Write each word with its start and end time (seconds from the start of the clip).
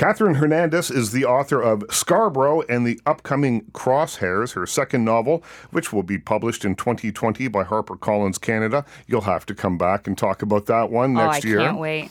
Catherine 0.00 0.36
Hernandez 0.36 0.90
is 0.90 1.12
the 1.12 1.26
author 1.26 1.60
of 1.60 1.84
Scarborough 1.90 2.62
and 2.70 2.86
the 2.86 2.98
upcoming 3.04 3.66
Crosshairs, 3.72 4.54
her 4.54 4.66
second 4.66 5.04
novel, 5.04 5.44
which 5.72 5.92
will 5.92 6.02
be 6.02 6.16
published 6.16 6.64
in 6.64 6.74
2020 6.74 7.48
by 7.48 7.64
HarperCollins 7.64 8.40
Canada. 8.40 8.86
You'll 9.06 9.20
have 9.20 9.44
to 9.44 9.54
come 9.54 9.76
back 9.76 10.06
and 10.06 10.16
talk 10.16 10.40
about 10.40 10.64
that 10.64 10.90
one 10.90 11.14
Oh, 11.18 11.26
next 11.26 11.44
I 11.44 11.48
year. 11.48 11.60
I 11.60 11.64
can't 11.66 11.78
wait. 11.78 12.10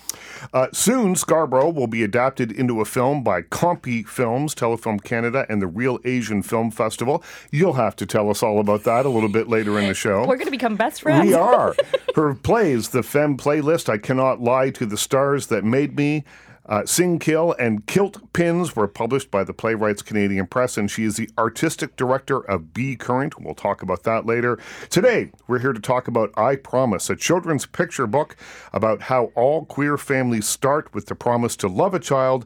Uh, 0.54 0.68
soon, 0.72 1.16
Scarborough 1.16 1.72
will 1.72 1.88
be 1.88 2.04
adapted 2.04 2.52
into 2.52 2.80
a 2.80 2.86
film 2.86 3.24
by 3.24 3.42
Compy 3.42 4.08
Films, 4.08 4.54
Telefilm 4.54 5.04
Canada, 5.04 5.48
and 5.50 5.60
the 5.60 5.66
Reel 5.66 5.98
Asian 6.06 6.44
Film 6.44 6.70
Festival. 6.70 7.24
You'll 7.50 7.74
have 7.74 7.96
to 7.96 8.06
tell 8.06 8.30
us 8.30 8.44
all 8.44 8.60
about 8.60 8.84
that 8.84 9.08
a 9.08 9.10
little 9.10 9.30
bit 9.30 9.48
later 9.50 9.80
in 9.80 9.88
the 9.88 9.96
show. 9.96 10.20
We're 10.28 10.36
going 10.36 10.46
to 10.46 10.52
become 10.52 10.76
best 10.76 11.02
friends. 11.02 11.26
We 11.26 11.34
are. 11.34 11.76
Her 12.16 12.36
plays, 12.36 12.90
The 12.90 13.02
Femme 13.02 13.36
Playlist, 13.36 13.90
I 13.90 13.98
Cannot 13.98 14.42
Lie 14.42 14.70
to 14.70 14.86
the 14.86 14.96
Stars 14.96 15.48
That 15.48 15.64
Made 15.64 15.96
Me, 15.98 16.24
uh, 16.70 16.84
Singkil, 16.84 17.56
and 17.60 17.86
Kilt 17.88 18.32
Pins 18.32 18.76
were 18.76 18.88
published 18.88 19.32
by 19.32 19.44
the 19.44 19.54
Playwrights 19.54 20.04
Canadian 20.04 20.46
Press, 20.46 20.78
and 20.78 20.90
she 20.90 21.04
is 21.04 21.18
the 21.18 21.30
artistic 21.38 21.96
director 21.96 22.40
of 22.40 22.74
b 22.74 22.96
current. 22.96 23.42
We'll 23.42 23.56
talk 23.56 23.82
about 23.82 24.04
that 24.04 24.26
later. 24.26 24.60
Today, 24.90 25.32
we're 25.48 25.60
here 25.60 25.74
to 25.74 25.82
talk 25.82 26.08
about 26.08 26.32
I 26.38 26.56
Promise, 26.56 27.10
a 27.10 27.16
children's 27.16 27.66
picture 27.66 28.06
book 28.06 28.36
about 28.72 29.02
how 29.04 29.32
all 29.36 29.66
queer 29.66 29.98
families 29.98 30.48
start 30.48 30.94
with 30.94 31.08
the 31.08 31.16
promise 31.16 31.56
to 31.58 31.68
love 31.68 31.94
a 31.94 32.00
child 32.00 32.46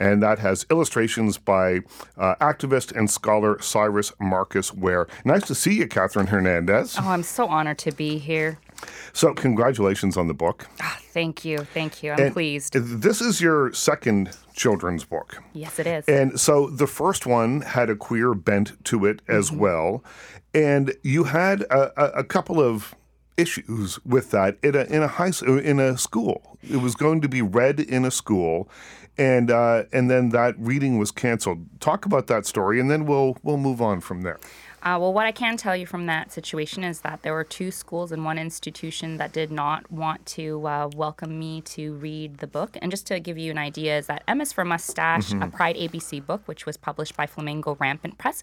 and 0.00 0.22
that 0.22 0.38
has 0.38 0.66
illustrations 0.70 1.36
by 1.36 1.80
uh, 2.16 2.34
activist 2.36 2.96
and 2.96 3.10
scholar 3.10 3.60
Cyrus 3.60 4.12
Marcus 4.18 4.72
Ware. 4.72 5.06
Nice 5.24 5.46
to 5.46 5.54
see 5.54 5.74
you, 5.74 5.86
Catherine 5.86 6.28
Hernandez. 6.28 6.96
Oh, 6.98 7.08
I'm 7.08 7.22
so 7.22 7.46
honored 7.46 7.78
to 7.78 7.92
be 7.92 8.18
here. 8.18 8.58
So, 9.12 9.34
congratulations 9.34 10.16
on 10.16 10.28
the 10.28 10.34
book. 10.34 10.66
Ah, 10.80 10.98
thank 11.12 11.44
you. 11.44 11.58
Thank 11.58 12.02
you. 12.02 12.12
I'm 12.12 12.20
And 12.20 12.32
pleased. 12.32 12.74
This 12.74 13.20
is 13.20 13.40
your 13.40 13.72
second 13.72 14.30
children's 14.54 15.04
book. 15.04 15.42
yes, 15.52 15.78
it 15.78 15.86
is. 15.86 16.04
And 16.06 16.38
so 16.38 16.68
the 16.70 16.86
first 16.86 17.26
one 17.26 17.62
had 17.62 17.90
a 17.90 17.96
queer 17.96 18.34
bent 18.34 18.82
to 18.84 19.06
it 19.06 19.20
as 19.28 19.50
Mm-hmm. 19.50 19.58
well. 19.60 20.04
And 20.54 20.94
you 21.02 21.24
had 21.24 21.62
a, 21.62 21.92
a, 22.02 22.20
a 22.20 22.24
couple 22.24 22.60
of 22.60 22.94
issues 23.36 23.98
with 24.04 24.30
that 24.32 24.58
in 24.62 24.74
a, 24.74 24.82
in 24.84 25.02
a 25.02 25.08
high 25.08 25.32
in 25.46 25.78
a 25.80 25.96
school. 25.96 26.58
It 26.68 26.76
was 26.78 26.94
going 26.94 27.20
to 27.22 27.28
be 27.28 27.40
read 27.40 27.80
in 27.80 28.04
a 28.04 28.10
school, 28.10 28.68
and 29.16 29.50
uh, 29.50 29.84
and 29.92 30.10
then 30.10 30.28
that 30.30 30.54
reading 30.58 30.98
was 30.98 31.10
canceled. 31.10 31.66
Talk 31.80 32.04
about 32.04 32.26
that 32.26 32.44
story, 32.46 32.80
and 32.80 32.90
then 32.90 33.06
we'll 33.06 33.36
we'll 33.42 33.56
move 33.56 33.80
on 33.80 34.00
from 34.00 34.22
there. 34.22 34.38
Uh, 34.82 34.96
well, 34.98 35.12
what 35.12 35.26
I 35.26 35.32
can 35.32 35.58
tell 35.58 35.76
you 35.76 35.84
from 35.84 36.06
that 36.06 36.32
situation 36.32 36.84
is 36.84 37.00
that 37.00 37.20
there 37.22 37.34
were 37.34 37.44
two 37.44 37.70
schools 37.70 38.12
and 38.12 38.24
one 38.24 38.38
institution 38.38 39.18
that 39.18 39.32
did 39.32 39.50
not 39.50 39.90
want 39.92 40.24
to 40.26 40.66
uh, 40.66 40.88
welcome 40.96 41.38
me 41.38 41.60
to 41.62 41.94
read 41.94 42.38
the 42.38 42.46
book. 42.46 42.78
And 42.80 42.90
just 42.90 43.06
to 43.08 43.20
give 43.20 43.36
you 43.36 43.50
an 43.50 43.58
idea, 43.58 43.98
is 43.98 44.06
that 44.06 44.22
M 44.26 44.40
Is 44.40 44.54
for 44.54 44.64
Mustache, 44.64 45.32
a 45.32 45.48
Pride 45.48 45.76
ABC 45.76 46.24
book, 46.24 46.42
which 46.46 46.64
was 46.64 46.78
published 46.78 47.14
by 47.14 47.26
Flamingo 47.26 47.76
Rampant 47.78 48.16
Press, 48.16 48.42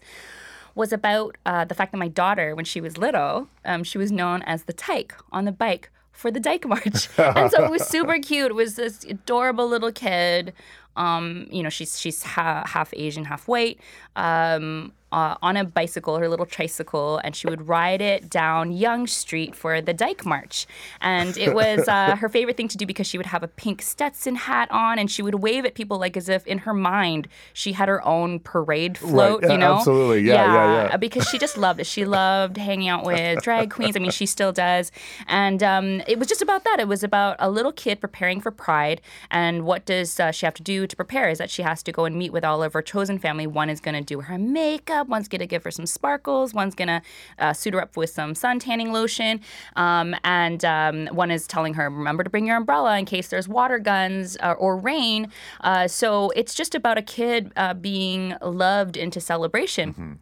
was 0.76 0.92
about 0.92 1.36
uh, 1.44 1.64
the 1.64 1.74
fact 1.74 1.90
that 1.90 1.98
my 1.98 2.06
daughter, 2.06 2.54
when 2.54 2.64
she 2.64 2.80
was 2.80 2.96
little, 2.96 3.48
um, 3.64 3.82
she 3.82 3.98
was 3.98 4.12
known 4.12 4.42
as 4.42 4.64
the 4.64 4.72
tyke 4.72 5.14
on 5.32 5.44
the 5.44 5.52
bike 5.52 5.90
for 6.12 6.30
the 6.30 6.40
Dyke 6.40 6.66
March. 6.66 7.08
and 7.18 7.50
so 7.50 7.64
it 7.64 7.70
was 7.70 7.86
super 7.86 8.18
cute. 8.18 8.50
It 8.50 8.54
was 8.54 8.76
this 8.76 9.04
adorable 9.04 9.68
little 9.68 9.92
kid. 9.92 10.52
Um, 10.98 11.46
you 11.50 11.62
know, 11.62 11.70
she's 11.70 11.98
she's 11.98 12.22
ha- 12.22 12.64
half 12.66 12.92
Asian, 12.94 13.24
half 13.24 13.48
white. 13.48 13.80
Um, 14.16 14.92
uh, 15.10 15.36
on 15.40 15.56
a 15.56 15.64
bicycle, 15.64 16.18
her 16.18 16.28
little 16.28 16.44
tricycle, 16.44 17.18
and 17.24 17.34
she 17.34 17.46
would 17.46 17.66
ride 17.66 18.02
it 18.02 18.28
down 18.28 18.72
Yonge 18.72 19.10
Street 19.10 19.54
for 19.54 19.80
the 19.80 19.94
Dyke 19.94 20.26
March. 20.26 20.66
And 21.00 21.36
it 21.38 21.54
was 21.54 21.88
uh, 21.88 22.16
her 22.20 22.28
favorite 22.28 22.56
thing 22.56 22.68
to 22.68 22.76
do 22.76 22.84
because 22.84 23.06
she 23.06 23.16
would 23.16 23.26
have 23.26 23.42
a 23.42 23.48
pink 23.48 23.80
Stetson 23.80 24.34
hat 24.34 24.70
on, 24.70 24.98
and 24.98 25.10
she 25.10 25.22
would 25.22 25.36
wave 25.36 25.64
at 25.64 25.74
people 25.74 25.98
like 25.98 26.16
as 26.16 26.28
if 26.28 26.46
in 26.46 26.58
her 26.58 26.74
mind 26.74 27.28
she 27.52 27.72
had 27.72 27.88
her 27.88 28.06
own 28.06 28.40
parade 28.40 28.98
float. 28.98 29.42
yeah, 29.42 29.52
you 29.52 29.58
know, 29.58 29.76
absolutely. 29.76 30.20
Yeah, 30.20 30.34
yeah, 30.34 30.88
yeah. 30.90 30.96
because 30.98 31.26
she 31.28 31.38
just 31.38 31.56
loved 31.56 31.80
it. 31.80 31.86
She 31.86 32.04
loved 32.18 32.58
hanging 32.58 32.88
out 32.88 33.04
with 33.04 33.42
drag 33.42 33.70
queens. 33.70 33.96
I 33.96 34.00
mean, 34.00 34.10
she 34.10 34.26
still 34.26 34.52
does. 34.52 34.92
And 35.26 35.62
um, 35.62 36.02
it 36.06 36.18
was 36.18 36.28
just 36.28 36.42
about 36.42 36.64
that. 36.64 36.80
It 36.80 36.88
was 36.88 37.02
about 37.02 37.36
a 37.38 37.50
little 37.50 37.72
kid 37.72 38.00
preparing 38.00 38.40
for 38.40 38.50
Pride. 38.50 39.00
And 39.30 39.64
what 39.64 39.86
does 39.86 40.20
uh, 40.20 40.32
she 40.32 40.44
have 40.44 40.54
to 40.54 40.62
do 40.62 40.86
to 40.90 40.96
prepare? 40.96 41.28
Is 41.28 41.38
that 41.38 41.50
she 41.50 41.62
has 41.62 41.82
to 41.84 41.92
go 41.92 42.04
and 42.04 42.16
meet 42.16 42.32
with 42.32 42.44
all 42.44 42.62
of 42.62 42.72
her 42.72 42.82
chosen 42.82 43.18
family. 43.18 43.46
One 43.46 43.70
is 43.70 43.80
going 43.80 43.94
to 43.94 44.02
do 44.02 44.20
her 44.20 44.38
makeup. 44.38 45.08
One's 45.08 45.28
going 45.28 45.40
to 45.40 45.46
give 45.46 45.64
her 45.64 45.70
some 45.70 45.86
sparkles. 45.86 46.54
One's 46.54 46.74
going 46.74 46.88
to 46.88 47.02
uh, 47.38 47.52
suit 47.52 47.74
her 47.74 47.80
up 47.80 47.96
with 47.96 48.10
some 48.10 48.34
sun 48.34 48.58
tanning 48.58 48.92
lotion. 48.92 49.40
Um, 49.76 50.14
and 50.24 50.64
um, 50.64 51.06
one 51.08 51.30
is 51.30 51.46
telling 51.46 51.74
her, 51.74 51.90
remember 51.90 52.24
to 52.24 52.30
bring 52.30 52.46
your 52.46 52.56
umbrella 52.56 52.98
in 52.98 53.04
case 53.04 53.28
there's 53.28 53.48
water 53.48 53.78
guns 53.78 54.36
uh, 54.40 54.52
or 54.52 54.76
rain. 54.76 55.30
Uh, 55.60 55.88
so 55.88 56.30
it's 56.30 56.54
just 56.54 56.74
about 56.74 56.98
a 56.98 57.02
kid 57.02 57.52
uh, 57.56 57.74
being 57.74 58.34
loved 58.42 58.96
into 58.96 59.20
celebration 59.20 60.18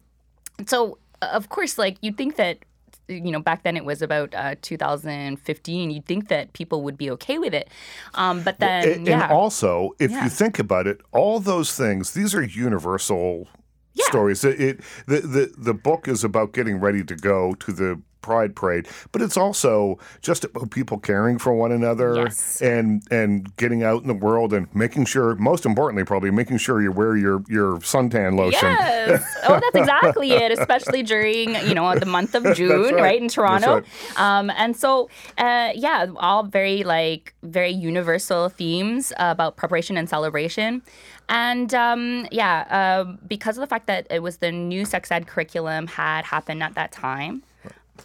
so 0.65 0.97
uh, 1.21 1.29
of 1.31 1.49
course 1.49 1.77
like 1.77 1.97
you'd 2.01 2.17
think 2.17 2.35
that 2.35 2.59
you 3.07 3.31
know 3.31 3.39
back 3.39 3.63
then 3.63 3.77
it 3.77 3.85
was 3.85 4.01
about 4.01 4.33
uh, 4.35 4.55
2015 4.61 5.89
you'd 5.91 6.05
think 6.05 6.27
that 6.29 6.53
people 6.53 6.83
would 6.83 6.97
be 6.97 7.09
okay 7.11 7.37
with 7.37 7.53
it 7.53 7.69
um, 8.15 8.43
but 8.43 8.59
then 8.59 8.99
And, 8.99 9.07
yeah 9.07 9.21
and 9.21 9.31
also, 9.31 9.91
if 9.99 10.11
Yeah. 10.11 10.23
you 10.23 10.29
think 10.29 10.59
about 10.59 10.87
it, 10.87 11.01
all 11.11 11.39
those 11.39 11.75
things, 11.75 12.13
these 12.13 12.33
are 12.33 12.41
universal 12.43 13.47
Yeah. 13.93 14.03
stories. 14.03 14.43
It, 14.43 14.59
it 14.61 14.81
the, 15.07 15.21
the 15.21 15.53
the 15.57 15.73
book 15.73 16.07
is 16.07 16.23
about 16.23 16.53
getting 16.53 16.79
ready 16.79 17.03
to 17.03 17.15
go 17.15 17.53
to 17.55 17.71
the 17.71 18.01
Pride 18.21 18.55
Parade, 18.55 18.87
but 19.11 19.21
it's 19.21 19.37
also 19.37 19.97
just 20.21 20.43
about 20.43 20.71
people 20.71 20.97
caring 20.97 21.37
for 21.39 21.53
one 21.53 21.71
another 21.71 22.15
Yes. 22.15 22.61
and 22.61 23.01
and 23.11 23.55
getting 23.57 23.83
out 23.83 24.01
in 24.01 24.07
the 24.07 24.13
world 24.13 24.53
and 24.53 24.67
making 24.75 25.05
sure, 25.05 25.35
most 25.35 25.65
importantly, 25.65 26.03
probably 26.03 26.31
making 26.31 26.57
sure 26.57 26.81
you 26.81 26.91
wear 26.91 27.15
your 27.15 27.43
your 27.47 27.77
suntan 27.79 28.37
lotion. 28.37 28.69
Yes. 28.69 29.23
Oh, 29.47 29.59
that's 29.61 29.75
exactly 29.77 30.31
it. 30.31 30.51
Especially 30.51 31.03
during 31.03 31.55
you 31.67 31.73
know 31.73 31.95
the 31.97 32.05
month 32.05 32.35
of 32.35 32.43
June, 32.55 32.93
right. 32.95 33.01
right. 33.01 33.21
in 33.21 33.29
Toronto. 33.29 33.75
right. 33.75 33.85
Um, 34.19 34.49
and 34.49 34.75
so 34.75 35.09
uh, 35.37 35.71
yeah, 35.73 36.07
all 36.17 36.43
very 36.43 36.83
like 36.83 37.33
very 37.43 37.71
universal 37.71 38.49
themes 38.49 39.13
about 39.17 39.55
preparation 39.55 39.95
and 39.95 40.09
celebration. 40.09 40.81
And 41.29 41.73
um, 41.73 42.27
yeah, 42.31 42.65
uh, 42.69 43.03
because 43.27 43.57
of 43.57 43.61
the 43.61 43.67
fact 43.67 43.87
that 43.87 44.07
it 44.09 44.21
was 44.21 44.37
the 44.37 44.51
new 44.51 44.85
sex 44.85 45.11
ed 45.11 45.27
curriculum 45.27 45.87
had 45.87 46.25
happened 46.25 46.61
at 46.63 46.73
that 46.75 46.91
time. 46.91 47.43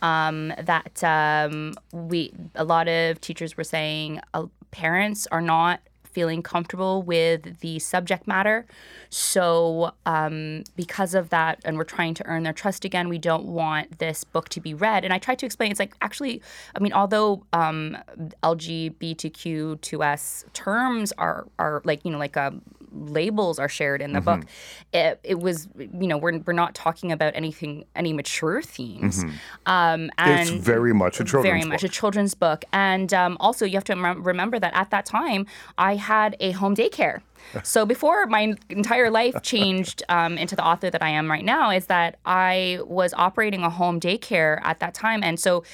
Um, 0.01 0.53
that 0.59 1.05
um, 1.05 1.75
we 1.93 2.33
a 2.55 2.65
lot 2.65 2.89
of 2.89 3.21
teachers 3.21 3.57
were 3.57 3.65
saying 3.65 4.21
uh, 4.35 4.47
parents 4.71 5.27
are 5.31 5.43
not 5.43 5.81
feeling 6.13 6.43
comfortable 6.43 7.03
with 7.03 7.59
the 7.61 7.79
subject 7.79 8.27
matter. 8.27 8.67
So, 9.09 9.93
um, 10.07 10.65
because 10.77 11.15
of 11.15 11.31
that, 11.31 11.61
and 11.65 11.77
we're 11.77 11.85
trying 11.85 12.15
to 12.15 12.27
earn 12.27 12.43
their 12.43 12.53
trust 12.53 12.85
again, 12.85 13.09
we 13.09 13.19
don't 13.19 13.45
want 13.45 13.99
this 13.99 14.25
book 14.25 14.49
to 14.51 14.61
be 14.61 14.75
read. 14.75 15.05
And 15.05 15.13
I 15.13 15.19
tried 15.19 15.39
to 15.41 15.47
explain 15.47 15.71
it's 15.71 15.81
like 15.81 15.95
actually, 16.01 16.43
I 16.77 16.81
mean, 16.81 16.93
although 16.93 17.45
um, 17.53 17.97
LGBTQ2S 18.43 20.53
terms 20.53 21.13
are, 21.19 21.47
are 21.59 21.83
like, 21.85 22.05
you 22.05 22.11
know, 22.11 22.19
like 22.19 22.37
a 22.37 22.55
labels 22.93 23.59
are 23.59 23.69
shared 23.69 24.03
in 24.03 24.13
the 24.13 24.21
book. 24.21 24.45
It, 24.93 25.21
it 25.25 25.41
was, 25.41 25.69
you 25.79 26.07
know, 26.07 26.19
we're, 26.19 26.39
we're 26.39 26.53
not 26.53 26.75
talking 26.75 27.13
about 27.13 27.35
anything, 27.35 27.85
any 27.97 28.13
mature 28.13 28.63
themes. 28.63 29.25
Um, 29.67 30.11
and 30.19 30.41
It's 30.41 30.51
very 30.51 30.93
much 30.93 31.21
a 31.21 31.25
children's 31.25 31.45
very 31.45 31.65
much 31.65 31.81
book. 31.83 31.91
a 31.91 31.93
children's 31.93 32.35
book. 32.35 32.65
And 32.73 33.13
um, 33.15 33.37
also, 33.41 33.65
you 33.65 33.75
have 33.75 33.85
to 33.85 33.95
rem- 33.95 34.23
remember 34.23 34.59
that 34.59 34.75
at 34.75 34.91
that 34.91 35.07
time, 35.07 35.47
I 35.79 35.97
had 35.97 36.37
a 36.41 36.53
home 36.53 36.75
daycare. 36.75 37.21
So 37.65 37.85
before 37.85 38.25
my 38.27 38.55
entire 38.71 39.11
life 39.11 39.35
changed 39.43 40.05
um, 40.09 40.39
into 40.39 40.55
the 40.55 40.65
author 40.65 40.91
that 40.91 41.03
I 41.03 41.09
am 41.09 41.29
right 41.29 41.45
now, 41.45 41.71
is 41.71 41.87
that 41.87 42.19
I 42.25 42.79
was 42.87 43.13
operating 43.15 43.65
a 43.65 43.69
home 43.71 43.99
daycare 43.99 44.61
at 44.63 44.79
that 44.79 44.95
time, 44.95 45.25
and 45.25 45.39
so. 45.41 45.65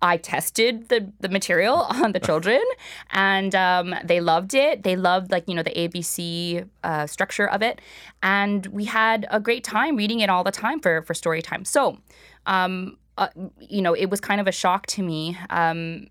I 0.00 0.16
tested 0.16 0.88
the, 0.88 1.10
the 1.20 1.28
material 1.28 1.74
on 1.90 2.12
the 2.12 2.20
children, 2.20 2.62
and 3.10 3.54
um, 3.54 3.94
they 4.04 4.20
loved 4.20 4.54
it. 4.54 4.82
They 4.82 4.96
loved 4.96 5.30
like 5.30 5.48
you 5.48 5.54
know 5.54 5.62
the 5.62 5.70
ABC 5.70 6.68
uh, 6.84 7.06
structure 7.06 7.48
of 7.48 7.62
it, 7.62 7.80
and 8.22 8.66
we 8.66 8.84
had 8.84 9.26
a 9.30 9.40
great 9.40 9.64
time 9.64 9.96
reading 9.96 10.20
it 10.20 10.30
all 10.30 10.44
the 10.44 10.52
time 10.52 10.80
for 10.80 11.02
for 11.02 11.14
story 11.14 11.42
time. 11.42 11.64
So, 11.64 11.98
um, 12.46 12.96
uh, 13.16 13.28
you 13.60 13.82
know, 13.82 13.94
it 13.94 14.06
was 14.06 14.20
kind 14.20 14.40
of 14.40 14.46
a 14.46 14.52
shock 14.52 14.86
to 14.86 15.02
me. 15.02 15.36
Um, 15.50 16.06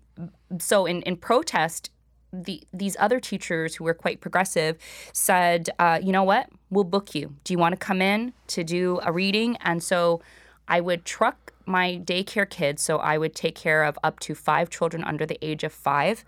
so 0.58 0.86
in 0.86 1.02
in 1.02 1.16
protest, 1.16 1.90
the 2.32 2.62
these 2.72 2.96
other 2.98 3.20
teachers 3.20 3.76
who 3.76 3.84
were 3.84 3.94
quite 3.94 4.20
progressive 4.20 4.76
said, 5.12 5.70
uh, 5.78 5.98
you 6.02 6.12
know 6.12 6.24
what, 6.24 6.48
we'll 6.70 6.84
book 6.84 7.14
you. 7.14 7.34
Do 7.44 7.54
you 7.54 7.58
want 7.58 7.72
to 7.72 7.78
come 7.78 8.02
in 8.02 8.34
to 8.48 8.64
do 8.64 9.00
a 9.02 9.12
reading? 9.12 9.56
And 9.62 9.82
so 9.82 10.20
I 10.68 10.80
would 10.80 11.04
truck 11.04 11.52
my 11.66 12.00
daycare 12.04 12.48
kids, 12.48 12.82
so 12.82 12.98
I 12.98 13.18
would 13.18 13.34
take 13.34 13.54
care 13.54 13.84
of 13.84 13.98
up 14.02 14.20
to 14.20 14.34
five 14.34 14.70
children 14.70 15.04
under 15.04 15.26
the 15.26 15.38
age 15.42 15.64
of 15.64 15.72
five, 15.72 16.24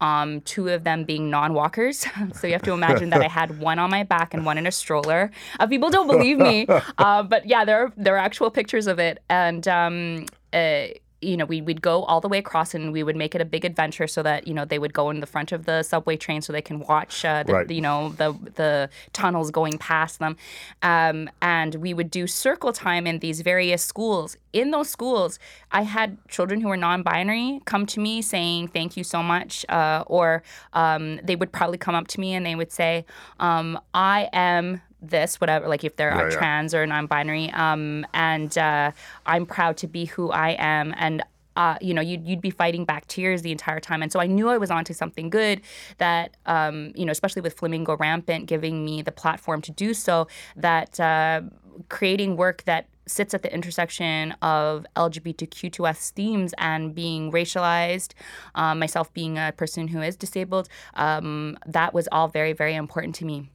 um, 0.00 0.40
two 0.42 0.68
of 0.68 0.84
them 0.84 1.04
being 1.04 1.30
non 1.30 1.54
walkers. 1.54 2.06
so 2.34 2.46
you 2.46 2.52
have 2.52 2.62
to 2.62 2.72
imagine 2.72 3.10
that 3.10 3.22
I 3.22 3.28
had 3.28 3.60
one 3.60 3.78
on 3.78 3.90
my 3.90 4.02
back 4.02 4.34
and 4.34 4.44
one 4.44 4.58
in 4.58 4.66
a 4.66 4.72
stroller. 4.72 5.30
Uh, 5.58 5.66
people 5.66 5.90
don't 5.90 6.06
believe 6.06 6.38
me, 6.38 6.66
uh, 6.98 7.22
but 7.22 7.46
yeah, 7.46 7.64
there 7.64 7.84
are, 7.84 7.92
there 7.96 8.14
are 8.16 8.18
actual 8.18 8.50
pictures 8.50 8.86
of 8.86 8.98
it. 8.98 9.22
And 9.28 9.66
um, 9.68 10.26
uh, 10.52 10.86
you 11.22 11.36
know, 11.36 11.44
we, 11.44 11.60
we'd 11.60 11.82
go 11.82 12.04
all 12.04 12.20
the 12.20 12.28
way 12.28 12.38
across 12.38 12.74
and 12.74 12.92
we 12.92 13.02
would 13.02 13.16
make 13.16 13.34
it 13.34 13.40
a 13.40 13.44
big 13.44 13.64
adventure 13.64 14.06
so 14.06 14.22
that, 14.22 14.46
you 14.46 14.54
know, 14.54 14.64
they 14.64 14.78
would 14.78 14.94
go 14.94 15.10
in 15.10 15.20
the 15.20 15.26
front 15.26 15.52
of 15.52 15.66
the 15.66 15.82
subway 15.82 16.16
train 16.16 16.40
so 16.40 16.52
they 16.52 16.62
can 16.62 16.80
watch, 16.80 17.24
uh, 17.24 17.42
the, 17.42 17.52
Right. 17.52 17.70
you 17.70 17.80
know, 17.80 18.10
the, 18.10 18.32
the 18.54 18.88
tunnels 19.12 19.50
going 19.50 19.76
past 19.78 20.18
them. 20.18 20.36
Um, 20.82 21.28
and 21.42 21.74
we 21.76 21.92
would 21.92 22.10
do 22.10 22.26
circle 22.26 22.72
time 22.72 23.06
in 23.06 23.18
these 23.18 23.42
various 23.42 23.84
schools. 23.84 24.36
In 24.52 24.70
those 24.70 24.88
schools, 24.88 25.38
I 25.70 25.82
had 25.82 26.16
children 26.28 26.60
who 26.60 26.68
were 26.68 26.76
non 26.76 27.02
binary 27.02 27.60
come 27.66 27.86
to 27.86 28.00
me 28.00 28.22
saying, 28.22 28.68
thank 28.68 28.96
you 28.96 29.04
so 29.04 29.22
much. 29.22 29.66
Uh, 29.68 30.04
or 30.06 30.42
um, 30.72 31.20
they 31.22 31.36
would 31.36 31.52
probably 31.52 31.78
come 31.78 31.94
up 31.94 32.08
to 32.08 32.20
me 32.20 32.34
and 32.34 32.46
they 32.46 32.54
would 32.54 32.72
say, 32.72 33.04
um, 33.38 33.78
I 33.92 34.28
am 34.32 34.80
this, 35.02 35.40
whatever, 35.40 35.68
like 35.68 35.84
if 35.84 35.96
they're 35.96 36.14
Yeah, 36.14 36.22
yeah. 36.24 36.30
trans 36.30 36.74
or 36.74 36.86
non-binary, 36.86 37.50
um, 37.52 38.06
and 38.14 38.56
uh, 38.58 38.92
I'm 39.26 39.46
proud 39.46 39.76
to 39.78 39.86
be 39.86 40.06
who 40.06 40.30
I 40.30 40.56
am, 40.58 40.94
and 40.96 41.22
uh, 41.56 41.76
you 41.80 41.92
know, 41.92 42.00
you'd, 42.00 42.26
you'd 42.26 42.40
be 42.40 42.50
fighting 42.50 42.84
back 42.84 43.06
tears 43.06 43.42
the 43.42 43.52
entire 43.52 43.80
time, 43.80 44.02
and 44.02 44.12
so 44.12 44.20
I 44.20 44.26
knew 44.26 44.48
I 44.48 44.56
was 44.56 44.70
onto 44.70 44.94
something 44.94 45.30
good. 45.30 45.60
That 45.98 46.36
um, 46.46 46.92
you 46.94 47.04
know, 47.04 47.12
especially 47.12 47.42
with 47.42 47.54
Flamingo 47.54 47.96
Rampant 47.96 48.46
giving 48.46 48.84
me 48.84 49.02
the 49.02 49.12
platform 49.12 49.60
to 49.62 49.72
do 49.72 49.92
so, 49.92 50.28
that 50.56 50.98
uh, 51.00 51.42
creating 51.88 52.36
work 52.36 52.62
that 52.64 52.88
sits 53.06 53.34
at 53.34 53.42
the 53.42 53.52
intersection 53.52 54.32
of 54.40 54.86
LGBTQ2S 54.96 56.10
themes 56.12 56.54
and 56.58 56.94
being 56.94 57.32
racialized, 57.32 58.12
um, 58.54 58.78
myself 58.78 59.12
being 59.12 59.36
a 59.36 59.52
person 59.56 59.88
who 59.88 60.00
is 60.00 60.16
disabled, 60.16 60.68
um, 60.94 61.58
that 61.66 61.92
was 61.92 62.08
all 62.12 62.28
very, 62.28 62.52
very 62.52 62.74
important 62.74 63.14
to 63.16 63.24
me. 63.24 63.50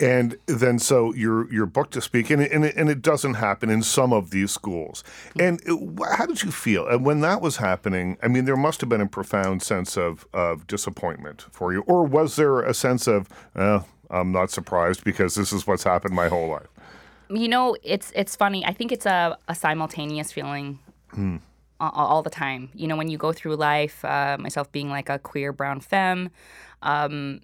And 0.00 0.36
then, 0.46 0.78
so 0.80 1.14
you're 1.14 1.52
you're 1.52 1.66
booked 1.66 1.92
to 1.92 2.00
speak, 2.00 2.30
and 2.30 2.42
it, 2.42 2.50
and 2.50 2.64
it, 2.64 2.74
and 2.76 2.88
it 2.90 3.02
doesn't 3.02 3.34
happen 3.34 3.70
in 3.70 3.82
some 3.82 4.12
of 4.12 4.30
these 4.30 4.50
schools. 4.50 5.04
And 5.38 5.60
it, 5.64 5.78
how 6.16 6.26
did 6.26 6.42
you 6.42 6.50
feel 6.50 6.88
And 6.88 7.04
when 7.04 7.20
that 7.20 7.40
was 7.40 7.58
happening? 7.58 8.16
I 8.20 8.26
mean, 8.28 8.44
there 8.44 8.56
must 8.56 8.80
have 8.80 8.88
been 8.90 9.00
a 9.00 9.06
profound 9.06 9.62
sense 9.62 9.96
of 9.96 10.26
of 10.32 10.66
disappointment 10.66 11.46
for 11.52 11.72
you, 11.72 11.82
or 11.82 12.02
was 12.04 12.34
there 12.36 12.60
a 12.60 12.74
sense 12.74 13.06
of, 13.06 13.28
uh, 13.54 13.80
I'm 14.10 14.32
not 14.32 14.50
surprised 14.50 15.04
because 15.04 15.36
this 15.36 15.52
is 15.52 15.66
what's 15.68 15.84
happened 15.84 16.14
my 16.14 16.28
whole 16.28 16.48
life? 16.48 16.66
you 17.30 17.48
know 17.48 17.74
it's 17.82 18.12
it's 18.14 18.36
funny 18.36 18.62
i 18.66 18.74
think 18.74 18.92
it's 18.92 19.06
a, 19.06 19.38
a 19.48 19.54
simultaneous 19.54 20.30
feeling 20.30 20.78
a- 21.16 21.38
a- 21.80 21.90
all 21.90 22.22
the 22.22 22.28
time 22.28 22.68
you 22.74 22.86
know 22.86 22.94
when 22.96 23.08
you 23.08 23.16
go 23.16 23.32
through 23.32 23.56
life 23.56 24.04
uh, 24.04 24.36
myself 24.38 24.70
being 24.70 24.90
like 24.90 25.08
a 25.08 25.18
queer 25.18 25.50
brown 25.50 25.80
femme 25.80 26.28
um, 26.82 27.40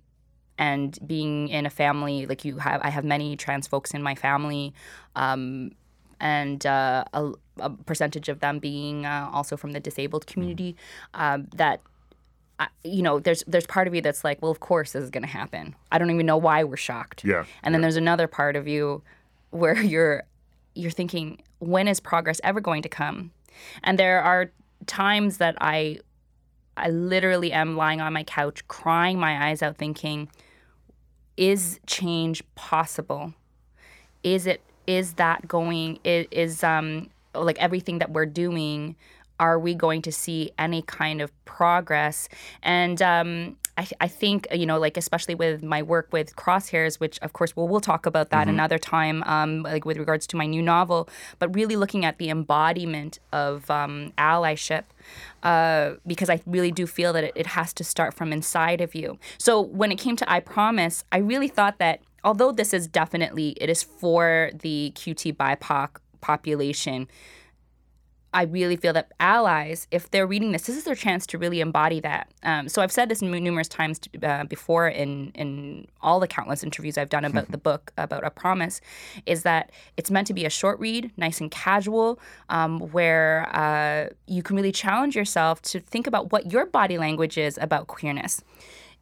and 0.59 0.99
being 1.07 1.49
in 1.49 1.65
a 1.67 1.71
family 1.71 2.27
like 2.27 2.45
you 2.45 2.59
have 2.59 2.81
i 2.83 2.91
have 2.91 3.05
many 3.05 3.37
trans 3.37 3.67
folks 3.67 3.93
in 3.93 4.03
my 4.03 4.15
family 4.15 4.75
um, 5.17 5.71
and 6.21 6.67
uh, 6.67 7.05
a, 7.15 7.31
a 7.59 7.71
percentage 7.71 8.29
of 8.29 8.41
them 8.41 8.59
being 8.59 9.07
uh, 9.07 9.31
also 9.33 9.57
from 9.57 9.71
the 9.73 9.81
disabled 9.81 10.27
community 10.27 10.77
um, 11.15 11.47
that 11.55 11.81
I- 12.61 12.67
you 12.83 13.03
know, 13.03 13.21
there's 13.21 13.45
there's 13.47 13.69
part 13.69 13.87
of 13.87 13.95
you 13.95 14.01
that's 14.01 14.25
like, 14.25 14.43
well, 14.43 14.51
of 14.51 14.59
course 14.59 14.91
this 14.95 15.05
is 15.05 15.11
going 15.11 15.23
to 15.23 15.29
happen. 15.29 15.77
I 15.93 15.99
don't 15.99 16.11
even 16.11 16.27
know 16.27 16.37
why 16.37 16.65
we're 16.65 16.77
shocked. 16.77 17.25
Yeah, 17.25 17.45
And 17.63 17.73
then 17.73 17.83
there's 17.83 17.95
another 17.95 18.27
part 18.27 18.57
of 18.57 18.67
you 18.67 19.03
where 19.51 19.81
you're 19.95 20.25
you're 20.75 20.91
thinking, 20.91 21.41
when 21.61 21.87
is 21.87 22.01
progress 22.01 22.41
ever 22.43 22.61
going 22.61 22.83
to 22.83 22.89
come? 22.89 23.31
And 23.85 23.97
there 23.97 24.21
are 24.21 24.51
times 24.87 25.37
that 25.39 25.55
I 25.61 26.01
I 26.77 26.89
literally 26.91 27.53
am 27.53 27.77
lying 27.77 28.01
on 28.01 28.13
my 28.13 28.25
couch 28.25 28.67
crying 28.67 29.21
my 29.21 29.49
eyes 29.51 29.63
out 29.63 29.77
thinking, 29.77 30.29
is 31.39 31.79
change 31.87 32.43
possible? 32.57 33.33
Is 34.23 34.47
it 34.47 34.61
is 34.87 35.15
that 35.15 35.47
going 35.47 35.99
is, 36.05 36.27
is 36.31 36.65
um 36.65 37.09
like 37.35 37.59
everything 37.59 38.01
that 38.01 38.11
we're 38.11 38.27
doing 38.27 38.97
are 39.39 39.59
we 39.59 39.75
going 39.75 40.03
to 40.03 40.11
see 40.11 40.51
any 40.59 40.83
kind 40.83 41.21
of 41.21 41.31
progress 41.45 42.29
and 42.63 43.01
um 43.01 43.57
I, 43.79 43.87
I 44.01 44.09
think 44.09 44.47
you 44.53 44.67
know 44.67 44.79
like 44.79 44.97
especially 44.97 45.35
with 45.35 45.63
my 45.63 45.83
work 45.83 46.09
with 46.13 46.35
crosshairs 46.37 46.99
which 46.99 47.19
of 47.21 47.33
course 47.33 47.55
we'll, 47.57 47.69
we'll 47.69 47.81
talk 47.81 48.05
about 48.07 48.31
that 48.31 48.49
another 48.49 48.79
time 48.79 49.23
um, 49.25 49.63
like 49.63 49.85
with 49.85 49.97
regards 49.97 50.27
to 50.29 50.37
my 50.37 50.47
new 50.47 50.61
novel 50.61 51.09
but 51.39 51.55
really 51.55 51.77
looking 51.77 52.05
at 52.05 52.19
the 52.19 52.29
embodiment 52.29 53.21
of 53.33 53.71
um, 53.71 54.13
allyship 54.19 54.85
uh, 55.43 55.93
because 56.07 56.29
I 56.29 56.41
really 56.47 56.73
do 56.73 56.87
feel 56.87 57.13
that 57.13 57.25
it, 57.25 57.33
it 57.37 57.47
has 57.47 57.73
to 57.75 57.85
start 57.85 58.15
from 58.15 58.33
inside 58.33 58.81
of 58.81 58.95
you. 58.95 59.19
So 59.39 59.61
when 59.61 59.93
it 59.93 59.97
came 59.97 60.17
to 60.17 60.31
I 60.31 60.41
Promise, 60.41 61.05
I 61.13 61.19
really 61.19 61.49
thought 61.49 61.79
that 61.79 62.01
although 62.25 62.53
this 62.53 62.75
is 62.75 62.87
definitely 62.89 63.51
it 63.61 63.71
is 63.71 63.83
for 63.83 64.51
the 64.61 64.93
QT 64.95 65.37
BIPOC 65.37 65.89
population, 66.21 67.07
I 68.39 68.43
really 68.43 68.77
feel 68.77 68.93
that 68.93 69.11
allies, 69.19 69.89
if 69.91 70.13
they're 70.13 70.25
reading 70.25 70.53
this, 70.53 70.63
this 70.63 70.77
is 70.77 70.85
their 70.85 70.95
chance 70.95 71.27
to 71.27 71.39
really 71.39 71.61
embody 71.61 71.99
that. 71.99 72.31
Um, 72.45 72.69
so 72.69 72.83
I've 72.83 72.93
said 72.93 73.09
this 73.09 73.21
nu- 73.21 73.41
numerous 73.41 73.67
times 73.67 73.99
uh, 74.23 74.45
before 74.45 74.87
in 74.87 75.33
in 75.35 75.89
all 76.03 76.21
the 76.21 76.29
countless 76.29 76.63
interviews 76.63 76.97
I've 76.97 77.09
done 77.09 77.25
about 77.25 77.51
the 77.57 77.59
book 77.59 77.93
about 77.99 78.23
a 78.25 78.31
promise, 78.31 78.81
is 79.27 79.43
that 79.43 79.73
it's 79.97 80.09
meant 80.09 80.29
to 80.29 80.35
be 80.35 80.45
a 80.45 80.51
short 80.51 80.79
read, 80.79 81.11
nice 81.17 81.41
and 81.41 81.51
casual, 81.51 82.21
um, 82.49 82.79
where 82.93 83.49
uh, 83.53 84.15
you 84.29 84.45
can 84.45 84.55
really 84.55 84.71
challenge 84.71 85.17
yourself 85.17 85.61
to 85.63 85.81
think 85.81 86.07
about 86.07 86.31
what 86.31 86.53
your 86.53 86.65
body 86.65 86.97
language 86.97 87.37
is 87.39 87.59
about 87.61 87.89
queerness 87.89 88.45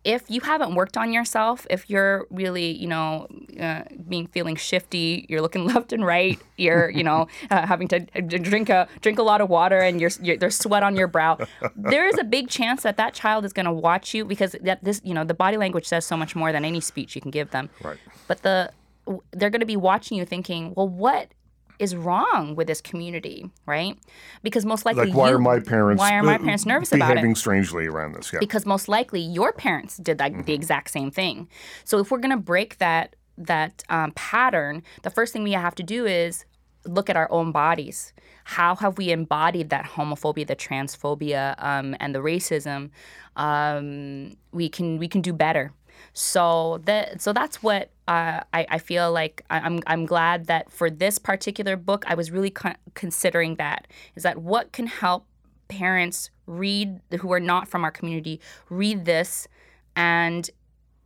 if 0.07 0.23
you 0.31 0.41
haven't 0.41 0.77
worked 0.77 0.97
on 0.97 1.13
yourself, 1.13 1.67
if 1.69 1.91
you're 1.91 2.29
really, 2.31 2.71
you 2.71 2.87
know, 2.87 3.27
uh, 3.61 3.83
being 4.09 4.29
feeling 4.29 4.55
shifty, 4.55 5.27
you're 5.29 5.41
looking 5.41 5.67
left 5.75 5.93
and 5.93 6.07
right, 6.07 6.39
you're, 6.57 6.89
you 6.91 7.03
know, 7.03 7.27
uh, 7.51 7.67
having 7.67 7.89
to 7.89 8.07
uh, 8.15 8.21
drink 8.21 8.69
a 8.69 8.89
drink 9.01 9.19
a 9.19 9.23
lot 9.25 9.41
of 9.41 9.51
water, 9.51 9.79
and 9.79 10.01
you're, 10.01 10.11
you're 10.23 10.37
there's 10.37 10.57
sweat 10.57 10.85
on 10.85 10.95
your 10.95 11.09
brow, 11.09 11.37
there 11.77 12.07
is 12.07 12.17
a 12.19 12.25
big 12.25 12.49
chance 12.49 12.85
that 12.85 12.97
that 12.97 13.15
child 13.15 13.45
is 13.45 13.53
going 13.53 13.67
to 13.67 13.73
watch 13.73 14.15
you 14.15 14.25
because 14.25 14.55
that 14.63 14.83
this, 14.85 15.01
you 15.03 15.13
know, 15.13 15.25
the 15.25 15.35
body 15.35 15.57
language 15.57 15.87
says 15.87 16.07
so 16.07 16.17
much 16.17 16.37
more 16.37 16.53
than 16.53 16.65
any 16.65 16.81
speech 16.81 17.17
you 17.17 17.21
can 17.21 17.33
give 17.33 17.51
them. 17.51 17.69
Right. 17.83 17.99
But 18.29 18.43
the 18.43 18.71
they're 19.33 19.51
going 19.51 19.61
to 19.61 19.67
be 19.67 19.77
watching 19.77 20.19
you, 20.19 20.25
thinking, 20.25 20.73
well, 20.77 20.89
what 20.89 21.33
is 21.79 21.95
wrong 21.95 22.55
with 22.57 22.67
this 22.67 22.81
community, 22.81 23.51
right? 23.67 23.99
Because 24.43 24.65
most 24.65 24.85
likely, 24.85 25.07
Like, 25.07 25.15
why 25.15 25.29
you- 25.31 25.37
are 25.37 25.39
my 25.39 25.61
parents? 25.61 26.01
why 26.01 26.15
are 26.15 26.23
my 26.23 26.37
uh, 26.37 26.39
parents 26.39 26.65
nervous 26.67 26.93
about 26.93 27.11
it? 27.11 27.15
behaving 27.15 27.35
strangely 27.35 27.87
around 27.87 28.15
this? 28.15 28.33
Yeah. 28.33 28.39
because 28.41 28.65
most 28.67 28.89
likely 28.89 29.21
your 29.21 29.53
parents 29.53 29.97
did 29.99 30.19
that, 30.19 30.47
the 30.47 30.53
exact 30.55 30.91
same 30.91 31.11
thing. 31.11 31.49
So 31.85 31.99
if 31.99 32.11
we're 32.11 32.19
gonna 32.19 32.37
break 32.37 32.79
that 32.79 33.17
that 33.39 33.83
um, 33.91 34.13
pattern, 34.13 34.83
the 35.03 35.11
first 35.11 35.33
thing 35.35 35.43
we 35.43 35.53
have 35.53 35.75
to 35.75 35.83
do 35.83 36.07
is 36.07 36.47
look 36.87 37.11
at 37.11 37.17
our 37.17 37.31
own 37.31 37.53
bodies. 37.53 38.15
How 38.45 38.75
have 38.77 38.97
we 38.97 39.11
embodied 39.11 39.69
that 39.71 39.85
homophobia, 39.85 40.47
the 40.47 40.57
transphobia, 40.57 41.55
um, 41.63 41.95
and 42.01 42.15
the 42.15 42.21
racism? 42.21 42.91
Um, 43.37 44.37
we 44.53 44.69
can 44.69 44.99
we 44.99 45.09
can 45.09 45.21
do 45.21 45.33
better. 45.33 45.73
So 46.13 46.81
that 46.85 47.21
so 47.21 47.33
that's 47.33 47.63
what 47.63 47.91
uh, 48.09 48.41
I, 48.53 48.67
I 48.69 48.79
feel 48.79 49.13
like 49.13 49.43
I'm 49.51 49.81
I'm 49.87 50.07
glad 50.07 50.47
that 50.47 50.71
for 50.71 50.91
this 50.91 51.19
particular 51.19 51.77
book 51.77 52.05
I 52.07 52.15
was 52.15 52.31
really 52.31 52.51
con- 52.51 52.77
considering 52.95 53.57
that 53.57 53.87
is 54.15 54.23
that 54.23 54.39
what 54.39 54.73
can 54.73 54.87
help 54.87 55.27
parents 55.69 56.31
read 56.47 57.01
who 57.21 57.33
are 57.33 57.41
not 57.41 57.69
from 57.69 57.85
our 57.85 57.91
community 57.91 58.41
read 58.71 59.05
this 59.05 59.49
and 59.97 60.51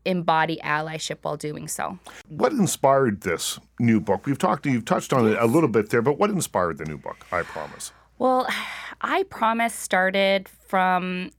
embody 0.05 0.59
allyship 0.65 1.19
while 1.23 1.37
doing 1.37 1.69
so. 1.69 1.99
What 2.29 2.53
inspired 2.53 3.23
this 3.23 3.59
new 3.79 4.01
book? 4.01 4.27
We've 4.27 4.39
talked, 4.39 4.67
you've 4.67 4.85
touched 4.85 5.13
on 5.13 5.29
it 5.29 5.37
a 5.39 5.47
little 5.47 5.69
bit 5.69 5.91
there, 5.91 6.03
but 6.03 6.19
what 6.19 6.31
inspired 6.31 6.79
the 6.79 6.85
new 6.85 6.99
book? 6.99 7.27
I 7.31 7.43
promise. 7.43 7.93
Well, 8.19 8.47
I 9.01 9.23
promise 9.25 9.75
started 9.75 10.49
from 10.49 11.31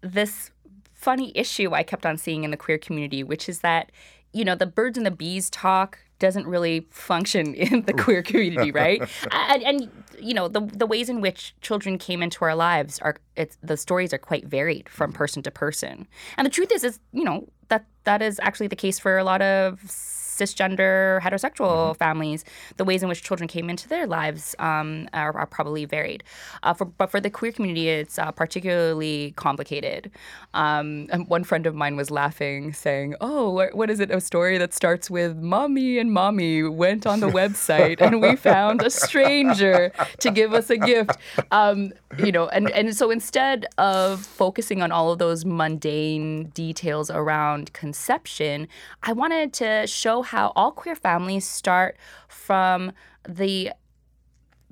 this 0.00 0.50
funny 1.04 1.32
issue 1.34 1.74
I 1.74 1.82
kept 1.82 2.06
on 2.06 2.16
seeing 2.16 2.44
in 2.44 2.50
the 2.50 2.56
queer 2.56 2.78
community, 2.78 3.22
which 3.22 3.46
is 3.46 3.60
that, 3.60 3.92
you 4.32 4.42
know, 4.42 4.54
the 4.54 4.66
birds 4.66 4.96
and 4.96 5.06
the 5.06 5.10
bees 5.10 5.50
talk 5.50 5.98
doesn't 6.18 6.46
really 6.46 6.86
function 6.90 7.52
in 7.66 7.82
the 7.82 7.92
queer 7.92 8.22
community, 8.22 8.72
right? 8.72 9.02
and, 9.30 9.62
and 9.62 9.90
you 10.18 10.32
know, 10.32 10.48
the 10.48 10.60
the 10.60 10.86
ways 10.86 11.10
in 11.10 11.20
which 11.20 11.54
children 11.60 11.98
came 11.98 12.22
into 12.22 12.44
our 12.44 12.54
lives 12.54 12.98
are 13.00 13.16
it's 13.36 13.58
the 13.62 13.76
stories 13.76 14.14
are 14.14 14.18
quite 14.18 14.46
varied 14.46 14.88
from 14.88 15.10
mm-hmm. 15.10 15.18
person 15.18 15.42
to 15.42 15.50
person. 15.50 16.08
And 16.38 16.46
the 16.46 16.50
truth 16.50 16.72
is 16.72 16.82
is, 16.82 16.98
you 17.12 17.24
know, 17.24 17.48
that 17.68 17.84
that 18.04 18.22
is 18.22 18.40
actually 18.42 18.68
the 18.68 18.76
case 18.76 18.98
for 18.98 19.18
a 19.18 19.24
lot 19.24 19.42
of 19.42 19.80
cisgender 20.38 21.20
heterosexual 21.20 21.96
families, 21.96 22.44
the 22.76 22.84
ways 22.84 23.02
in 23.02 23.08
which 23.08 23.22
children 23.22 23.48
came 23.48 23.70
into 23.70 23.88
their 23.88 24.06
lives 24.06 24.54
um, 24.58 25.08
are, 25.12 25.36
are 25.36 25.46
probably 25.46 25.84
varied. 25.84 26.24
Uh, 26.62 26.74
for, 26.74 26.84
but 26.84 27.10
for 27.10 27.20
the 27.20 27.30
queer 27.30 27.52
community, 27.52 27.88
it's 27.88 28.18
uh, 28.18 28.30
particularly 28.32 29.32
complicated. 29.36 30.10
Um, 30.52 31.08
one 31.28 31.44
friend 31.44 31.66
of 31.66 31.74
mine 31.74 31.96
was 31.96 32.10
laughing, 32.10 32.72
saying, 32.72 33.14
"Oh, 33.20 33.50
what, 33.50 33.74
what 33.74 33.90
is 33.90 34.00
it? 34.00 34.10
A 34.10 34.20
story 34.20 34.58
that 34.58 34.72
starts 34.74 35.10
with 35.10 35.36
mommy 35.36 35.98
and 35.98 36.12
mommy 36.12 36.62
went 36.62 37.06
on 37.06 37.20
the 37.20 37.28
website 37.40 38.00
and 38.00 38.20
we 38.20 38.36
found 38.36 38.82
a 38.82 38.90
stranger 38.90 39.92
to 40.20 40.30
give 40.30 40.52
us 40.52 40.70
a 40.70 40.76
gift." 40.76 41.16
Um, 41.50 41.92
you 42.18 42.32
know, 42.32 42.48
and 42.48 42.70
and 42.70 42.96
so 42.96 43.10
instead 43.10 43.66
of 43.78 44.24
focusing 44.24 44.82
on 44.82 44.92
all 44.92 45.12
of 45.12 45.18
those 45.18 45.44
mundane 45.44 46.44
details 46.54 47.10
around 47.10 47.72
conception, 47.72 48.68
I 49.02 49.12
wanted 49.12 49.52
to 49.54 49.86
show 49.86 50.22
how 50.24 50.52
all 50.56 50.72
queer 50.72 50.96
families 50.96 51.46
start 51.46 51.96
from 52.28 52.92
the 53.28 53.72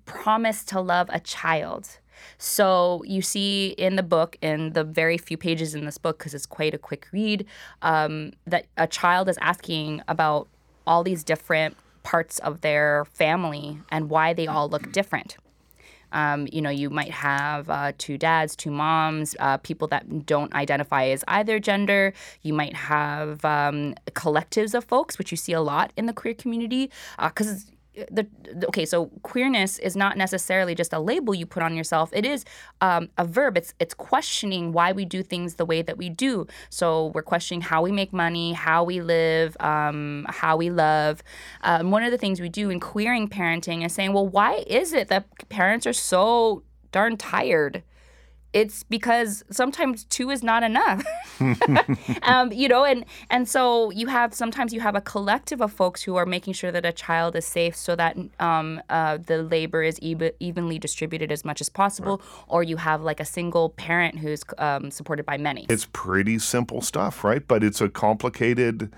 promise 0.05 0.65
to 0.65 0.81
love 0.81 1.09
a 1.13 1.21
child. 1.21 1.99
So 2.39 3.03
you 3.07 3.23
see 3.23 3.69
in 3.79 3.97
the 3.97 4.03
book, 4.03 4.37
in 4.43 4.73
the 4.73 4.85
very 4.85 5.19
few 5.19 5.37
pages 5.37 5.75
in 5.75 5.85
this 5.85 5.99
book, 5.99 6.19
because 6.19 6.35
it's 6.35 6.47
quite 6.47 6.75
a 6.75 6.79
quick 6.79 7.09
read, 7.13 7.47
um, 7.83 8.33
that 8.47 8.67
a 8.77 8.87
child 8.87 9.29
is 9.29 9.39
asking 9.41 10.03
about 10.09 10.49
all 10.87 11.03
these 11.03 11.25
different 11.25 11.77
parts 12.03 12.39
of 12.41 12.61
their 12.61 13.05
family 13.07 13.79
and 13.91 14.11
why 14.11 14.33
they 14.33 14.47
all 14.47 14.69
look 14.69 14.93
different. 14.93 15.37
Um, 16.13 16.49
you 16.53 16.63
know, 16.63 16.71
you 16.71 16.91
might 16.91 17.11
have 17.11 17.69
uh, 17.69 17.93
two 17.99 18.19
dads, 18.19 18.55
two 18.57 18.71
moms, 18.71 19.35
uh, 19.41 19.57
people 19.59 19.89
that 19.89 20.27
don't 20.27 20.53
identify 20.55 21.07
as 21.07 21.25
either 21.29 21.59
gender. 21.59 22.13
You 22.43 22.55
might 22.55 22.75
have 22.75 23.45
um, 23.45 23.95
collectives 24.11 24.75
of 24.75 24.85
folks, 24.85 25.19
which 25.19 25.31
you 25.31 25.37
see 25.37 25.53
a 25.53 25.61
lot 25.61 25.93
in 25.97 26.07
the 26.07 26.13
queer 26.13 26.35
community, 26.35 26.91
because 27.19 27.51
uh, 27.51 27.71
the, 28.11 28.27
okay 28.69 28.87
so 28.87 29.07
queerness 29.23 29.79
is 29.79 29.95
not 29.95 30.17
necessarily 30.17 30.75
just 30.75 30.93
a 30.93 30.99
label 30.99 31.35
you 31.35 31.45
put 31.45 31.63
on 31.63 31.77
yourself. 31.77 32.11
It 32.13 32.25
is 32.25 32.45
um, 32.81 33.11
a 33.19 33.25
verb. 33.25 33.57
It's 33.57 33.75
it's 33.79 33.95
questioning 33.95 34.73
why 34.73 34.93
we 34.93 35.05
do 35.05 35.23
things 35.23 35.57
the 35.57 35.67
way 35.67 35.83
that 35.83 35.99
we 35.99 36.09
do. 36.09 36.47
So 36.71 37.13
we're 37.15 37.23
questioning 37.23 37.61
how 37.61 37.83
we 37.83 37.93
make 37.93 38.13
money 38.13 38.53
how 38.53 38.85
we 38.85 39.01
live 39.01 39.57
um, 39.61 40.27
how 40.29 40.57
we 40.57 40.71
love. 40.71 41.23
Um, 41.63 41.91
one 41.91 42.03
of 42.03 42.11
the 42.11 42.19
things 42.19 42.41
we 42.41 42.49
do 42.49 42.71
in 42.71 42.81
queering 42.81 43.29
parenting 43.29 43.85
is 43.85 43.93
saying 43.93 44.13
well 44.13 44.27
why 44.27 44.65
is 44.67 44.93
it 44.93 45.09
that 45.09 45.27
parents 45.49 45.87
are 45.87 45.93
so 45.93 46.63
darn 46.93 47.17
tired 47.17 47.83
it's 48.53 48.83
because 48.83 49.45
sometimes 49.51 50.05
two 50.05 50.31
is 50.31 50.43
not 50.43 50.63
enough. 50.63 51.05
Um, 52.23 52.53
you 52.53 52.69
know 52.69 52.85
and 52.85 53.05
and 53.31 53.49
so 53.49 53.91
you 53.91 54.07
have 54.07 54.33
sometimes 54.33 54.73
you 54.73 54.81
have 54.81 54.95
a 54.95 55.01
collective 55.01 55.61
of 55.61 55.73
folks 55.73 56.03
who 56.03 56.17
are 56.17 56.27
making 56.27 56.55
sure 56.55 56.71
that 56.71 56.85
a 56.85 56.93
child 56.93 57.35
is 57.35 57.45
safe 57.45 57.75
so 57.75 57.97
that 57.97 58.17
um, 58.39 58.81
uh, 58.89 59.19
the 59.19 59.43
labor 59.43 59.83
is 59.83 59.99
even, 60.01 60.31
evenly 60.41 60.79
distributed 60.79 61.33
as 61.33 61.45
much 61.45 61.61
as 61.61 61.69
possible 61.69 62.19
right. 62.19 62.45
or 62.49 62.63
you 62.63 62.77
have 62.77 63.03
like 63.03 63.19
a 63.19 63.25
single 63.25 63.71
parent 63.71 64.19
who's 64.19 64.45
um, 64.59 64.91
supported 64.91 65.27
by 65.27 65.37
many. 65.37 65.67
It's 65.69 65.87
pretty 65.93 66.39
simple 66.39 66.81
stuff 66.81 67.25
right? 67.25 67.47
But 67.47 67.65
it's 67.65 67.81
a 67.81 67.89
complicated 67.89 68.93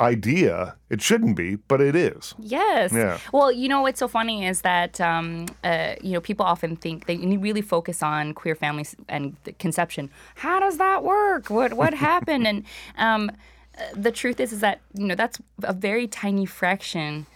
idea. 0.00 0.76
It 0.90 1.00
shouldn't 1.00 1.36
be, 1.36 1.56
but 1.56 1.80
it 1.80 1.96
is. 1.96 2.34
Yes. 2.38 2.92
Yeah. 2.92 3.18
Well, 3.32 3.50
you 3.50 3.68
know 3.68 3.82
what's 3.82 3.98
so 3.98 4.08
funny 4.08 4.46
is 4.46 4.60
that 4.62 5.00
um, 5.00 5.46
uh, 5.64 5.94
you 6.02 6.12
know 6.12 6.20
people 6.20 6.44
often 6.44 6.76
think 6.76 7.06
they 7.06 7.16
really 7.16 7.62
focus 7.62 8.02
on 8.02 8.34
queer 8.34 8.54
families 8.54 8.94
and 9.08 9.36
conception. 9.58 10.10
How 10.36 10.60
does 10.60 10.78
that 10.78 11.02
work? 11.02 11.50
What 11.50 11.74
what 11.74 11.94
happened? 12.10 12.46
and 12.46 12.64
um, 12.98 13.30
uh, 13.78 13.82
the 13.94 14.12
truth 14.12 14.40
is, 14.40 14.52
is 14.52 14.60
that 14.60 14.80
you 14.94 15.06
know 15.06 15.14
that's 15.14 15.38
a 15.62 15.72
very 15.72 16.06
tiny 16.06 16.46
fraction 16.46 17.26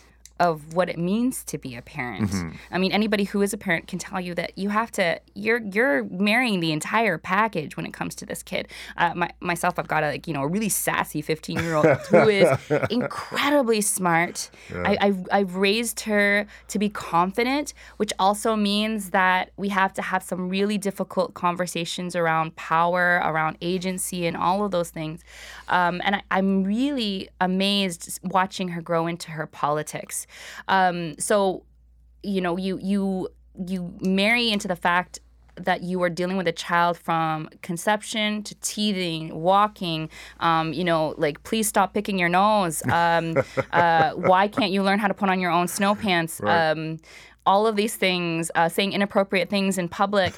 of 0.40 0.74
what 0.74 0.88
it 0.88 0.98
means 0.98 1.44
to 1.44 1.58
be 1.58 1.76
a 1.76 1.82
parent. 1.82 2.30
Mm-hmm. 2.30 2.56
I 2.72 2.78
mean, 2.78 2.92
anybody 2.92 3.24
who 3.24 3.42
is 3.42 3.52
a 3.52 3.58
parent 3.58 3.86
can 3.86 3.98
tell 3.98 4.18
you 4.18 4.34
that 4.34 4.56
you 4.56 4.70
have 4.70 4.90
to 4.92 5.20
you're 5.34 5.60
you're 5.60 6.04
marrying 6.04 6.60
the 6.60 6.72
entire 6.72 7.18
package 7.18 7.76
when 7.76 7.84
it 7.84 7.92
comes 7.92 8.14
to 8.16 8.26
this 8.26 8.42
kid. 8.42 8.66
Uh, 8.96 9.12
my, 9.14 9.30
myself, 9.40 9.78
I've 9.78 9.86
got 9.86 10.02
a 10.02 10.08
like 10.08 10.26
you 10.26 10.32
know 10.32 10.42
a 10.42 10.48
really 10.48 10.70
sassy 10.70 11.20
15 11.20 11.58
year 11.58 11.74
old 11.74 11.86
who 12.10 12.28
is 12.28 12.48
incredibly 12.90 13.82
smart. 13.82 14.50
Yeah. 14.70 14.82
I, 14.86 14.98
I've, 15.00 15.28
I've 15.30 15.54
raised 15.56 16.00
her 16.00 16.46
to 16.68 16.78
be 16.78 16.88
confident, 16.88 17.74
which 17.98 18.12
also 18.18 18.56
means 18.56 19.10
that 19.10 19.50
we 19.58 19.68
have 19.68 19.92
to 19.94 20.02
have 20.02 20.22
some 20.22 20.48
really 20.48 20.78
difficult 20.78 21.34
conversations 21.34 22.16
around 22.16 22.56
power, 22.56 23.20
around 23.22 23.58
agency, 23.60 24.26
and 24.26 24.38
all 24.38 24.64
of 24.64 24.70
those 24.70 24.88
things. 24.88 25.22
Um, 25.68 26.00
and 26.02 26.16
I, 26.16 26.22
I'm 26.30 26.64
really 26.64 27.28
amazed 27.40 28.20
watching 28.24 28.68
her 28.68 28.80
grow 28.80 29.06
into 29.06 29.32
her 29.32 29.46
politics. 29.46 30.26
Um, 30.68 31.18
so, 31.18 31.64
you 32.22 32.40
know, 32.40 32.56
you 32.56 32.78
you 32.82 33.28
you 33.66 33.94
marry 34.00 34.50
into 34.50 34.68
the 34.68 34.76
fact 34.76 35.20
that 35.64 35.82
you 35.82 36.02
are 36.02 36.10
dealing 36.10 36.36
with 36.36 36.48
a 36.48 36.52
child 36.52 36.96
from 36.96 37.48
conception 37.62 38.42
to 38.44 38.54
teething, 38.56 39.34
walking, 39.34 40.08
um, 40.40 40.72
you 40.72 40.84
know, 40.84 41.14
like, 41.18 41.42
please 41.42 41.68
stop 41.68 41.94
picking 41.94 42.18
your 42.18 42.28
nose. 42.28 42.82
Um, 43.00 43.36
uh, 43.72 44.10
why 44.12 44.46
can't 44.46 44.72
you 44.72 44.82
learn 44.82 44.98
how 44.98 45.08
to 45.08 45.14
put 45.14 45.30
on 45.30 45.40
your 45.40 45.50
own 45.50 45.68
snow 45.68 45.94
pants? 45.94 46.38
Right. 46.42 46.70
Um, 46.70 46.98
all 47.46 47.66
of 47.66 47.74
these 47.74 47.96
things, 47.96 48.50
uh, 48.54 48.68
saying 48.68 48.92
inappropriate 48.92 49.48
things 49.48 49.78
in 49.78 49.88
public. 49.88 50.34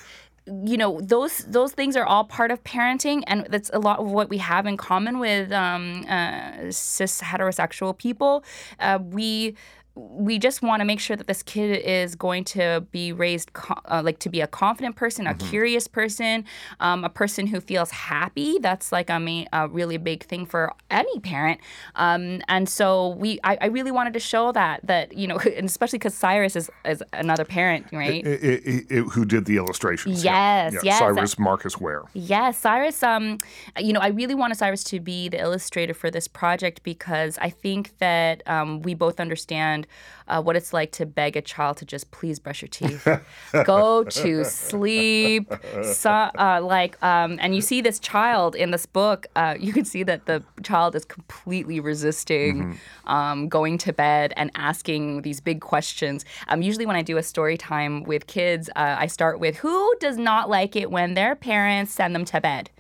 You 0.47 0.77
know, 0.77 1.01
those 1.01 1.39
those 1.39 1.73
things 1.73 1.97
are 1.97 2.05
all 2.05 2.25
part 2.25 2.51
of 2.51 2.63
parenting, 2.63 3.25
and 3.27 3.47
that's 3.51 3.71
a 3.73 3.81
lot 3.81 3.99
of 3.99 4.11
what 4.11 4.29
we 4.29 4.39
have 4.39 4.67
in 4.67 4.77
common 4.77 5.19
with 5.19 5.51
um, 5.51 6.05
uh, 6.09 6.71
cis 6.71 7.21
heterosexual 7.21 7.97
people. 7.97 8.45
Uh, 8.79 8.99
we 9.03 9.57
we 9.95 10.39
just 10.39 10.63
want 10.63 10.81
to 10.81 10.85
make 10.85 11.01
sure 11.01 11.17
that 11.17 11.27
this 11.27 11.43
kid 11.43 11.79
is 11.85 12.15
going 12.15 12.45
to 12.45 12.85
be 12.93 13.13
raised 13.13 13.53
co- 13.53 13.81
uh, 13.91 14.01
like 14.03 14.19
to 14.21 14.31
be 14.31 14.41
a 14.41 14.47
confident 14.47 14.97
person, 14.97 15.27
a 15.27 15.35
mm-hmm. 15.35 15.49
curious 15.51 15.87
person, 15.87 16.45
um, 16.81 17.05
a 17.05 17.11
person 17.11 17.47
who 17.47 17.61
feels 17.61 17.91
happy. 17.91 18.59
That's 18.61 18.91
like 18.91 19.11
a, 19.11 19.21
main, 19.21 19.49
a 19.53 19.69
really 19.69 19.99
big 19.99 20.25
thing 20.25 20.47
for 20.47 20.73
any 20.91 21.21
parent. 21.21 21.61
Um, 21.97 22.41
and 22.49 22.69
so 22.69 23.11
we, 23.11 23.39
I, 23.45 23.59
I, 23.61 23.67
really 23.67 23.91
wanted 23.91 24.15
to 24.15 24.21
show 24.21 24.53
that 24.53 24.87
that 24.87 25.17
you 25.17 25.27
know, 25.27 25.37
and 25.57 25.67
especially 25.67 25.99
because 25.99 26.15
Cyrus 26.15 26.57
is, 26.57 26.71
is 26.87 27.03
another 27.13 27.45
parent, 27.45 27.87
right? 27.93 28.25
It, 28.27 28.43
it, 28.43 28.87
it, 28.91 29.03
who 29.11 29.25
did 29.27 29.45
the 29.45 29.57
illustrations? 29.57 30.25
Yes, 30.25 30.73
yeah. 30.73 30.81
yes. 30.85 30.99
Cyrus 30.99 31.39
Marcus 31.39 31.79
Ware. 31.79 32.05
Yes, 32.15 32.59
Cyrus. 32.59 33.03
Um, 33.03 33.39
you 33.79 33.93
know, 33.93 34.01
I 34.01 34.09
really 34.09 34.35
wanted 34.35 34.57
Cyrus 34.57 34.85
to 34.85 35.01
be 35.01 35.29
the 35.29 35.41
illustrator 35.41 35.95
for 35.95 36.11
this 36.11 36.29
project 36.29 36.83
because 36.83 37.39
I 37.39 37.51
think 37.51 37.99
that 37.99 38.43
um, 38.47 38.81
we 38.83 38.95
both 38.95 39.21
understand 39.21 39.82
uh, 40.29 40.43
what 40.43 40.57
it's 40.57 40.73
like 40.73 40.93
to 40.93 41.07
beg 41.07 41.37
a 41.37 41.43
child 41.43 41.77
to 41.79 41.85
just 41.85 42.11
please 42.11 42.39
brush 42.39 42.63
your 42.63 42.69
teeth, 42.69 43.07
go 43.65 44.05
to 44.05 44.45
sleep. 44.45 45.53
So, 45.83 46.11
uh, 46.11 46.61
like, 46.63 47.03
um, 47.03 47.39
and 47.41 47.55
you 47.55 47.61
see 47.61 47.81
this 47.81 47.99
child 47.99 48.55
in 48.55 48.71
this 48.71 48.87
book. 48.87 49.27
Uh, 49.37 49.57
you 49.59 49.73
can 49.73 49.85
see 49.85 50.03
that 50.05 50.27
the 50.27 50.43
child 50.63 50.95
is 50.95 51.05
completely 51.05 51.81
resisting 51.81 52.59
mm-hmm. 52.59 53.09
um, 53.13 53.49
going 53.49 53.79
to 53.79 53.93
bed 53.93 54.33
and 54.37 54.51
asking 54.55 55.23
these 55.23 55.41
big 55.41 55.61
questions. 55.61 56.25
Um, 56.49 56.63
usually, 56.63 56.87
when 56.87 56.97
I 56.97 57.03
do 57.03 57.17
a 57.17 57.23
story 57.23 57.57
time 57.57 58.05
with 58.05 58.27
kids, 58.27 58.69
uh, 58.77 58.97
I 58.99 59.07
start 59.07 59.41
with 59.41 59.57
who 59.57 59.95
does 60.01 60.17
not 60.17 60.49
like 60.49 60.77
it 60.77 60.91
when 60.91 61.15
their 61.15 61.35
parents 61.35 61.93
send 61.93 62.15
them 62.15 62.25
to 62.27 62.41
bed 62.41 62.71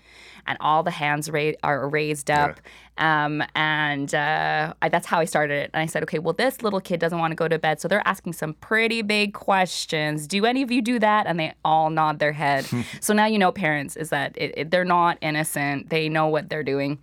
and 0.46 0.58
all 0.60 0.82
the 0.82 0.90
hands 0.90 1.30
ra- 1.30 1.52
are 1.62 1.88
raised 1.88 2.30
up. 2.30 2.60
Yeah. 2.98 3.24
Um, 3.24 3.42
and 3.54 4.14
uh, 4.14 4.74
I, 4.82 4.88
that's 4.88 5.06
how 5.06 5.18
I 5.18 5.24
started 5.24 5.54
it. 5.54 5.70
And 5.72 5.82
I 5.82 5.86
said, 5.86 6.02
okay, 6.04 6.18
well, 6.18 6.34
this 6.34 6.62
little 6.62 6.80
kid 6.80 7.00
doesn't 7.00 7.18
want 7.18 7.30
to 7.30 7.36
go 7.36 7.48
to 7.48 7.58
bed, 7.58 7.80
so 7.80 7.88
they're 7.88 8.06
asking 8.06 8.34
some 8.34 8.54
pretty 8.54 9.02
big 9.02 9.34
questions. 9.34 10.26
Do 10.26 10.44
any 10.44 10.62
of 10.62 10.70
you 10.70 10.82
do 10.82 10.98
that? 10.98 11.26
And 11.26 11.40
they 11.40 11.54
all 11.64 11.90
nod 11.90 12.18
their 12.18 12.32
head. 12.32 12.66
so 13.00 13.14
now 13.14 13.26
you 13.26 13.38
know, 13.38 13.52
parents, 13.52 13.96
is 13.96 14.10
that 14.10 14.36
it, 14.36 14.54
it, 14.56 14.70
they're 14.70 14.84
not 14.84 15.18
innocent. 15.20 15.90
They 15.90 16.08
know 16.08 16.28
what 16.28 16.48
they're 16.48 16.62
doing. 16.62 16.98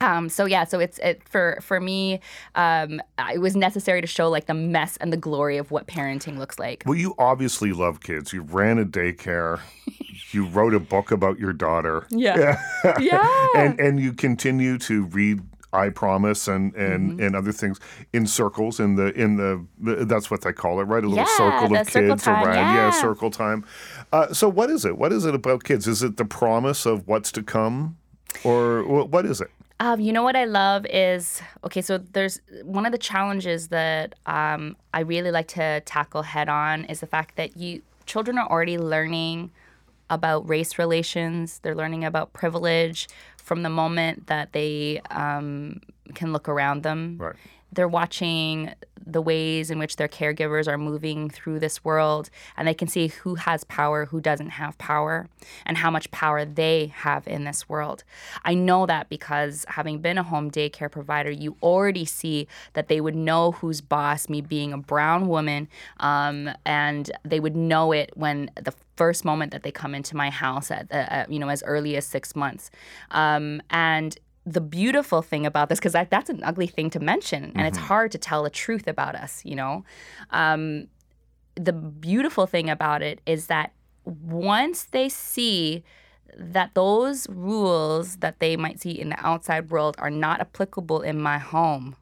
Um, 0.00 0.28
so 0.28 0.44
yeah, 0.44 0.64
so 0.64 0.80
it's 0.80 0.98
it 0.98 1.26
for 1.28 1.58
for 1.62 1.80
me. 1.80 2.20
Um, 2.54 3.00
it 3.32 3.38
was 3.38 3.56
necessary 3.56 4.00
to 4.00 4.06
show 4.06 4.28
like 4.28 4.46
the 4.46 4.54
mess 4.54 4.96
and 4.98 5.12
the 5.12 5.16
glory 5.16 5.56
of 5.56 5.70
what 5.70 5.86
parenting 5.86 6.38
looks 6.38 6.58
like. 6.58 6.82
Well, 6.86 6.98
you 6.98 7.14
obviously 7.18 7.72
love 7.72 8.00
kids. 8.00 8.32
You 8.32 8.42
ran 8.42 8.78
a 8.78 8.84
daycare. 8.84 9.60
you 10.32 10.46
wrote 10.46 10.74
a 10.74 10.80
book 10.80 11.10
about 11.10 11.38
your 11.38 11.52
daughter. 11.52 12.06
Yeah, 12.10 12.60
yeah, 12.84 12.98
yeah. 13.00 13.46
and 13.56 13.78
and 13.80 14.00
you 14.00 14.12
continue 14.12 14.78
to 14.78 15.04
read 15.04 15.42
I 15.74 15.88
promise 15.88 16.46
and 16.48 16.74
and 16.74 17.12
mm-hmm. 17.12 17.22
and 17.22 17.36
other 17.36 17.52
things 17.52 17.80
in 18.12 18.26
circles 18.26 18.78
in 18.78 18.94
the 18.94 19.12
in 19.20 19.36
the, 19.36 20.04
that's 20.04 20.30
what 20.30 20.42
they 20.42 20.52
call 20.52 20.80
it 20.80 20.84
right 20.84 21.02
a 21.02 21.08
little 21.08 21.24
yeah, 21.24 21.36
circle 21.36 21.76
of 21.76 21.88
circle 21.90 22.08
kids 22.10 22.22
time, 22.22 22.46
around 22.46 22.56
yeah. 22.56 22.74
yeah 22.74 22.90
circle 22.90 23.30
time. 23.30 23.64
Uh, 24.12 24.32
so 24.32 24.48
what 24.48 24.70
is 24.70 24.84
it? 24.84 24.96
What 24.96 25.12
is 25.12 25.24
it 25.24 25.34
about 25.34 25.64
kids? 25.64 25.88
Is 25.88 26.02
it 26.02 26.16
the 26.16 26.24
promise 26.24 26.86
of 26.86 27.06
what's 27.08 27.32
to 27.32 27.42
come, 27.42 27.96
or 28.44 28.84
what 28.84 29.26
is 29.26 29.40
it? 29.40 29.50
Um, 29.80 30.00
you 30.00 30.12
know 30.12 30.22
what 30.22 30.36
I 30.36 30.44
love 30.44 30.86
is 30.86 31.42
okay. 31.64 31.82
So 31.82 31.98
there's 31.98 32.40
one 32.62 32.86
of 32.86 32.92
the 32.92 32.98
challenges 32.98 33.68
that 33.68 34.14
um, 34.26 34.76
I 34.92 35.00
really 35.00 35.30
like 35.30 35.48
to 35.48 35.80
tackle 35.80 36.22
head 36.22 36.48
on 36.48 36.84
is 36.84 37.00
the 37.00 37.06
fact 37.06 37.36
that 37.36 37.56
you 37.56 37.82
children 38.06 38.38
are 38.38 38.48
already 38.48 38.78
learning 38.78 39.50
about 40.10 40.48
race 40.48 40.78
relations. 40.78 41.58
They're 41.60 41.74
learning 41.74 42.04
about 42.04 42.32
privilege 42.32 43.08
from 43.36 43.62
the 43.62 43.68
moment 43.68 44.28
that 44.28 44.52
they 44.52 45.00
um, 45.10 45.80
can 46.14 46.32
look 46.32 46.48
around 46.48 46.82
them. 46.82 47.16
Right. 47.18 47.36
They're 47.74 47.88
watching 47.88 48.72
the 49.06 49.20
ways 49.20 49.70
in 49.70 49.78
which 49.78 49.96
their 49.96 50.08
caregivers 50.08 50.66
are 50.66 50.78
moving 50.78 51.28
through 51.28 51.60
this 51.60 51.84
world 51.84 52.30
and 52.56 52.66
they 52.66 52.74
can 52.74 52.88
see 52.88 53.08
who 53.08 53.34
has 53.34 53.64
power, 53.64 54.06
who 54.06 54.20
doesn't 54.20 54.50
have 54.50 54.76
power, 54.78 55.28
and 55.66 55.76
how 55.76 55.90
much 55.90 56.10
power 56.10 56.44
they 56.44 56.92
have 56.94 57.26
in 57.26 57.44
this 57.44 57.68
world. 57.68 58.04
I 58.44 58.54
know 58.54 58.86
that 58.86 59.08
because 59.08 59.64
having 59.68 59.98
been 59.98 60.18
a 60.18 60.22
home 60.22 60.50
daycare 60.50 60.90
provider, 60.90 61.30
you 61.30 61.56
already 61.62 62.04
see 62.04 62.48
that 62.72 62.88
they 62.88 63.00
would 63.00 63.14
know 63.14 63.52
who's 63.52 63.80
boss, 63.80 64.28
me 64.28 64.40
being 64.40 64.72
a 64.72 64.78
brown 64.78 65.28
woman, 65.28 65.68
um, 66.00 66.50
and 66.64 67.10
they 67.24 67.40
would 67.40 67.56
know 67.56 67.92
it 67.92 68.10
when 68.14 68.50
the 68.60 68.72
first 68.96 69.24
moment 69.24 69.52
that 69.52 69.62
they 69.62 69.72
come 69.72 69.94
into 69.94 70.16
my 70.16 70.30
house 70.30 70.70
at, 70.70 70.86
uh, 70.92 71.26
you 71.28 71.38
know 71.38 71.48
as 71.48 71.62
early 71.64 71.96
as 71.96 72.06
six 72.06 72.36
months 72.36 72.70
um, 73.10 73.60
and 73.70 74.18
the 74.46 74.60
beautiful 74.60 75.22
thing 75.22 75.46
about 75.46 75.68
this, 75.68 75.78
because 75.78 75.92
that, 75.92 76.10
that's 76.10 76.28
an 76.28 76.42
ugly 76.44 76.66
thing 76.66 76.90
to 76.90 77.00
mention, 77.00 77.44
and 77.44 77.54
mm-hmm. 77.54 77.66
it's 77.66 77.78
hard 77.78 78.12
to 78.12 78.18
tell 78.18 78.42
the 78.42 78.50
truth 78.50 78.86
about 78.86 79.14
us, 79.14 79.42
you 79.44 79.56
know. 79.56 79.84
Um, 80.30 80.88
the 81.54 81.72
beautiful 81.72 82.46
thing 82.46 82.68
about 82.68 83.02
it 83.02 83.20
is 83.26 83.46
that 83.46 83.72
once 84.04 84.84
they 84.84 85.08
see 85.08 85.82
that 86.36 86.74
those 86.74 87.28
rules 87.28 88.16
that 88.16 88.40
they 88.40 88.56
might 88.56 88.80
see 88.80 88.90
in 88.90 89.08
the 89.08 89.26
outside 89.26 89.70
world 89.70 89.94
are 89.98 90.10
not 90.10 90.40
applicable 90.40 91.00
in 91.00 91.20
my 91.20 91.38
home, 91.38 91.96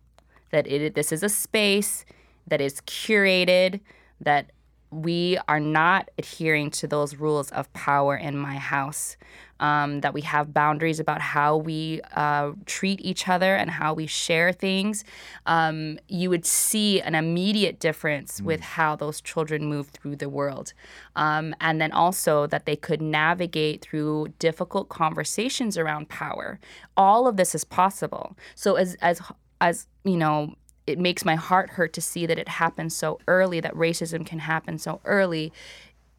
that 0.50 0.66
it 0.66 0.94
this 0.94 1.12
is 1.12 1.22
a 1.22 1.28
space 1.28 2.04
that 2.46 2.60
is 2.60 2.80
curated, 2.82 3.80
that 4.20 4.50
we 4.92 5.38
are 5.48 5.58
not 5.60 6.10
adhering 6.18 6.70
to 6.70 6.86
those 6.86 7.16
rules 7.16 7.50
of 7.50 7.72
power 7.72 8.14
in 8.16 8.36
my 8.36 8.56
house. 8.56 9.16
Um, 9.60 10.00
that 10.00 10.12
we 10.12 10.22
have 10.22 10.52
boundaries 10.52 10.98
about 10.98 11.20
how 11.20 11.56
we 11.56 12.00
uh, 12.16 12.50
treat 12.66 13.00
each 13.00 13.28
other 13.28 13.54
and 13.54 13.70
how 13.70 13.94
we 13.94 14.06
share 14.08 14.52
things, 14.52 15.04
um, 15.46 16.00
you 16.08 16.30
would 16.30 16.44
see 16.44 17.00
an 17.00 17.14
immediate 17.14 17.78
difference 17.78 18.42
with 18.42 18.60
how 18.60 18.96
those 18.96 19.20
children 19.20 19.66
move 19.66 19.86
through 19.90 20.16
the 20.16 20.28
world. 20.28 20.72
Um, 21.14 21.54
and 21.60 21.80
then 21.80 21.92
also 21.92 22.48
that 22.48 22.66
they 22.66 22.74
could 22.74 23.00
navigate 23.00 23.82
through 23.82 24.34
difficult 24.40 24.88
conversations 24.88 25.78
around 25.78 26.08
power. 26.08 26.58
All 26.96 27.28
of 27.28 27.36
this 27.36 27.54
is 27.54 27.62
possible. 27.62 28.36
So, 28.56 28.74
as, 28.74 28.96
as, 28.96 29.20
as 29.60 29.86
you 30.02 30.16
know, 30.16 30.56
it 30.86 30.98
makes 30.98 31.24
my 31.24 31.34
heart 31.34 31.70
hurt 31.70 31.92
to 31.94 32.00
see 32.00 32.26
that 32.26 32.38
it 32.38 32.48
happens 32.48 32.94
so 32.94 33.20
early 33.28 33.60
that 33.60 33.74
racism 33.74 34.26
can 34.26 34.40
happen 34.40 34.78
so 34.78 35.00
early. 35.04 35.52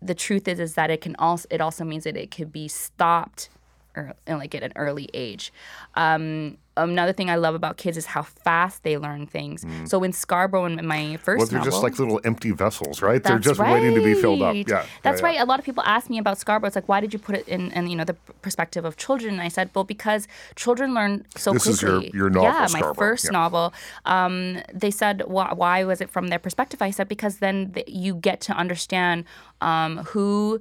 The 0.01 0.15
truth 0.15 0.47
is 0.47 0.59
is 0.59 0.75
that 0.75 0.89
it 0.89 1.01
can 1.01 1.15
also 1.17 1.47
it 1.49 1.61
also 1.61 1.83
means 1.83 2.03
that 2.05 2.17
it 2.17 2.31
could 2.31 2.51
be 2.51 2.67
stopped 2.67 3.49
or 3.95 4.13
like 4.27 4.55
at 4.55 4.63
an 4.63 4.73
early 4.75 5.09
age. 5.13 5.53
Um, 5.95 6.57
another 6.75 7.13
thing 7.13 7.29
I 7.29 7.35
love 7.35 7.55
about 7.55 7.77
kids 7.77 7.97
is 7.97 8.07
how 8.07 8.23
fast 8.23 8.83
they 8.83 8.97
learn 8.97 9.27
things. 9.27 9.63
Mm. 9.63 9.87
So 9.87 10.03
in 10.03 10.13
Scarborough, 10.13 10.65
in 10.65 10.85
my 10.87 11.17
first 11.17 11.39
well, 11.39 11.47
they're 11.47 11.59
novel, 11.59 11.71
just 11.71 11.83
like 11.83 11.99
little 11.99 12.19
empty 12.23 12.51
vessels, 12.51 13.01
right? 13.01 13.21
That's 13.21 13.29
they're 13.29 13.39
just 13.39 13.59
right. 13.59 13.73
waiting 13.73 13.95
to 13.95 14.03
be 14.03 14.13
filled 14.15 14.41
up. 14.41 14.55
Yeah, 14.55 14.85
that's 15.03 15.21
yeah, 15.21 15.25
right. 15.25 15.35
yeah. 15.35 15.43
A 15.43 15.45
lot 15.45 15.59
of 15.59 15.65
people 15.65 15.83
ask 15.83 16.09
me 16.09 16.17
about 16.17 16.37
Scarborough. 16.39 16.67
It's 16.67 16.75
like, 16.75 16.89
why 16.89 16.99
did 16.99 17.13
you 17.13 17.19
put 17.19 17.35
it 17.35 17.47
in, 17.47 17.71
in 17.71 17.87
you 17.87 17.95
know, 17.95 18.03
the 18.03 18.15
perspective 18.41 18.85
of 18.85 18.97
children? 18.97 19.33
And 19.33 19.41
I 19.41 19.49
said, 19.49 19.69
well, 19.75 19.83
because 19.83 20.27
children 20.55 20.93
learn 20.93 21.25
so 21.35 21.53
this 21.53 21.63
quickly. 21.63 22.07
is 22.07 22.13
your, 22.13 22.23
your 22.23 22.29
novel, 22.29 22.49
Yeah, 22.49 22.65
Scarborough. 22.65 22.93
my 22.93 22.97
first 22.97 23.25
yeah. 23.25 23.31
novel. 23.31 23.73
Um, 24.05 24.61
they 24.73 24.91
said, 24.91 25.23
why, 25.27 25.53
why 25.53 25.83
was 25.83 26.01
it 26.01 26.09
from 26.09 26.27
their 26.27 26.39
perspective? 26.39 26.81
I 26.81 26.91
said, 26.91 27.07
because 27.07 27.37
then 27.37 27.71
th- 27.73 27.87
you 27.87 28.15
get 28.15 28.41
to 28.41 28.53
understand 28.53 29.25
um, 29.63 29.97
who 30.11 30.59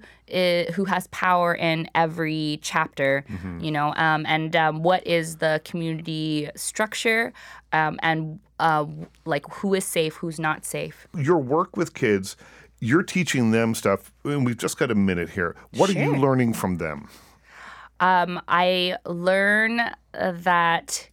who 0.75 0.85
has 0.87 1.07
power 1.09 1.55
in 1.55 1.89
every 1.95 2.59
chapter, 2.63 3.25
Mm-hmm. 3.29 3.61
you 3.65 3.71
know, 3.71 3.89
um, 3.97 4.25
and 4.27 4.55
um, 4.57 4.83
what 4.83 5.07
is 5.07 5.37
the 5.37 5.61
community 5.65 6.49
structure, 6.57 7.33
um, 7.73 7.99
and 8.03 8.39
uh, 8.59 8.87
like 9.27 9.45
who 9.57 9.75
is 9.75 9.85
safe, 9.85 10.15
who's 10.21 10.39
not 10.39 10.65
safe. 10.65 11.07
Your 11.15 11.39
work 11.39 11.77
with 11.77 11.93
kids, 11.93 12.37
you're 12.81 13.03
teaching 13.17 13.51
them 13.51 13.75
stuff, 13.75 14.13
and 14.25 14.47
we've 14.47 14.57
just 14.57 14.79
got 14.79 14.91
a 14.91 14.95
minute 14.95 15.31
here. 15.31 15.55
What 15.77 15.91
are 15.91 15.99
you 16.05 16.17
learning 16.17 16.55
from 16.55 16.77
them? 16.79 17.09
um, 18.01 18.41
I 18.49 18.97
learn 19.07 19.81
that 20.13 21.09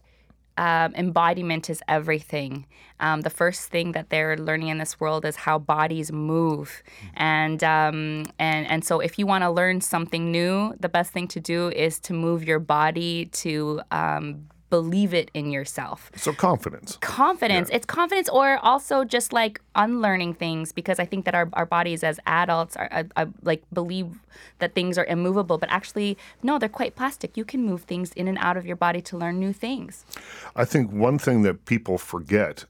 um, 0.60 0.94
embodiment 0.94 1.70
is 1.70 1.82
everything. 1.88 2.66
Um, 3.00 3.22
the 3.22 3.30
first 3.30 3.70
thing 3.70 3.92
that 3.92 4.10
they're 4.10 4.36
learning 4.36 4.68
in 4.68 4.76
this 4.76 5.00
world 5.00 5.24
is 5.24 5.34
how 5.34 5.58
bodies 5.58 6.12
move, 6.12 6.82
and 7.14 7.64
um, 7.64 8.26
and 8.38 8.66
and 8.66 8.84
so 8.84 9.00
if 9.00 9.18
you 9.18 9.26
want 9.26 9.42
to 9.42 9.50
learn 9.50 9.80
something 9.80 10.30
new, 10.30 10.74
the 10.78 10.90
best 10.90 11.12
thing 11.12 11.26
to 11.28 11.40
do 11.40 11.70
is 11.70 11.98
to 12.00 12.12
move 12.12 12.44
your 12.44 12.58
body 12.58 13.24
to 13.32 13.80
um, 13.90 14.48
believe 14.70 15.12
it 15.12 15.30
in 15.34 15.50
yourself. 15.50 16.10
So 16.16 16.32
confidence. 16.32 16.96
confidence. 17.00 17.68
It's 17.72 17.86
confidence 17.86 18.28
or 18.28 18.58
also 18.64 19.04
just 19.04 19.32
like 19.32 19.60
unlearning 19.74 20.34
things 20.34 20.72
because 20.72 20.98
i 20.98 21.04
think 21.04 21.24
that 21.24 21.34
our, 21.34 21.48
our 21.52 21.64
bodies 21.64 22.02
as 22.02 22.18
adults 22.26 22.76
are, 22.76 22.88
are, 22.90 23.04
are 23.16 23.28
like 23.42 23.62
believe 23.72 24.18
that 24.58 24.74
things 24.74 24.98
are 24.98 25.04
immovable 25.04 25.58
but 25.58 25.70
actually 25.70 26.18
no 26.42 26.58
they're 26.58 26.68
quite 26.68 26.94
plastic. 26.94 27.36
You 27.36 27.44
can 27.44 27.64
move 27.64 27.82
things 27.82 28.12
in 28.12 28.28
and 28.28 28.38
out 28.38 28.56
of 28.56 28.64
your 28.66 28.76
body 28.76 29.00
to 29.02 29.16
learn 29.16 29.38
new 29.40 29.52
things. 29.52 30.04
I 30.54 30.64
think 30.64 30.92
one 30.92 31.18
thing 31.18 31.42
that 31.42 31.64
people 31.64 31.98
forget 31.98 32.64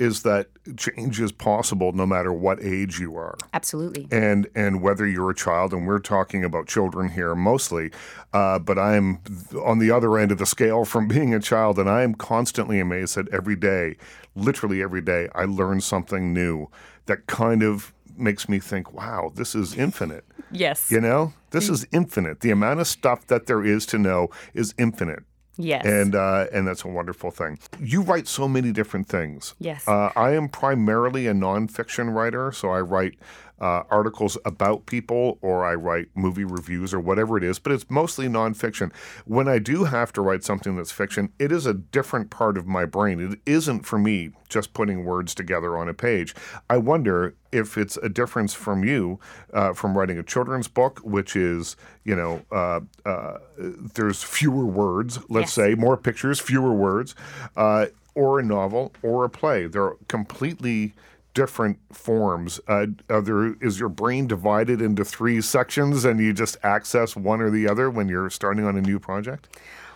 is 0.00 0.22
that 0.22 0.48
change 0.76 1.20
is 1.20 1.30
possible 1.30 1.92
no 1.92 2.06
matter 2.06 2.32
what 2.32 2.60
age 2.62 2.98
you 2.98 3.14
are. 3.16 3.36
absolutely 3.52 4.08
and 4.10 4.48
and 4.54 4.82
whether 4.82 5.06
you're 5.06 5.30
a 5.30 5.34
child, 5.34 5.72
and 5.72 5.86
we're 5.86 5.98
talking 5.98 6.42
about 6.42 6.66
children 6.66 7.10
here 7.10 7.34
mostly, 7.34 7.90
uh, 8.32 8.58
but 8.58 8.78
I'm 8.78 9.20
on 9.62 9.78
the 9.78 9.90
other 9.90 10.18
end 10.18 10.32
of 10.32 10.38
the 10.38 10.46
scale 10.46 10.84
from 10.84 11.06
being 11.16 11.34
a 11.34 11.40
child, 11.40 11.78
and 11.78 11.88
I 11.88 12.02
am 12.02 12.14
constantly 12.14 12.80
amazed 12.80 13.14
that 13.16 13.28
every 13.28 13.56
day, 13.56 13.96
literally 14.34 14.82
every 14.82 15.02
day, 15.02 15.28
I 15.34 15.44
learn 15.44 15.80
something 15.80 16.32
new 16.32 16.68
that 17.06 17.26
kind 17.26 17.62
of 17.62 17.92
makes 18.16 18.48
me 18.48 18.58
think, 18.58 18.92
wow, 18.92 19.32
this 19.34 19.54
is 19.54 19.74
infinite. 19.74 20.24
yes 20.50 20.90
You 20.90 21.00
know, 21.00 21.32
this 21.50 21.68
is 21.68 21.86
infinite. 21.92 22.40
The 22.40 22.50
amount 22.50 22.80
of 22.80 22.86
stuff 22.86 23.26
that 23.26 23.46
there 23.46 23.64
is 23.64 23.86
to 23.86 23.98
know 23.98 24.28
is 24.54 24.74
infinite. 24.78 25.24
Yes 25.62 25.84
And 25.84 26.14
uh, 26.14 26.46
and 26.52 26.66
that's 26.66 26.84
a 26.84 26.88
wonderful 26.88 27.30
thing. 27.30 27.58
You 27.78 28.02
write 28.02 28.26
so 28.28 28.48
many 28.48 28.72
different 28.72 29.08
things. 29.08 29.54
Yes. 29.58 29.86
Uh, 29.86 30.10
I 30.16 30.32
am 30.32 30.48
primarily 30.48 31.26
a 31.26 31.32
nonfiction 31.34 32.12
writer, 32.14 32.52
so 32.52 32.70
I 32.70 32.80
write 32.80 33.18
uh, 33.60 33.82
articles 33.90 34.38
about 34.44 34.86
people 34.86 35.38
or 35.42 35.64
I 35.64 35.74
write 35.74 36.08
movie 36.14 36.44
reviews 36.44 36.94
or 36.94 37.00
whatever 37.00 37.36
it 37.36 37.44
is, 37.44 37.58
but 37.58 37.72
it's 37.72 37.88
mostly 37.90 38.26
nonfiction. 38.26 38.92
When 39.26 39.48
I 39.48 39.58
do 39.58 39.84
have 39.84 40.12
to 40.14 40.20
write 40.22 40.44
something 40.44 40.76
that's 40.76 40.92
fiction, 40.92 41.32
it 41.38 41.52
is 41.52 41.66
a 41.66 41.74
different 41.74 42.30
part 42.30 42.56
of 42.56 42.66
my 42.66 42.84
brain. 42.84 43.20
It 43.20 43.38
isn't 43.46 43.86
for 43.86 43.98
me 43.98 44.30
just 44.48 44.72
putting 44.72 45.04
words 45.04 45.34
together 45.34 45.76
on 45.76 45.88
a 45.88 45.94
page. 45.94 46.34
I 46.68 46.78
wonder 46.78 47.34
if 47.52 47.76
it's 47.76 47.96
a 47.98 48.08
difference 48.08 48.54
from 48.54 48.84
you 48.84 49.20
uh, 49.52 49.72
from 49.74 49.96
writing 49.96 50.18
a 50.18 50.22
children's 50.22 50.66
book, 50.68 51.00
which 51.04 51.36
is, 51.36 51.76
you 52.04 52.16
know, 52.16 52.42
uh, 52.50 52.80
uh, 53.04 53.38
there's 53.58 54.22
fewer 54.22 54.64
words, 54.64 55.18
let's 55.28 55.56
Yes. 55.56 55.66
say, 55.66 55.74
more 55.74 55.96
pictures, 55.96 56.40
fewer 56.40 56.72
words, 56.72 57.14
uh, 57.56 57.86
or 58.14 58.40
a 58.40 58.42
novel 58.42 58.92
or 59.02 59.24
a 59.24 59.28
play. 59.30 59.66
They're 59.66 59.94
completely 60.08 60.94
different 61.34 61.78
forms. 61.92 62.60
Uh, 62.66 62.86
there, 63.08 63.54
is 63.62 63.78
your 63.78 63.88
brain 63.88 64.26
divided 64.26 64.80
into 64.80 65.04
three 65.04 65.40
sections 65.40 66.04
and 66.04 66.20
you 66.20 66.32
just 66.32 66.56
access 66.62 67.16
one 67.16 67.40
or 67.40 67.50
the 67.50 67.68
other 67.68 67.90
when 67.90 68.08
you're 68.08 68.30
starting 68.30 68.64
on 68.64 68.76
a 68.76 68.80
new 68.80 68.98
project? 68.98 69.48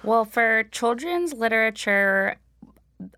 Well, 0.03 0.25
for 0.25 0.64
children's 0.64 1.33
literature, 1.33 2.37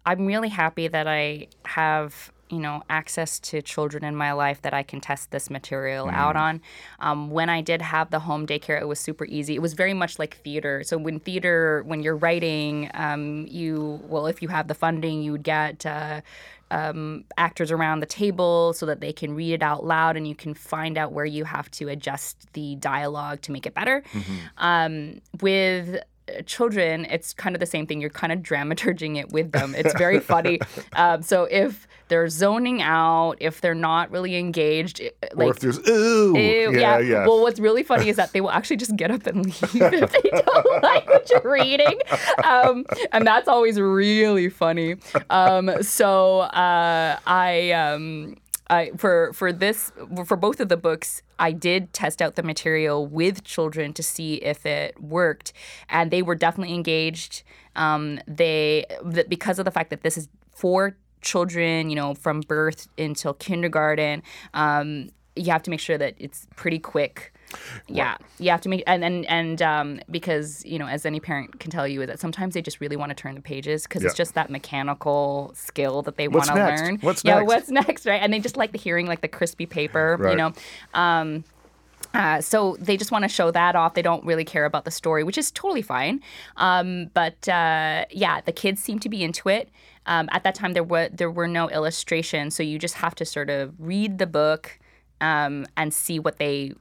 I'm 0.05 0.27
really 0.27 0.49
happy 0.49 0.89
that 0.89 1.07
I 1.07 1.49
have 1.65 2.33
you 2.49 2.59
know 2.59 2.83
access 2.89 3.39
to 3.41 3.63
children 3.63 4.05
in 4.05 4.15
my 4.17 4.33
life 4.33 4.63
that 4.63 4.75
I 4.75 4.83
can 4.83 5.01
test 5.01 5.31
this 5.31 5.51
material 5.51 6.09
out 6.11 6.37
on. 6.37 6.61
Um, 7.01 7.31
when 7.31 7.49
I 7.49 7.61
did 7.61 7.83
have 7.83 8.11
the 8.11 8.21
home 8.21 8.47
daycare, 8.47 8.81
it 8.81 8.89
was 8.89 9.01
super 9.01 9.25
easy. 9.25 9.55
It 9.55 9.63
was 9.63 9.75
very 9.75 9.95
much 9.95 10.19
like 10.19 10.37
theater. 10.39 10.83
So 10.85 10.99
when 10.99 11.21
theater, 11.21 11.83
when 11.87 12.03
you're 12.03 12.17
writing, 12.17 12.91
um, 12.95 13.47
you 13.49 14.01
well, 14.05 14.27
if 14.27 14.43
you 14.43 14.49
have 14.49 14.69
the 14.69 14.75
funding, 14.75 15.23
you 15.23 15.33
would 15.33 15.45
get. 15.45 15.85
Uh, 15.85 16.21
um, 16.71 17.25
actors 17.37 17.71
around 17.71 18.01
the 18.01 18.07
table 18.07 18.73
so 18.73 18.87
that 18.87 19.01
they 19.01 19.13
can 19.13 19.35
read 19.35 19.53
it 19.53 19.63
out 19.63 19.85
loud 19.85 20.17
and 20.17 20.27
you 20.27 20.35
can 20.35 20.53
find 20.53 20.99
out 20.99 21.13
where 21.13 21.25
you 21.25 21.45
have 21.45 21.71
to 21.71 21.89
adjust 21.89 22.53
the 22.55 22.75
dialogue 22.77 23.41
to 23.43 23.53
make 23.53 23.67
it 23.67 23.75
better. 23.75 24.03
Um, 24.59 25.21
with 25.41 26.01
children, 26.47 27.05
it's 27.07 27.33
kind 27.35 27.55
of 27.57 27.61
the 27.61 27.67
same 27.67 27.87
thing. 27.87 28.01
You're 28.01 28.11
kind 28.11 28.33
of 28.33 28.41
dramaturging 28.41 29.17
it 29.17 29.31
with 29.33 29.53
them. 29.53 29.75
It's 29.77 29.95
very 29.99 30.21
funny. 30.21 30.61
Um, 30.95 31.23
so 31.23 31.45
if 31.51 31.87
they're 32.09 32.29
zoning 32.29 32.83
out, 32.83 33.37
if 33.41 33.61
they're 33.61 33.75
not 33.75 34.11
really 34.11 34.37
engaged, 34.37 35.01
it- 35.01 35.17
or 35.37 35.47
like 35.47 35.51
if 35.57 35.61
there's, 35.61 35.79
ooh, 35.89 36.37
Ew, 36.37 36.79
yeah, 36.79 36.99
yeah. 36.99 37.27
Well, 37.27 37.43
what's 37.43 37.59
really 37.61 37.83
funny 37.83 38.09
is 38.09 38.17
that 38.17 38.33
they 38.33 38.41
will 38.41 38.51
actually 38.51 38.77
just 38.77 38.95
get 38.97 39.11
up 39.11 39.27
and 39.27 39.45
leave 39.47 39.93
if 39.93 40.13
they 40.13 40.31
don't 40.31 40.83
like 40.83 41.09
what 41.09 41.29
you're 41.31 41.51
reading, 41.53 41.99
um, 42.45 42.85
and 43.13 43.27
that's 43.27 43.49
always 43.49 43.81
really 43.81 44.49
funny. 44.49 44.97
Um, 45.31 45.71
so 45.83 46.41
uh, 46.41 47.19
I. 47.27 47.71
I, 48.69 48.91
for 48.97 49.33
for 49.33 49.53
this 49.53 49.93
for 50.25 50.37
both 50.37 50.61
of 50.61 50.69
the 50.69 50.77
books, 50.77 51.23
I 51.39 51.53
did 51.53 51.93
test 51.93 52.21
out 52.21 52.35
the 52.35 52.43
material 52.43 53.07
with 53.07 53.45
children 53.45 53.93
to 53.93 54.03
see 54.03 54.35
if 54.37 54.67
it 54.67 55.01
worked, 55.01 55.53
and 55.89 56.11
they 56.11 56.23
were 56.23 56.35
definitely 56.35 56.75
engaged. 56.75 57.43
Um, 57.77 58.19
they 58.27 58.87
th- 59.13 59.29
because 59.29 59.59
of 59.59 59.65
the 59.65 59.71
fact 59.71 59.91
that 59.91 60.03
this 60.03 60.17
is 60.17 60.29
for 60.51 60.97
children, 61.21 61.91
you 61.91 61.97
know, 61.97 62.15
from 62.15 62.41
birth 62.41 62.89
until 62.99 63.35
kindergarten. 63.35 64.23
Um, 64.55 65.11
you 65.37 65.53
have 65.53 65.63
to 65.65 65.71
make 65.71 65.81
sure 65.81 65.99
that 65.99 66.15
it's 66.19 66.47
pretty 66.57 66.79
quick. 66.79 67.33
Yeah, 67.89 68.17
you 68.39 68.51
have 68.51 68.61
to 68.63 68.69
make 68.69 68.83
and 68.87 69.05
and 69.05 69.25
and 69.27 69.63
um, 69.63 70.01
because 70.11 70.65
you 70.65 70.79
know, 70.79 70.87
as 70.87 71.07
any 71.07 71.21
parent 71.21 71.61
can 71.61 71.71
tell 71.71 71.87
you, 71.87 72.03
is 72.03 72.09
that 72.09 72.21
sometimes 72.21 72.55
they 72.55 72.63
just 72.63 72.81
really 72.81 72.97
want 72.97 73.11
to 73.11 73.15
turn 73.15 73.35
the 73.35 73.41
pages 73.41 73.85
because 73.85 74.03
it's 74.05 74.15
just 74.15 74.35
that 74.35 74.51
mechanical 74.51 75.53
skill 75.55 76.03
that 76.03 76.17
they 76.17 76.29
want 76.29 76.47
to 76.47 76.55
learn. 76.55 76.99
What's 77.01 77.25
yeah, 77.25 77.37
next? 77.39 77.47
what's 77.47 77.71
next, 77.87 78.07
right? 78.07 78.21
And 78.21 78.33
they 78.33 78.41
just 78.41 78.57
like 78.57 78.73
the 78.73 78.79
hearing, 78.79 79.07
like 79.07 79.21
the 79.21 79.29
crispy 79.29 79.67
paper, 79.67 80.17
Right. 80.19 80.31
you 80.33 80.37
know. 80.37 80.53
Um, 80.95 81.45
uh, 82.15 82.41
so 82.41 82.77
they 82.81 82.97
just 82.97 83.11
want 83.11 83.23
to 83.25 83.29
show 83.29 83.51
that 83.51 83.77
off. 83.77 83.95
They 83.95 84.03
don't 84.03 84.25
really 84.25 84.45
care 84.45 84.65
about 84.65 84.85
the 84.85 84.91
story, 84.91 85.23
which 85.23 85.37
is 85.37 85.51
totally 85.51 85.83
fine. 85.83 86.23
Um, 86.57 87.11
but 87.15 87.49
uh, 87.49 88.07
yeah, 88.11 88.41
the 88.41 88.53
kids 88.53 88.83
seem 88.83 88.99
to 89.01 89.09
be 89.09 89.23
into 89.23 89.49
it. 89.49 89.71
Um, 90.07 90.29
at 90.33 90.43
that 90.45 90.55
time, 90.55 90.73
there 90.73 90.85
were 90.85 91.09
there 91.11 91.31
were 91.31 91.49
no 91.49 91.69
illustrations, 91.69 92.55
so 92.55 92.63
you 92.63 92.79
just 92.79 92.95
have 92.95 93.15
to 93.17 93.25
sort 93.25 93.51
of 93.51 93.75
read 93.79 94.19
the 94.19 94.27
book 94.27 94.79
um, 95.21 95.67
and 95.77 95.93
see 95.93 96.19
what 96.19 96.39
they 96.39 96.73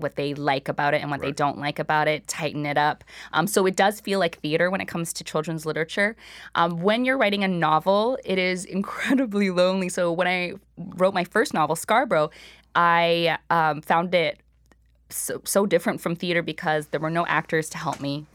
what 0.00 0.16
they 0.16 0.34
like 0.34 0.68
about 0.68 0.94
it 0.94 1.02
and 1.02 1.10
what 1.10 1.20
they 1.20 1.32
don't 1.32 1.58
like 1.58 1.78
about 1.78 2.08
it, 2.08 2.26
tighten 2.26 2.66
it 2.66 2.78
up. 2.78 3.04
Um, 3.32 3.46
so 3.46 3.66
it 3.66 3.76
does 3.76 4.00
feel 4.00 4.18
like 4.18 4.38
theater 4.40 4.70
when 4.70 4.80
it 4.80 4.86
comes 4.86 5.12
to 5.14 5.24
children's 5.24 5.66
literature. 5.66 6.16
Um, 6.54 6.80
when 6.80 7.04
you're 7.04 7.18
writing 7.18 7.44
a 7.44 7.48
novel, 7.48 8.18
it 8.24 8.38
is 8.38 8.64
incredibly 8.76 9.50
lonely. 9.50 9.88
So 9.88 10.12
when 10.12 10.26
I 10.26 10.54
wrote 10.76 11.14
my 11.14 11.24
first 11.24 11.54
novel, 11.54 11.76
Scarborough, 11.76 12.30
I 12.74 13.38
um, 13.50 13.82
found 13.82 14.14
it 14.14 14.40
so, 15.08 15.40
so 15.44 15.66
different 15.66 16.00
from 16.00 16.14
theater 16.14 16.42
because 16.42 16.86
there 16.88 17.00
were 17.00 17.10
no 17.10 17.26
actors 17.26 17.68
to 17.70 17.78
help 17.78 18.00
me. 18.00 18.26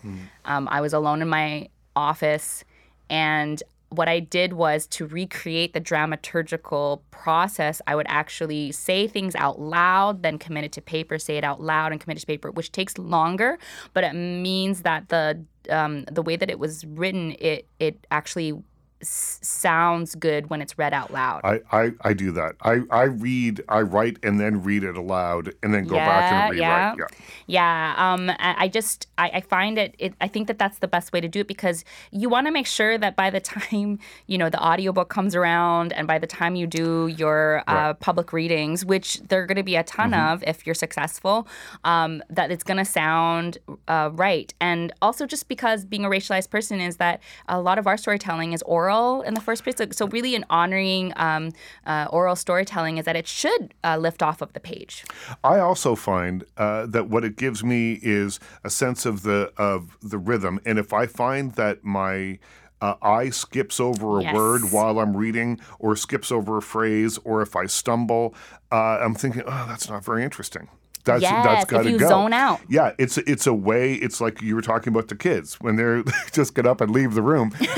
Um, 0.46 0.68
I 0.70 0.82
was 0.82 0.94
alone 0.94 1.22
in 1.22 1.30
my 1.30 1.70
office, 1.96 2.64
and 3.10 3.62
what 3.96 4.08
I 4.08 4.20
did 4.20 4.54
was 4.54 4.88
to 4.88 5.08
recreate 5.08 5.74
the 5.74 5.82
dramaturgical 5.82 7.02
process. 7.12 7.82
I 7.88 7.96
would 7.96 8.06
actually 8.10 8.72
say 8.72 9.08
things 9.08 9.36
out 9.36 9.60
loud, 9.60 10.24
then 10.24 10.38
commit 10.38 10.66
it 10.66 10.72
to 10.74 10.82
paper, 10.82 11.18
say 11.20 11.38
it 11.38 11.44
out 11.44 11.62
loud, 11.62 11.92
and 11.92 12.02
commit 12.02 12.18
it 12.18 12.22
to 12.22 12.28
paper, 12.28 12.52
which 12.52 12.72
takes 12.72 12.98
longer, 12.98 13.58
but 13.94 14.04
it 14.04 14.14
means 14.14 14.82
that 14.82 15.10
the 15.10 15.44
um, 15.70 16.04
the 16.06 16.22
way 16.22 16.36
that 16.36 16.50
it 16.50 16.60
was 16.60 16.86
written, 16.86 17.36
it 17.40 17.68
it 17.80 18.06
actually 18.12 18.54
s- 19.02 19.40
sounds 19.42 20.16
good 20.16 20.50
when 20.50 20.62
it's 20.62 20.78
read 20.78 20.94
out 20.94 21.12
loud. 21.12 21.42
I, 21.44 21.62
I, 21.72 21.92
I 22.02 22.14
do 22.14 22.32
that. 22.32 22.56
I, 22.62 22.82
I 22.92 23.04
read, 23.04 23.62
I 23.70 23.82
write, 23.82 24.18
and 24.24 24.40
then 24.40 24.64
read 24.64 24.84
it 24.84 24.96
aloud, 24.98 25.54
and 25.64 25.74
then 25.74 25.86
go 25.86 25.98
back 25.98 26.32
and 26.32 26.60
Yeah, 26.60 26.92
rewrite. 26.96 27.00
yeah. 27.00 27.06
Yeah, 27.48 27.94
um, 27.98 28.30
I 28.30 28.56
I 28.66 28.68
just 28.68 29.08
I, 29.18 29.30
I 29.36 29.42
find 29.42 29.78
it, 29.78 29.96
it. 30.00 30.14
I 30.22 30.28
think 30.28 30.48
that 30.48 30.58
that's 30.58 30.80
the 30.80 30.88
best 30.88 31.14
way 31.14 31.22
to 31.22 31.28
do 31.28 31.42
it 31.42 31.48
because 31.48 31.84
you 32.12 32.30
want 32.30 32.48
to 32.48 32.52
make 32.52 32.66
sure 32.68 32.98
that 32.98 33.16
by 33.16 33.30
the 33.30 33.40
time 33.54 34.00
you 34.28 34.38
know 34.38 34.50
the 34.50 34.62
audiobook 34.64 35.10
comes 35.10 35.36
around 35.36 35.94
and 35.94 36.08
by 36.08 36.18
the 36.18 36.28
time 36.28 36.56
you 36.56 36.66
do 36.68 37.08
your 37.08 37.64
uh, 37.68 37.74
Right. 37.76 38.00
public 38.00 38.34
readings, 38.34 38.84
which 38.86 39.20
there 39.30 39.42
are 39.44 39.46
going 39.46 39.58
to 39.58 39.64
be 39.64 39.76
a 39.76 39.84
ton 39.84 40.12
Mm-hmm. 40.12 40.34
of 40.34 40.44
if 40.48 40.66
you're 40.66 40.74
successful, 40.76 41.48
um, 41.84 42.24
that 42.30 42.50
it's 42.52 42.64
going 42.64 42.78
to 42.78 42.86
sound 42.86 43.58
uh, 43.88 44.10
right. 44.14 44.54
And 44.60 44.92
also 45.02 45.26
just 45.26 45.48
because 45.48 45.86
being 45.86 46.06
a 46.06 46.10
racialized 46.10 46.50
person 46.50 46.80
is 46.80 46.98
that 46.98 47.22
a 47.48 47.60
lot 47.62 47.78
of 47.78 47.86
our 47.88 47.98
storytelling 47.98 48.54
is 48.54 48.62
oral 48.64 48.85
in 48.90 49.34
the 49.34 49.42
first 49.42 49.64
place. 49.64 49.76
So, 49.78 49.88
so 49.92 50.08
really, 50.08 50.36
in 50.36 50.46
honoring 50.50 51.14
um, 51.16 51.52
uh, 51.86 52.08
oral 52.10 52.36
storytelling 52.36 52.98
is 52.98 53.06
that 53.06 53.16
it 53.16 53.28
should 53.28 53.74
uh, 53.84 53.98
lift 53.98 54.22
off 54.22 54.42
of 54.42 54.54
the 54.54 54.60
page. 54.60 55.04
I 55.44 55.60
also 55.60 55.96
find 55.96 56.44
uh, 56.58 56.86
that 56.88 57.10
what 57.10 57.24
it 57.24 57.36
gives 57.36 57.64
me 57.64 58.00
is 58.02 58.40
a 58.64 58.70
sense 58.70 59.06
of 59.06 59.24
the 59.24 59.52
of 59.58 59.98
the 60.02 60.18
rhythm, 60.18 60.60
and 60.66 60.78
if 60.80 60.94
I 60.94 61.06
find 61.08 61.54
that 61.54 61.84
my 61.84 62.40
uh, 62.82 62.96
eye 63.02 63.30
skips 63.30 63.80
over 63.80 64.20
a 64.20 64.24
Yes. 64.24 64.34
word 64.34 64.72
while 64.72 65.00
I'm 65.00 65.16
reading, 65.16 65.60
or 65.80 65.96
skips 65.96 66.32
over 66.32 66.58
a 66.58 66.62
phrase, 66.62 67.18
or 67.24 67.42
if 67.42 67.56
I 67.56 67.66
stumble, 67.68 68.36
uh, 68.72 69.00
I'm 69.02 69.16
thinking, 69.16 69.44
"Oh, 69.46 69.66
that's 69.68 69.90
not 69.90 70.04
very 70.04 70.24
interesting." 70.24 70.68
That's 71.06 71.22
Yes, 71.22 71.46
that's 71.46 71.64
if 71.64 71.70
got 71.70 71.84
to 71.84 71.92
you 71.92 71.98
go. 72.00 72.08
zone 72.10 72.34
out. 72.34 72.60
Yeah, 72.68 72.94
it's 72.98 73.18
it's 73.20 73.48
a 73.48 73.54
way. 73.54 73.94
It's 73.94 74.20
like 74.20 74.42
you 74.42 74.56
were 74.56 74.62
talking 74.62 74.92
about 74.92 75.08
the 75.08 75.16
kids 75.16 75.56
when 75.62 75.76
they're 75.76 76.04
just 76.34 76.56
get 76.56 76.66
up 76.66 76.82
and 76.82 76.92
leave 76.92 77.14
the 77.14 77.22
room. 77.22 77.54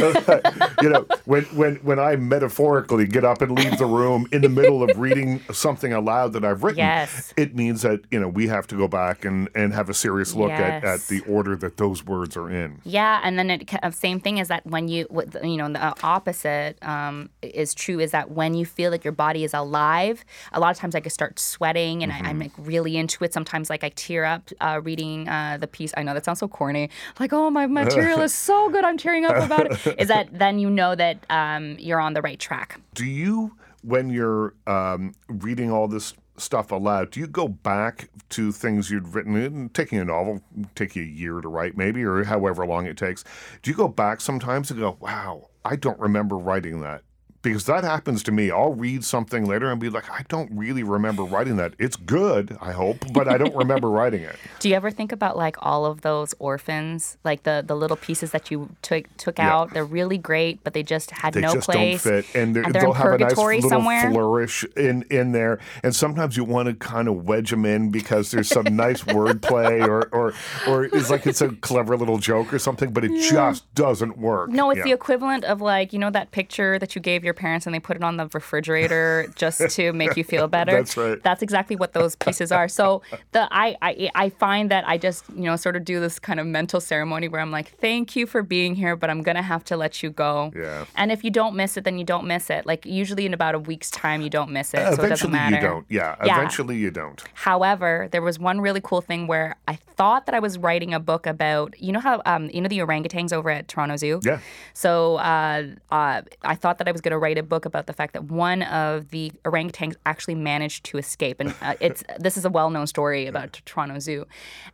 you 0.81 0.89
know, 0.89 1.05
when 1.25 1.43
when 1.45 1.75
when 1.77 1.99
I 1.99 2.15
metaphorically 2.15 3.05
get 3.07 3.23
up 3.23 3.41
and 3.41 3.51
leave 3.51 3.77
the 3.77 3.85
room 3.85 4.27
in 4.31 4.41
the 4.41 4.49
middle 4.49 4.83
of 4.83 4.97
reading 4.97 5.41
something 5.51 5.93
aloud 5.93 6.33
that 6.33 6.43
I've 6.45 6.63
written, 6.63 6.79
Yes. 6.79 7.33
it 7.37 7.55
means 7.55 7.81
that 7.81 8.01
you 8.11 8.19
know 8.19 8.27
we 8.27 8.47
have 8.47 8.67
to 8.67 8.75
go 8.77 8.87
back 8.87 9.25
and 9.25 9.49
and 9.55 9.73
have 9.73 9.89
a 9.89 9.93
serious 9.93 10.33
look 10.33 10.51
at, 10.51 10.83
at 10.83 11.01
the 11.07 11.21
order 11.21 11.55
that 11.57 11.77
those 11.77 12.05
words 12.05 12.37
are 12.37 12.49
in. 12.49 12.81
Yeah, 12.83 13.19
and 13.23 13.37
then 13.37 13.49
it 13.51 13.69
same 13.93 14.19
thing 14.19 14.37
is 14.37 14.47
that 14.47 14.65
when 14.65 14.87
you 14.87 15.07
you 15.43 15.57
know 15.57 15.69
the 15.69 15.93
opposite 16.03 16.77
um, 16.83 17.29
is 17.41 17.73
true 17.73 17.99
is 17.99 18.11
that 18.11 18.31
when 18.31 18.53
you 18.53 18.65
feel 18.65 18.91
that 18.91 19.03
your 19.03 19.11
body 19.13 19.43
is 19.43 19.53
alive, 19.53 20.23
a 20.53 20.59
lot 20.59 20.71
of 20.71 20.77
times 20.77 20.95
I 20.95 20.99
could 21.01 21.11
start 21.11 21.39
sweating 21.39 22.03
and 22.03 22.11
I, 22.11 22.19
I'm 22.19 22.39
like 22.39 22.51
really 22.57 22.97
into 22.97 23.16
it. 23.23 23.33
Sometimes 23.33 23.69
like 23.69 23.83
I 23.83 23.89
tear 23.89 24.25
up 24.25 24.49
uh, 24.61 24.81
reading 24.83 25.27
uh, 25.27 25.57
the 25.59 25.67
piece. 25.67 25.93
I 25.97 26.03
know 26.03 26.13
that 26.13 26.25
sounds 26.25 26.39
so 26.39 26.47
corny. 26.47 26.89
Like 27.19 27.33
oh 27.33 27.49
my 27.49 27.67
material 27.67 28.21
is 28.21 28.33
so 28.33 28.69
good, 28.69 28.83
I'm 28.83 28.97
tearing 28.97 29.25
up 29.25 29.37
about 29.43 29.71
it. 29.71 29.99
Is 29.99 30.07
that 30.07 30.27
then 30.37 30.59
you 30.59 30.69
know 30.69 30.95
that 30.95 31.25
um, 31.29 31.77
you're 31.79 31.99
on 31.99 32.13
the 32.13 32.21
right 32.21 32.39
track. 32.39 32.79
Do 32.93 33.05
you, 33.05 33.55
when 33.83 34.09
you're 34.09 34.53
um, 34.65 35.13
reading 35.27 35.71
all 35.71 35.87
this 35.87 36.13
stuff 36.37 36.71
aloud, 36.71 37.11
do 37.11 37.19
you 37.19 37.27
go 37.27 37.47
back 37.47 38.09
to 38.29 38.51
things 38.51 38.89
you'd 38.91 39.13
written? 39.13 39.35
In, 39.35 39.69
taking 39.69 39.99
a 39.99 40.05
novel 40.05 40.41
take 40.75 40.95
you 40.95 41.03
a 41.03 41.05
year 41.05 41.41
to 41.41 41.47
write, 41.47 41.75
maybe, 41.77 42.03
or 42.03 42.23
however 42.23 42.65
long 42.65 42.85
it 42.85 42.97
takes. 42.97 43.23
Do 43.61 43.71
you 43.71 43.77
go 43.77 43.87
back 43.87 44.21
sometimes 44.21 44.71
and 44.71 44.79
go, 44.79 44.97
"Wow, 44.99 45.49
I 45.65 45.75
don't 45.75 45.99
remember 45.99 46.37
writing 46.37 46.81
that." 46.81 47.01
Because 47.43 47.65
that 47.65 47.83
happens 47.83 48.23
to 48.23 48.31
me. 48.31 48.51
I'll 48.51 48.73
read 48.73 49.05
something 49.05 49.45
later 49.45 49.71
and 49.71 49.79
be 49.79 49.89
like, 49.89 50.09
I 50.09 50.23
don't 50.27 50.51
really 50.51 50.83
remember 50.83 51.23
writing 51.23 51.55
that. 51.57 51.73
It's 51.79 51.95
good, 51.95 52.57
I 52.59 52.71
hope, 52.73 52.97
but 53.13 53.27
I 53.27 53.37
don't 53.37 53.55
remember 53.55 53.89
writing 53.99 54.21
it. 54.23 54.35
Do 54.59 54.67
you 54.69 54.75
ever 54.75 54.91
think 54.91 55.11
about 55.11 55.37
like 55.37 55.55
all 55.59 55.85
of 55.85 56.01
those 56.01 56.33
orphans, 56.39 57.17
like 57.23 57.43
the 57.43 57.63
the 57.65 57.75
little 57.75 57.95
pieces 57.95 58.31
that 58.31 58.49
you 58.51 58.69
took 58.81 59.05
took 59.17 59.37
Yeah. 59.37 59.53
out? 59.55 59.73
They're 59.73 59.85
really 59.85 60.17
great, 60.17 60.63
but 60.63 60.73
they 60.73 60.83
just 60.83 61.11
had 61.11 61.33
They 61.33 61.41
no 61.41 61.53
just 61.53 61.69
place. 61.69 62.03
don't 62.03 62.23
fit, 62.23 62.35
and, 62.35 62.55
they're, 62.55 62.63
and 62.63 62.73
they'll 62.73 62.91
have 62.93 63.13
a 63.13 63.17
nice 63.19 63.37
little 63.37 63.69
somewhere. 63.69 64.09
flourish 64.11 64.65
in 64.75 65.03
in 65.11 65.31
there. 65.31 65.59
And 65.83 65.95
sometimes 65.95 66.35
you 66.35 66.43
want 66.43 66.67
to 66.69 66.73
kind 66.73 67.07
of 67.07 67.25
wedge 67.27 67.51
them 67.51 67.65
in 67.65 67.91
because 67.91 68.31
there's 68.31 68.49
some 68.49 68.75
nice 68.75 69.03
wordplay, 69.15 69.87
or 69.87 70.07
or 70.11 70.33
or 70.67 70.85
it's 70.85 71.09
like 71.09 71.27
it's 71.27 71.41
a 71.41 71.49
clever 71.49 71.95
little 71.95 72.17
joke 72.17 72.51
or 72.53 72.59
something, 72.59 72.91
but 72.91 73.05
it 73.05 73.11
just 73.29 73.73
doesn't 73.75 74.17
work. 74.17 74.49
No, 74.49 74.71
it's 74.71 74.79
Yeah. 74.79 74.83
the 74.85 74.91
equivalent 74.91 75.45
of 75.45 75.61
like 75.61 75.93
you 75.93 75.99
know 75.99 76.09
that 76.09 76.31
picture 76.31 76.79
that 76.79 76.95
you 76.95 77.01
gave 77.01 77.23
your 77.27 77.33
parents 77.35 77.65
and 77.67 77.75
they 77.75 77.79
put 77.79 77.95
it 77.95 78.03
on 78.03 78.17
the 78.17 78.27
refrigerator 78.33 79.27
just 79.35 79.59
to 79.75 79.93
make 79.93 80.17
you 80.17 80.23
feel 80.23 80.47
better. 80.47 80.71
That's 80.71 80.97
right. 80.97 81.21
That's 81.21 81.41
exactly 81.43 81.75
what 81.75 81.93
those 81.93 82.15
pieces 82.15 82.51
are. 82.51 82.67
So 82.67 83.01
the 83.33 83.47
I, 83.51 83.75
I 83.81 84.09
I 84.15 84.29
find 84.29 84.71
that 84.71 84.87
I 84.87 84.97
just 84.97 85.25
you 85.35 85.43
know 85.43 85.55
sort 85.55 85.75
of 85.75 85.85
do 85.85 85.99
this 85.99 86.17
kind 86.17 86.39
of 86.39 86.47
mental 86.47 86.79
ceremony 86.81 87.27
where 87.27 87.41
I'm 87.41 87.51
like, 87.51 87.69
thank 87.79 88.15
you 88.15 88.25
for 88.25 88.41
being 88.41 88.73
here, 88.75 88.95
but 88.95 89.09
I'm 89.11 89.21
gonna 89.21 89.41
have 89.43 89.63
to 89.65 89.77
let 89.77 90.01
you 90.01 90.09
go. 90.09 90.51
Yeah. 90.55 90.85
And 90.95 91.11
if 91.11 91.23
you 91.23 91.29
don't 91.29 91.55
miss 91.55 91.77
it, 91.77 91.83
then 91.83 91.97
you 91.99 92.03
don't 92.05 92.25
miss 92.25 92.49
it. 92.49 92.65
Like 92.65 92.85
usually 92.85 93.25
in 93.25 93.33
about 93.33 93.53
a 93.55 93.59
week's 93.59 93.91
time, 93.91 94.21
you 94.21 94.29
don't 94.29 94.51
miss 94.51 94.73
it, 94.73 94.77
so 94.77 94.81
it 94.81 94.87
doesn't 94.87 95.05
Eventually, 95.05 95.31
matter. 95.33 95.55
you 95.57 95.61
don't. 95.61 95.85
Yeah, 95.89 96.15
Yeah. 96.25 96.37
eventually 96.37 96.77
you 96.77 96.91
don't. 96.91 97.23
However, 97.33 98.07
there 98.11 98.21
was 98.21 98.39
one 98.39 98.61
really 98.61 98.81
cool 98.81 99.01
thing 99.01 99.27
where 99.27 99.55
I 99.67 99.75
thought 99.75 100.25
that 100.27 100.35
I 100.35 100.39
was 100.39 100.57
writing 100.57 100.93
a 100.93 100.99
book 100.99 101.25
about, 101.25 101.73
you 101.81 101.91
know 101.91 101.99
how, 101.99 102.21
um, 102.25 102.49
you 102.53 102.61
know 102.61 102.69
the 102.69 102.79
orangutans 102.79 103.33
over 103.33 103.49
at 103.49 103.67
Toronto 103.67 103.95
Zoo? 103.97 104.19
Yeah. 104.23 104.39
So 104.73 105.15
uh, 105.17 105.63
uh, 105.91 106.21
I 106.43 106.55
thought 106.55 106.77
that 106.77 106.87
I 106.87 106.91
was 106.91 107.01
going 107.01 107.11
to 107.17 107.21
write 107.21 107.37
a 107.37 107.43
book 107.43 107.65
about 107.65 107.87
the 107.87 107.93
fact 107.93 108.13
that 108.13 108.25
one 108.25 108.61
of 108.63 109.09
the 109.09 109.31
orangutans 109.43 109.95
actually 110.05 110.35
managed 110.35 110.85
to 110.85 110.97
escape, 110.97 111.39
and 111.39 111.53
uh, 111.61 111.75
it's 111.79 112.03
this 112.19 112.37
is 112.37 112.45
a 112.45 112.49
well-known 112.49 112.87
story 112.87 113.27
about 113.27 113.53
t- 113.53 113.61
Toronto 113.65 113.99
Zoo. 113.99 114.25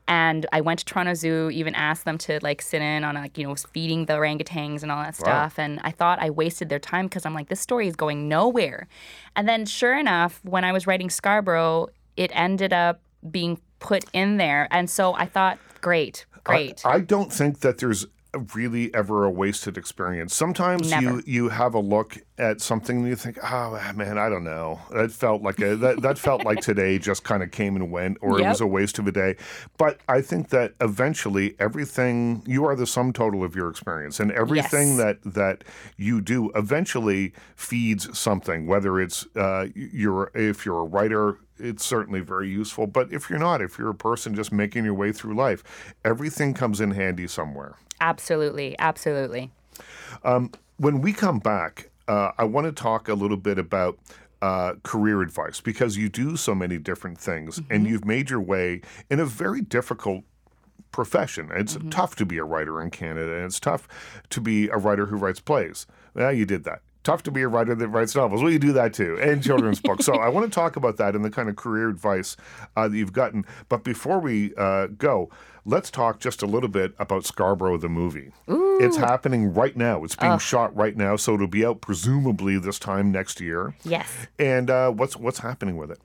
And 0.08 0.46
I 0.52 0.62
went 0.62 0.80
to 0.80 0.86
Toronto 0.86 1.14
Zoo, 1.14 1.50
even 1.52 1.74
asked 1.76 2.06
them 2.06 2.18
to 2.20 2.40
like 2.42 2.62
sit 2.62 2.82
in 2.82 3.04
on 3.04 3.16
like 3.16 3.38
you 3.38 3.48
know 3.48 3.56
feeding 3.56 4.06
the 4.06 4.14
orangutans 4.14 4.84
and 4.84 4.92
all 4.92 5.02
that 5.02 5.16
stuff. 5.16 5.58
And 5.58 5.80
I 5.84 5.92
thought 5.92 6.20
I 6.20 6.30
wasted 6.30 6.70
their 6.70 6.80
time 6.80 7.06
because 7.06 7.26
I'm 7.26 7.34
like 7.34 7.50
this 7.50 7.62
story 7.62 7.88
is 7.88 7.96
going 7.96 8.28
nowhere. 8.28 8.88
And 9.36 9.48
then 9.48 9.66
sure 9.66 9.98
enough, 9.98 10.40
when 10.44 10.64
I 10.64 10.72
was 10.72 10.86
writing 10.86 11.10
Scarborough, 11.10 11.88
it 12.18 12.32
ended 12.34 12.74
up 12.74 13.02
being 13.32 13.60
put 13.80 14.06
in 14.14 14.38
there, 14.38 14.68
and 14.72 14.90
so 14.90 15.14
I 15.14 15.26
thought, 15.26 15.58
great, 15.82 16.26
great. 16.44 16.86
I, 16.86 16.96
I 16.96 17.00
don't 17.00 17.32
think 17.32 17.60
that 17.60 17.80
there's 17.80 18.06
really 18.56 18.94
ever 18.94 19.26
a 19.26 19.30
wasted 19.30 19.78
experience. 19.78 20.36
Sometimes 20.36 20.90
Never. 20.90 21.04
you 21.04 21.24
you 21.26 21.50
have 21.50 21.74
a 21.74 21.80
look 21.80 22.18
at 22.38 22.62
something 22.62 22.98
and 23.00 23.08
you 23.08 23.16
think, 23.16 23.38
oh 23.44 23.80
man, 23.96 24.18
I 24.18 24.28
don't 24.30 24.44
know. 24.44 24.80
That 24.92 25.12
felt 25.12 25.42
like 25.42 25.60
a 25.60 25.76
that, 25.76 26.02
that 26.02 26.18
felt 26.18 26.44
like 26.44 26.60
today 26.62 26.98
just 26.98 27.24
kind 27.24 27.44
of 27.44 27.52
came 27.52 27.76
and 27.76 27.92
went, 27.92 28.18
or 28.22 28.40
it 28.40 28.46
was 28.46 28.62
a 28.62 28.68
waste 28.68 28.98
of 29.00 29.08
a 29.08 29.12
day. 29.12 29.36
But 29.78 30.00
I 30.08 30.22
think 30.22 30.50
that 30.50 30.74
eventually 30.82 31.56
everything 31.60 32.44
you 32.46 32.66
are 32.66 32.76
the 32.76 32.88
sum 32.88 33.14
total 33.14 33.44
of 33.44 33.56
your 33.56 33.70
experience, 33.70 34.20
and 34.20 34.32
everything 34.32 34.98
Yes. 34.98 34.98
that 34.98 35.34
that 35.34 35.64
you 35.98 36.22
do 36.22 36.52
eventually 36.56 37.34
feeds 37.56 38.18
something. 38.18 38.66
Whether 38.68 39.00
it's 39.00 39.28
uh, 39.36 39.68
you're 39.76 40.32
if 40.34 40.66
you're 40.66 40.80
a 40.82 40.86
writer 40.86 41.38
it's 41.60 41.86
certainly 41.86 42.20
very 42.20 42.50
useful. 42.50 42.88
But 42.88 43.14
if 43.14 43.30
you're 43.30 43.40
not, 43.40 43.62
if 43.62 43.78
you're 43.78 43.92
a 43.92 43.96
person 43.96 44.34
just 44.34 44.52
making 44.52 44.86
your 44.86 44.96
way 44.96 45.12
through 45.12 45.36
life, 45.36 45.64
everything 46.04 46.56
comes 46.56 46.82
in 46.82 46.92
handy 46.92 47.28
somewhere. 47.28 47.76
Absolutely, 48.04 48.76
absolutely. 48.80 49.52
When 50.78 51.02
we 51.02 51.14
come 51.14 51.40
back, 51.40 51.90
uh, 52.08 52.32
I 52.38 52.44
want 52.44 52.66
to 52.66 52.72
talk 52.74 53.08
a 53.08 53.14
little 53.14 53.38
bit 53.38 53.58
about 53.58 53.98
uh, 54.42 54.74
career 54.84 55.22
advice 55.22 55.62
because 55.62 55.96
you 55.96 56.10
do 56.10 56.36
so 56.36 56.54
many 56.54 56.78
different 56.78 57.18
things 57.18 57.62
and 57.70 57.88
you've 57.88 58.06
made 58.06 58.30
your 58.30 58.42
way 58.42 58.82
in 59.10 59.20
a 59.22 59.26
very 59.26 59.62
difficult 59.62 60.24
profession. 60.92 61.50
It's 61.56 61.78
tough 61.90 62.16
to 62.18 62.26
be 62.26 62.38
a 62.38 62.44
writer 62.44 62.82
in 62.82 62.92
Canada 62.92 63.36
and 63.36 63.46
it's 63.46 63.60
tough 63.60 63.88
to 64.32 64.42
be 64.42 64.68
a 64.68 64.78
writer 64.78 65.06
who 65.06 65.16
writes 65.16 65.40
plays. 65.40 65.88
Well, 66.14 66.34
you 66.34 66.46
did 66.46 66.66
that. 66.66 66.82
Tough 67.04 67.24
to 67.24 67.32
be 67.32 67.42
a 67.42 67.48
writer 67.48 67.76
that 67.76 67.88
writes 67.88 68.16
novels. 68.16 68.42
Well, 68.44 68.52
you 68.52 68.60
do 68.60 68.74
that 68.74 68.94
too, 68.94 69.18
and 69.22 69.44
children's 69.44 69.80
books. 69.84 70.06
So 70.06 70.16
I 70.16 70.30
want 70.30 70.46
to 70.46 70.54
talk 70.54 70.76
about 70.76 70.98
that 70.98 71.16
and 71.16 71.24
the 71.24 71.30
kind 71.30 71.50
of 71.50 71.56
career 71.56 71.90
advice 71.90 72.36
uh, 72.76 72.88
that 72.88 72.98
you've 72.98 73.14
gotten. 73.14 73.46
But 73.70 73.84
before 73.84 74.20
we 74.20 74.54
uh, 74.56 74.88
go, 74.88 75.30
let's 75.66 75.90
talk 75.90 76.20
just 76.20 76.42
a 76.42 76.46
little 76.46 76.70
bit 76.70 76.94
about 77.00 77.26
Scarborough 77.26 77.78
the 77.78 77.90
movie. 77.90 78.32
It's 78.48 78.98
happening 78.98 79.54
right 79.54 79.78
now. 79.78 80.04
It's 80.04 80.16
being 80.16 80.38
shot 80.40 80.76
right 80.76 80.98
now, 80.98 81.16
so 81.16 81.36
it'll 81.36 81.48
be 81.48 81.66
out 81.66 81.80
presumably 81.80 82.58
this 82.60 82.80
time 82.80 83.12
next 83.12 83.40
year. 83.40 83.76
Yes. 83.84 84.10
And 84.40 84.70
uh, 84.70 84.92
what's 84.92 85.16
what's 85.16 85.40
happening 85.40 85.78
with 85.78 85.92
it? 85.92 86.00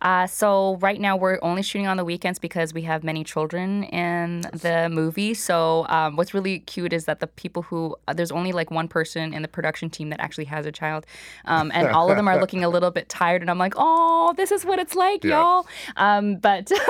Uh, 0.00 0.26
so 0.26 0.76
right 0.76 1.00
now 1.00 1.16
we're 1.16 1.38
only 1.42 1.62
shooting 1.62 1.86
on 1.86 1.96
the 1.96 2.04
weekends 2.04 2.38
because 2.38 2.72
we 2.74 2.82
have 2.82 3.04
many 3.04 3.24
children 3.24 3.84
in 3.84 4.40
the 4.52 4.88
movie. 4.90 5.34
So 5.34 5.86
um, 5.88 6.16
what's 6.16 6.34
really 6.34 6.60
cute 6.60 6.92
is 6.92 7.04
that 7.04 7.20
the 7.20 7.26
people 7.26 7.62
who 7.62 7.94
uh, 8.08 8.14
there's 8.14 8.32
only 8.32 8.52
like 8.52 8.70
one 8.70 8.88
person 8.88 9.32
in 9.34 9.42
the 9.42 9.48
production 9.48 9.90
team 9.90 10.10
that 10.10 10.20
actually 10.20 10.46
has 10.46 10.66
a 10.66 10.72
child, 10.72 11.06
um, 11.44 11.70
and 11.74 11.88
all 11.88 12.10
of 12.10 12.16
them 12.16 12.26
are 12.26 12.40
looking 12.40 12.64
a 12.64 12.68
little 12.68 12.90
bit 12.90 13.08
tired. 13.08 13.42
And 13.42 13.50
I'm 13.50 13.58
like, 13.58 13.74
oh, 13.76 14.34
this 14.36 14.50
is 14.50 14.64
what 14.64 14.78
it's 14.78 14.94
like, 14.94 15.22
Yeah. 15.24 15.40
y'all. 15.40 15.66
Um, 15.96 16.36
but. 16.36 16.70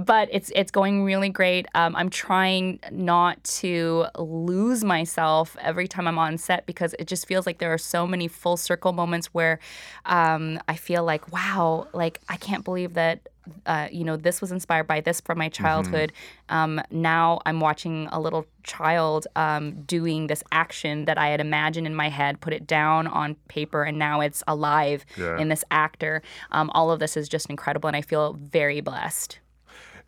but 0.00 0.28
it's 0.32 0.50
it's 0.54 0.70
going 0.70 1.04
really 1.04 1.28
great. 1.28 1.66
Um, 1.74 1.94
I'm 1.96 2.10
trying 2.10 2.80
not 2.90 3.42
to 3.60 4.06
lose 4.18 4.84
myself 4.84 5.56
every 5.60 5.88
time 5.88 6.06
I'm 6.08 6.18
on 6.18 6.38
set 6.38 6.66
because 6.66 6.94
it 6.98 7.06
just 7.06 7.26
feels 7.26 7.46
like 7.46 7.58
there 7.58 7.72
are 7.72 7.78
so 7.78 8.06
many 8.06 8.28
full 8.28 8.56
circle 8.56 8.92
moments 8.92 9.28
where 9.28 9.58
um, 10.06 10.58
I 10.68 10.76
feel 10.76 11.04
like 11.04 11.32
wow, 11.32 11.88
like 11.92 12.20
I 12.28 12.36
can't 12.36 12.64
believe 12.64 12.94
that. 12.94 13.28
Uh, 13.64 13.88
you 13.90 14.04
know, 14.04 14.14
this 14.18 14.42
was 14.42 14.52
inspired 14.52 14.86
by 14.86 15.00
this 15.00 15.22
from 15.22 15.38
my 15.38 15.48
childhood. 15.48 16.12
Um, 16.50 16.82
now 16.90 17.40
I'm 17.46 17.60
watching 17.60 18.06
a 18.12 18.20
little 18.20 18.44
child 18.62 19.26
um, 19.36 19.84
doing 19.84 20.26
this 20.26 20.44
action 20.52 21.06
that 21.06 21.16
I 21.16 21.28
had 21.28 21.40
imagined 21.40 21.86
in 21.86 21.94
my 21.94 22.10
head, 22.10 22.42
put 22.42 22.52
it 22.52 22.66
down 22.66 23.06
on 23.06 23.36
paper, 23.48 23.84
and 23.84 23.98
now 23.98 24.20
it's 24.20 24.42
alive 24.46 25.06
Yeah. 25.16 25.38
in 25.38 25.48
this 25.48 25.64
actor. 25.70 26.20
Um, 26.50 26.70
all 26.74 26.90
of 26.90 27.00
this 27.00 27.16
is 27.16 27.26
just 27.26 27.48
incredible, 27.48 27.86
and 27.88 27.96
I 27.96 28.02
feel 28.02 28.34
very 28.34 28.82
blessed. 28.82 29.38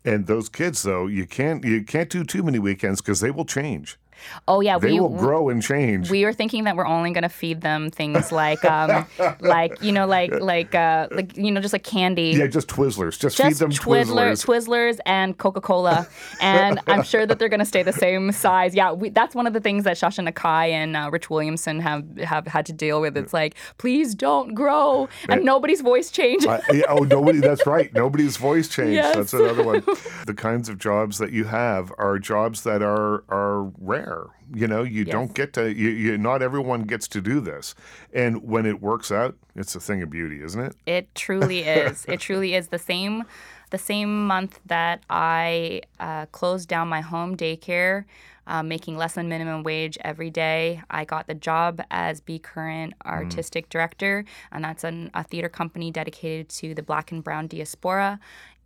And 0.03 0.25
those 0.25 0.49
kids, 0.49 0.81
though, 0.81 1.07
you 1.07 1.27
can't 1.27 1.63
you 1.63 1.83
can't 1.83 2.09
do 2.09 2.23
too 2.23 2.43
many 2.43 2.59
weekends 2.59 3.01
because 3.01 3.19
they 3.19 3.31
will 3.31 3.45
change. 3.45 3.97
Oh 4.47 4.61
yeah, 4.61 4.77
They 4.79 4.93
we 4.93 4.99
will 4.99 5.09
grow 5.09 5.49
and 5.49 5.61
change. 5.61 6.09
we 6.09 6.25
were 6.25 6.33
thinking 6.33 6.63
that 6.65 6.75
we're 6.75 6.85
only 6.85 7.11
going 7.11 7.23
to 7.23 7.29
feed 7.29 7.61
them 7.61 7.89
things 7.89 8.31
like 8.31 8.63
um, 8.65 9.05
like 9.39 9.81
you 9.81 9.91
know 9.91 10.05
like 10.05 10.31
like 10.39 10.73
uh, 10.75 11.07
like 11.11 11.35
you 11.37 11.51
know 11.51 11.61
just 11.61 11.73
like 11.73 11.83
candy. 11.83 12.33
yeah, 12.37 12.47
just 12.47 12.67
Twizzlers. 12.67 13.19
Just, 13.19 13.37
feed 13.37 13.53
them 13.55 13.71
Twizzler, 13.71 14.31
Twizzlers. 14.33 14.45
Twizzlers 14.45 14.99
and 15.05 15.37
Coca 15.37 15.61
Cola, 15.61 16.07
and 16.41 16.79
I'm 16.87 17.03
sure 17.03 17.25
that 17.25 17.39
they're 17.39 17.49
going 17.49 17.59
to 17.59 17.65
stay 17.65 17.83
the 17.83 17.93
same 17.93 18.31
size. 18.31 18.75
Yeah, 18.75 18.91
we, 18.91 19.09
that's 19.09 19.35
one 19.35 19.47
of 19.47 19.53
the 19.53 19.59
things 19.59 19.83
that 19.85 19.97
Shasha 19.97 20.27
Nakhai 20.27 20.69
and 20.69 20.95
uh, 20.95 21.09
Rich 21.11 21.29
Williamson 21.29 21.79
have 21.79 22.03
have 22.17 22.47
had 22.47 22.65
to 22.67 22.73
deal 22.73 23.01
with. 23.01 23.17
It's 23.17 23.33
like, 23.33 23.55
please 23.77 24.15
don't 24.15 24.53
grow, 24.53 25.09
and 25.29 25.43
nobody's 25.43 25.81
voice 25.81 26.11
changes. 26.11 26.47
Uh, 26.47 26.61
yeah, 26.71 26.85
oh, 26.89 27.03
nobody. 27.03 27.39
That's 27.39 27.65
right. 27.65 27.93
Nobody's 27.93 28.37
voice 28.37 28.67
changed. 28.67 28.93
Yes. 28.93 29.15
That's 29.15 29.33
another 29.33 29.63
one. 29.63 29.83
The 30.25 30.33
kinds 30.35 30.69
of 30.69 30.77
jobs 30.77 31.17
that 31.17 31.31
you 31.31 31.45
have 31.45 31.91
are 31.97 32.19
jobs 32.19 32.63
that 32.63 32.81
are 32.81 33.23
are 33.29 33.63
rare. 33.79 34.10
You 34.53 34.67
know, 34.67 34.83
you 34.83 35.05
don't 35.05 35.33
get 35.33 35.53
to. 35.53 35.73
You, 35.73 35.89
you, 35.89 36.17
not 36.17 36.41
everyone 36.41 36.83
gets 36.83 37.07
to 37.09 37.21
do 37.21 37.39
this, 37.39 37.75
and 38.13 38.43
when 38.43 38.65
it 38.65 38.81
works 38.81 39.11
out, 39.11 39.35
it's 39.55 39.75
a 39.75 39.79
thing 39.79 40.01
of 40.01 40.09
beauty, 40.09 40.41
isn't 40.43 40.61
it? 40.61 40.75
It 40.85 41.13
truly 41.15 41.59
is. 41.83 42.05
It 42.05 42.19
truly 42.19 42.55
is 42.55 42.69
the 42.69 42.79
same. 42.79 43.23
The 43.69 43.77
same 43.77 44.27
month 44.27 44.59
that 44.65 45.01
I 45.09 45.81
uh, 45.99 46.25
closed 46.27 46.67
down 46.67 46.89
my 46.89 46.99
home 46.99 47.37
daycare, 47.37 48.03
uh, 48.47 48.61
making 48.63 48.97
less 48.97 49.13
than 49.13 49.29
minimum 49.29 49.63
wage 49.63 49.97
every 50.01 50.29
day, 50.29 50.81
I 50.89 51.05
got 51.05 51.27
the 51.27 51.33
job 51.33 51.81
as 51.89 52.19
b 52.19 52.37
current 52.37 52.93
artistic 53.05 53.69
director, 53.69 54.25
and 54.51 54.65
that's 54.65 54.83
an, 54.83 55.09
a 55.13 55.23
theater 55.23 55.47
company 55.47 55.89
dedicated 55.89 56.49
to 56.49 56.73
the 56.73 56.83
Black 56.83 57.13
and 57.13 57.23
Brown 57.23 57.47
diaspora. 57.47 58.19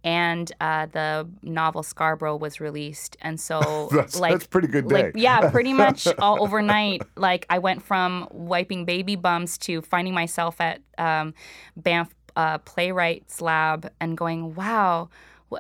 And 0.06 0.52
uh, 0.62 0.86
the 0.86 1.28
novel 1.42 1.82
Scarborough 1.84 2.38
was 2.38 2.62
released, 2.62 3.18
and 3.22 3.40
so 3.40 3.90
That's- 3.92 4.20
like 4.20 4.34
that's 4.34 4.48
pretty 4.48 4.68
good 4.68 4.92
like 4.92 5.14
yeah, 5.16 5.50
pretty 5.50 5.74
much 5.86 6.08
all 6.20 6.42
overnight. 6.44 7.02
Like 7.18 7.46
I 7.50 7.58
went 7.58 7.82
from 7.82 8.28
wiping 8.32 8.86
baby 8.86 9.16
bums 9.16 9.58
to 9.60 9.82
finding 9.82 10.14
myself 10.14 10.62
at 10.62 10.82
um, 11.00 11.34
Banff 11.76 12.14
uh, 12.36 12.60
Playwrights 12.60 13.42
Lab 13.42 13.92
and 14.00 14.16
going, 14.16 14.56
wow. 14.56 15.10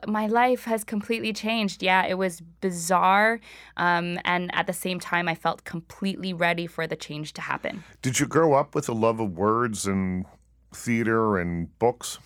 My 0.07 0.25
life 0.27 0.63
has 0.65 0.83
completely 0.83 1.31
changed. 1.31 1.81
Yeah, 1.83 2.05
it 2.05 2.15
was 2.15 2.41
bizarre. 2.59 3.39
Um, 3.77 4.19
and 4.25 4.53
at 4.53 4.65
the 4.67 4.73
same 4.73 4.99
time, 4.99 5.29
I 5.29 5.35
felt 5.35 5.63
completely 5.63 6.33
ready 6.33 6.67
for 6.67 6.85
the 6.87 6.95
change 6.95 7.33
to 7.33 7.41
happen. 7.41 7.83
Did 8.01 8.19
you 8.19 8.25
grow 8.25 8.53
up 8.53 8.75
with 8.75 8.89
a 8.89 8.93
love 8.93 9.19
of 9.19 9.37
words 9.37 9.85
and 9.85 10.25
theater 10.73 11.37
and 11.37 11.77
books? 11.79 12.17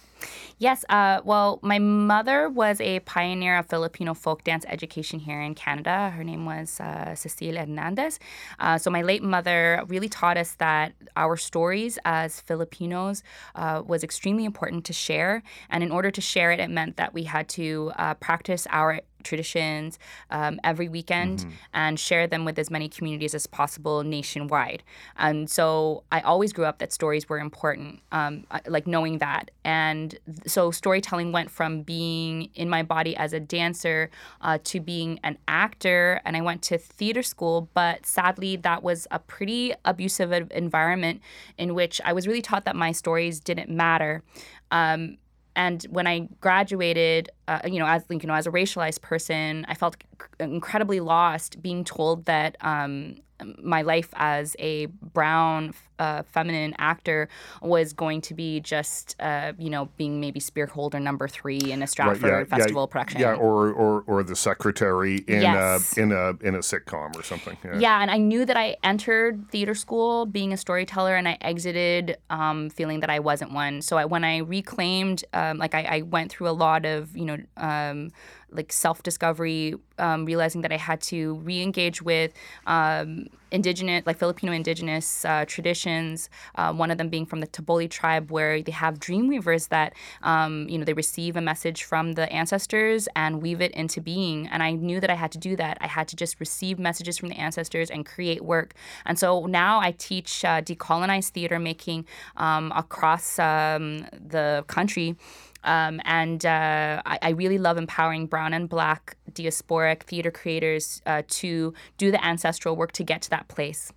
Yes. 0.57 0.83
Uh, 0.89 1.21
well, 1.23 1.59
my 1.61 1.79
mother 1.79 2.49
was 2.49 2.81
a 2.81 2.99
pioneer 3.01 3.57
of 3.57 3.67
Filipino 3.67 4.13
folk 4.13 4.43
dance 4.43 4.65
education 4.67 5.19
here 5.19 5.41
in 5.41 5.55
Canada. 5.55 6.09
Her 6.09 6.23
name 6.23 6.45
was 6.45 6.79
uh, 6.79 7.15
Cecile 7.15 7.55
Hernandez. 7.55 8.19
Uh, 8.59 8.77
so 8.77 8.91
my 8.91 9.01
late 9.01 9.23
mother 9.23 9.83
really 9.87 10.09
taught 10.09 10.37
us 10.37 10.55
that 10.55 10.93
our 11.15 11.37
stories 11.37 11.97
as 12.03 12.41
Filipinos 12.41 13.23
uh, 13.55 13.81
was 13.85 14.03
extremely 14.03 14.45
important 14.45 14.83
to 14.85 14.93
share, 14.93 15.43
and 15.69 15.83
in 15.83 15.91
order 15.91 16.11
to 16.11 16.21
share 16.21 16.51
it, 16.51 16.59
it 16.59 16.69
meant 16.69 16.97
that 16.97 17.13
we 17.13 17.23
had 17.23 17.47
to 17.49 17.91
uh, 17.97 18.13
practice 18.15 18.67
our 18.69 19.01
traditions 19.23 19.99
um, 20.29 20.59
every 20.63 20.89
weekend 20.89 21.45
and 21.73 21.99
share 21.99 22.27
them 22.27 22.45
with 22.45 22.57
as 22.59 22.69
many 22.69 22.89
communities 22.89 23.33
as 23.33 23.47
possible 23.47 24.03
nationwide. 24.03 24.83
And 25.17 25.49
so 25.49 26.03
I 26.11 26.21
always 26.21 26.53
grew 26.53 26.65
up 26.65 26.79
that 26.79 26.93
stories 26.93 27.27
were 27.27 27.39
important, 27.39 28.01
um, 28.11 28.45
like 28.67 28.87
knowing 28.87 29.19
that. 29.19 29.51
And 29.63 30.17
so 30.45 30.71
storytelling 30.71 31.31
went 31.31 31.51
from 31.51 31.81
being 31.81 32.49
in 32.55 32.69
my 32.69 32.83
body 32.83 33.15
as 33.15 33.33
a 33.33 33.39
dancer 33.39 34.09
uh, 34.41 34.57
to 34.65 34.79
being 34.79 35.19
an 35.23 35.37
actor. 35.47 36.21
And 36.25 36.35
I 36.35 36.41
went 36.41 36.61
to 36.63 36.77
theater 36.77 37.23
school, 37.23 37.69
but 37.73 38.05
sadly, 38.05 38.55
that 38.57 38.83
was 38.83 39.07
a 39.11 39.19
pretty 39.19 39.73
abusive 39.85 40.31
environment 40.51 41.21
in 41.57 41.75
which 41.75 42.01
I 42.03 42.13
was 42.13 42.27
really 42.27 42.41
taught 42.41 42.65
that 42.65 42.75
my 42.75 42.91
stories 42.91 43.39
didn't 43.39 43.69
matter. 43.69 44.23
Um, 44.71 45.17
and 45.59 45.83
when 45.89 46.07
I 46.07 46.29
graduated, 46.39 47.29
uh, 47.49 47.59
you 47.65 47.79
know, 47.79 47.85
as 47.85 48.05
you 48.09 48.17
know, 48.23 48.33
as 48.33 48.47
a 48.47 48.49
racialized 48.49 49.01
person, 49.01 49.65
I 49.67 49.73
felt 49.73 49.97
c- 50.21 50.27
incredibly 50.39 51.01
lost, 51.01 51.61
being 51.61 51.83
told 51.83 52.23
that 52.25 52.55
um, 52.61 53.15
my 53.61 53.81
life 53.81 54.09
as 54.15 54.55
a 54.59 54.87
brown, 54.87 55.73
uh, 55.99 56.23
feminine 56.23 56.73
actor 56.77 57.27
was 57.61 57.91
going 57.93 58.21
to 58.21 58.33
be 58.33 58.59
just, 58.61 59.15
uh, 59.19 59.51
you 59.57 59.69
know, 59.69 59.89
being 59.97 60.21
maybe 60.21 60.39
spear 60.39 60.65
holder 60.65 60.99
number 60.99 61.27
three 61.27 61.59
in 61.59 61.83
a 61.83 61.87
Stratford 61.87 62.49
Festival 62.49 62.87
production. 62.87 63.19
Yeah, 63.19 63.33
or, 63.33 63.71
or 63.71 64.03
or 64.07 64.23
the 64.23 64.35
secretary 64.35 65.17
in 65.27 65.41
Yes. 65.41 65.97
a 65.97 66.01
in 66.01 66.11
a 66.11 66.29
in 66.41 66.55
a 66.55 66.59
sitcom 66.59 67.17
or 67.17 67.23
something. 67.23 67.57
Yeah. 67.65 67.79
Yeah, 67.79 68.01
and 68.01 68.09
I 68.09 68.17
knew 68.17 68.45
that 68.45 68.55
I 68.55 68.77
entered 68.83 69.49
theater 69.51 69.75
school 69.75 70.25
being 70.25 70.53
a 70.53 70.57
storyteller, 70.57 71.15
and 71.15 71.27
I 71.27 71.37
exited 71.41 72.17
um, 72.29 72.69
feeling 72.69 73.01
that 73.01 73.09
I 73.09 73.19
wasn't 73.19 73.51
one. 73.51 73.81
So 73.81 73.97
I, 73.97 74.05
when 74.05 74.23
I 74.23 74.37
reclaimed, 74.37 75.25
um, 75.33 75.57
like 75.57 75.75
I, 75.75 75.83
I 75.97 76.01
went 76.03 76.31
through 76.31 76.47
a 76.49 76.51
lot 76.55 76.85
of, 76.85 77.15
you 77.15 77.25
know, 77.25 77.37
um, 77.57 78.11
like 78.51 78.71
self 78.71 79.03
discovery, 79.03 79.75
um, 79.97 80.25
realizing 80.25 80.61
that 80.61 80.71
I 80.71 80.77
had 80.77 81.01
to 81.03 81.35
re 81.35 81.61
engage 81.61 82.01
with 82.01 82.33
um, 82.67 83.27
indigenous, 83.51 84.03
like 84.05 84.17
Filipino 84.17 84.51
indigenous 84.51 85.25
uh, 85.25 85.45
traditions. 85.47 86.29
Uh, 86.55 86.73
one 86.73 86.91
of 86.91 86.97
them 86.97 87.09
being 87.09 87.25
from 87.25 87.39
the 87.39 87.47
T'boli 87.47 87.89
tribe, 87.89 88.31
where 88.31 88.61
they 88.61 88.71
have 88.71 88.99
dream 88.99 89.27
weavers 89.27 89.67
that, 89.67 89.93
um, 90.23 90.67
you 90.69 90.77
know, 90.77 90.85
they 90.85 90.93
receive 90.93 91.35
a 91.35 91.41
message 91.41 91.83
from 91.83 92.13
the 92.13 92.31
ancestors 92.31 93.07
and 93.15 93.41
weave 93.41 93.61
it 93.61 93.71
into 93.71 94.01
being. 94.01 94.47
And 94.47 94.61
I 94.63 94.71
knew 94.71 94.99
that 94.99 95.09
I 95.09 95.15
had 95.15 95.31
to 95.33 95.37
do 95.37 95.55
that. 95.55 95.77
I 95.81 95.87
had 95.87 96.07
to 96.09 96.15
just 96.15 96.39
receive 96.39 96.79
messages 96.79 97.17
from 97.17 97.29
the 97.29 97.39
ancestors 97.39 97.89
and 97.89 98.05
create 98.05 98.43
work. 98.43 98.73
And 99.05 99.17
so 99.17 99.45
now 99.45 99.79
I 99.79 99.91
teach 99.91 100.45
uh, 100.45 100.61
decolonized 100.61 101.29
theater 101.29 101.59
making 101.59 102.05
um, 102.37 102.71
across 102.75 103.39
um, 103.39 104.07
the 104.11 104.63
country. 104.67 105.15
Um, 105.63 106.01
and 106.05 106.45
uh, 106.45 107.01
I, 107.05 107.19
I 107.21 107.29
really 107.29 107.57
love 107.57 107.77
empowering 107.77 108.27
brown 108.27 108.53
and 108.53 108.69
black 108.69 109.17
diasporic 109.31 110.03
theater 110.03 110.31
creators 110.31 111.01
uh, 111.05 111.23
to 111.27 111.73
do 111.97 112.11
the 112.11 112.23
ancestral 112.23 112.75
work 112.75 112.91
to 112.93 113.03
get 113.03 113.21
to 113.23 113.29
that 113.31 113.47
place. 113.47 113.91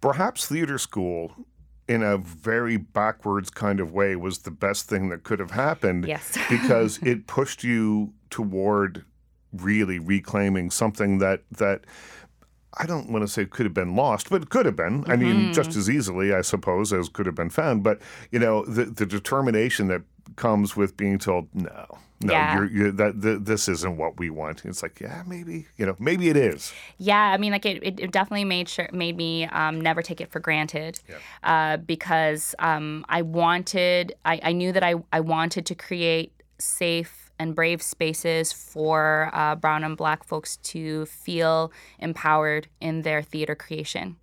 Perhaps 0.00 0.46
theater 0.46 0.78
school, 0.78 1.32
in 1.88 2.02
a 2.02 2.18
very 2.18 2.76
backwards 2.76 3.50
kind 3.50 3.80
of 3.80 3.92
way, 3.92 4.16
was 4.16 4.38
the 4.38 4.50
best 4.50 4.88
thing 4.88 5.08
that 5.08 5.22
could 5.22 5.38
have 5.38 5.52
happened. 5.52 6.06
Yes. 6.06 6.36
because 6.50 6.98
it 6.98 7.26
pushed 7.26 7.64
you 7.64 8.12
toward 8.28 9.04
really 9.52 9.98
reclaiming 9.98 10.70
something 10.70 11.18
that 11.18 11.42
that 11.50 11.82
I 12.78 12.86
don't 12.86 13.10
want 13.10 13.22
to 13.22 13.28
say 13.28 13.46
could 13.46 13.66
have 13.66 13.74
been 13.74 13.96
lost, 13.96 14.28
but 14.30 14.42
it 14.42 14.50
could 14.50 14.66
have 14.66 14.76
been. 14.76 15.04
I 15.06 15.16
Mm-hmm. 15.16 15.20
mean, 15.22 15.52
just 15.52 15.76
as 15.76 15.88
easily, 15.88 16.34
I 16.34 16.42
suppose, 16.42 16.92
as 16.92 17.08
could 17.08 17.26
have 17.26 17.34
been 17.34 17.50
found. 17.50 17.82
But 17.82 18.00
you 18.30 18.38
know, 18.38 18.64
the 18.64 18.84
the 18.84 19.06
determination 19.06 19.88
that 19.88 20.02
comes 20.36 20.76
with 20.76 20.96
being 20.96 21.18
told 21.18 21.48
no. 21.54 21.98
No, 22.22 22.32
Yeah. 22.32 22.54
you're, 22.56 22.64
you're, 22.70 22.92
that 22.92 23.20
th- 23.20 23.40
this 23.42 23.68
isn't 23.68 23.98
what 23.98 24.18
we 24.18 24.30
want. 24.30 24.64
It's 24.64 24.82
like, 24.82 25.00
yeah, 25.00 25.22
maybe 25.26 25.66
you 25.76 25.84
know, 25.84 25.94
maybe 25.98 26.30
it 26.30 26.36
is. 26.36 26.72
Yeah, 26.96 27.20
I 27.20 27.36
mean, 27.36 27.52
like 27.52 27.66
it, 27.66 27.82
it 27.82 28.00
it 28.00 28.10
definitely 28.10 28.44
made 28.46 28.68
sure 28.70 28.88
made 28.92 29.16
me 29.18 29.44
um, 29.44 29.80
never 29.82 30.00
take 30.02 30.22
it 30.22 30.30
for 30.32 30.40
granted, 30.40 30.98
uh, 31.44 31.76
because 31.76 32.54
um, 32.58 33.04
I 33.10 33.20
wanted, 33.22 34.14
I, 34.24 34.40
I 34.42 34.52
knew 34.52 34.72
that 34.72 34.82
I 34.82 34.94
I 35.12 35.20
wanted 35.20 35.66
to 35.66 35.74
create 35.74 36.32
safe 36.58 37.25
and 37.38 37.54
brave 37.54 37.82
spaces 37.82 38.52
for 38.52 39.30
uh, 39.32 39.54
brown 39.56 39.84
and 39.84 39.96
black 39.96 40.24
folks 40.24 40.56
to 40.58 41.06
feel 41.06 41.72
empowered 41.98 42.68
in 42.80 43.02
their 43.02 43.22
theater 43.22 43.54
creation. 43.54 44.16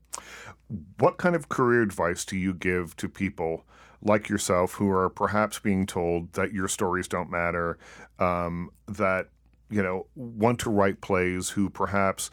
What 0.99 1.17
kind 1.17 1.35
of 1.35 1.49
career 1.49 1.81
advice 1.81 2.25
do 2.25 2.37
you 2.37 2.53
give 2.53 2.95
to 2.97 3.09
people 3.09 3.65
like 4.01 4.29
yourself 4.29 4.73
who 4.73 4.89
are 4.89 5.09
perhaps 5.09 5.59
being 5.59 5.85
told 5.85 6.33
that 6.33 6.53
your 6.53 6.67
stories 6.67 7.07
don't 7.07 7.29
matter, 7.29 7.77
um, 8.19 8.69
that 8.87 9.29
you 9.69 9.81
know 9.81 10.07
want 10.15 10.59
to 10.59 10.69
write 10.69 11.01
plays, 11.01 11.49
who 11.49 11.69
perhaps 11.69 12.29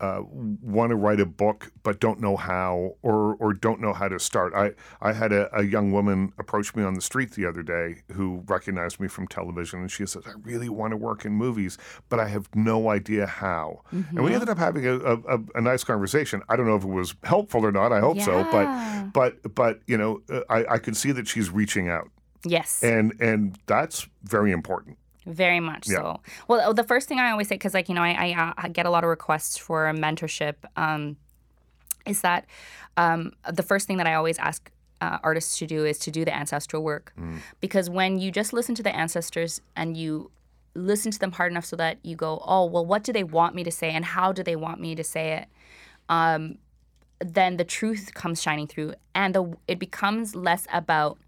uh, 0.00 0.22
want 0.30 0.90
to 0.90 0.96
write 0.96 1.20
a 1.20 1.26
book 1.26 1.72
but 1.82 2.00
don't 2.00 2.20
know 2.20 2.36
how 2.36 2.94
or 3.02 3.34
or 3.36 3.52
don't 3.52 3.80
know 3.80 3.92
how 3.92 4.08
to 4.08 4.18
start. 4.18 4.54
I 4.54 4.72
I 5.00 5.12
had 5.12 5.32
a, 5.32 5.54
a, 5.56 5.64
young 5.64 5.90
woman 5.90 6.32
approach 6.38 6.74
me 6.76 6.84
on 6.84 6.94
the 6.94 7.00
street 7.00 7.32
the 7.32 7.46
other 7.46 7.62
day 7.62 8.02
who 8.12 8.44
recognized 8.46 9.00
me 9.00 9.08
from 9.08 9.26
television 9.26 9.80
and 9.80 9.90
she 9.90 10.06
says, 10.06 10.22
"I 10.26 10.32
really 10.42 10.68
want 10.68 10.92
to 10.92 10.96
work 10.96 11.24
in 11.24 11.32
movies, 11.32 11.78
but 12.08 12.20
I 12.20 12.28
have 12.28 12.48
no 12.54 12.90
idea 12.90 13.26
how." 13.26 13.82
Mm-hmm. 13.92 14.16
And 14.16 14.24
we 14.24 14.34
ended 14.34 14.48
up 14.48 14.58
having 14.58 14.86
a, 14.86 14.98
a, 14.98 15.38
a, 15.56 15.60
nice 15.60 15.82
conversation. 15.82 16.42
I 16.48 16.56
don't 16.56 16.66
know 16.66 16.76
if 16.76 16.84
it 16.84 16.88
was 16.88 17.14
helpful 17.24 17.64
or 17.66 17.72
not. 17.72 17.92
I 17.92 18.00
hope 18.00 18.18
yeah. 18.18 18.24
so, 18.24 18.46
but 18.52 19.12
but 19.12 19.54
but 19.54 19.80
you 19.86 19.96
know, 19.96 20.22
uh, 20.30 20.42
I, 20.48 20.74
I 20.74 20.78
could 20.78 20.96
see 20.96 21.10
that 21.12 21.26
she's 21.26 21.50
reaching 21.50 21.88
out. 21.88 22.08
Yes, 22.44 22.84
and 22.84 23.14
and 23.20 23.58
that's 23.66 24.06
very 24.22 24.52
important. 24.52 24.96
Very 25.26 25.60
much 25.60 25.88
yeah. 25.88 25.96
so. 25.96 26.20
Well, 26.46 26.72
the 26.72 26.84
first 26.84 27.08
thing 27.08 27.18
I 27.18 27.30
always 27.30 27.48
say, 27.48 27.56
because 27.56 27.74
like 27.74 27.88
you 27.88 27.94
know, 27.94 28.02
I, 28.02 28.34
I, 28.36 28.52
I, 28.56 28.68
get 28.68 28.86
a 28.86 28.90
lot 28.90 29.04
of 29.04 29.10
requests 29.10 29.58
for 29.58 29.84
mentorship, 29.92 30.54
um, 30.76 31.16
is 32.06 32.22
that 32.22 32.46
um, 32.96 33.32
the 33.50 33.62
first 33.62 33.86
thing 33.86 33.98
that 33.98 34.06
I 34.06 34.14
always 34.14 34.38
ask 34.38 34.70
uh, 35.00 35.18
artists 35.22 35.58
to 35.58 35.66
do 35.66 35.84
is 35.84 35.98
to 36.00 36.10
do 36.10 36.24
the 36.24 36.34
ancestral 36.34 36.82
work, 36.82 37.12
mm. 37.18 37.38
because 37.60 37.90
when 37.90 38.18
you 38.18 38.30
just 38.30 38.52
listen 38.52 38.74
to 38.76 38.82
the 38.82 38.94
ancestors 38.94 39.60
and 39.76 39.96
you 39.96 40.30
listen 40.74 41.10
to 41.10 41.18
them 41.18 41.32
hard 41.32 41.52
enough 41.52 41.64
so 41.64 41.76
that 41.76 41.98
you 42.02 42.16
go, 42.16 42.42
oh 42.46 42.64
well, 42.64 42.86
what 42.86 43.02
do 43.04 43.12
they 43.12 43.24
want 43.24 43.54
me 43.54 43.64
to 43.64 43.70
say, 43.70 43.90
and 43.90 44.04
how 44.04 44.32
do 44.32 44.42
they 44.42 44.56
want 44.56 44.80
me 44.80 44.94
to 44.94 45.04
say 45.04 45.32
it? 45.32 45.48
Um, 46.08 46.58
then 47.20 47.56
the 47.56 47.64
truth 47.64 48.14
comes 48.14 48.40
shining 48.40 48.66
through, 48.66 48.94
and 49.14 49.34
the 49.34 49.56
it 49.66 49.78
becomes 49.78 50.34
less 50.34 50.66
about 50.72 51.18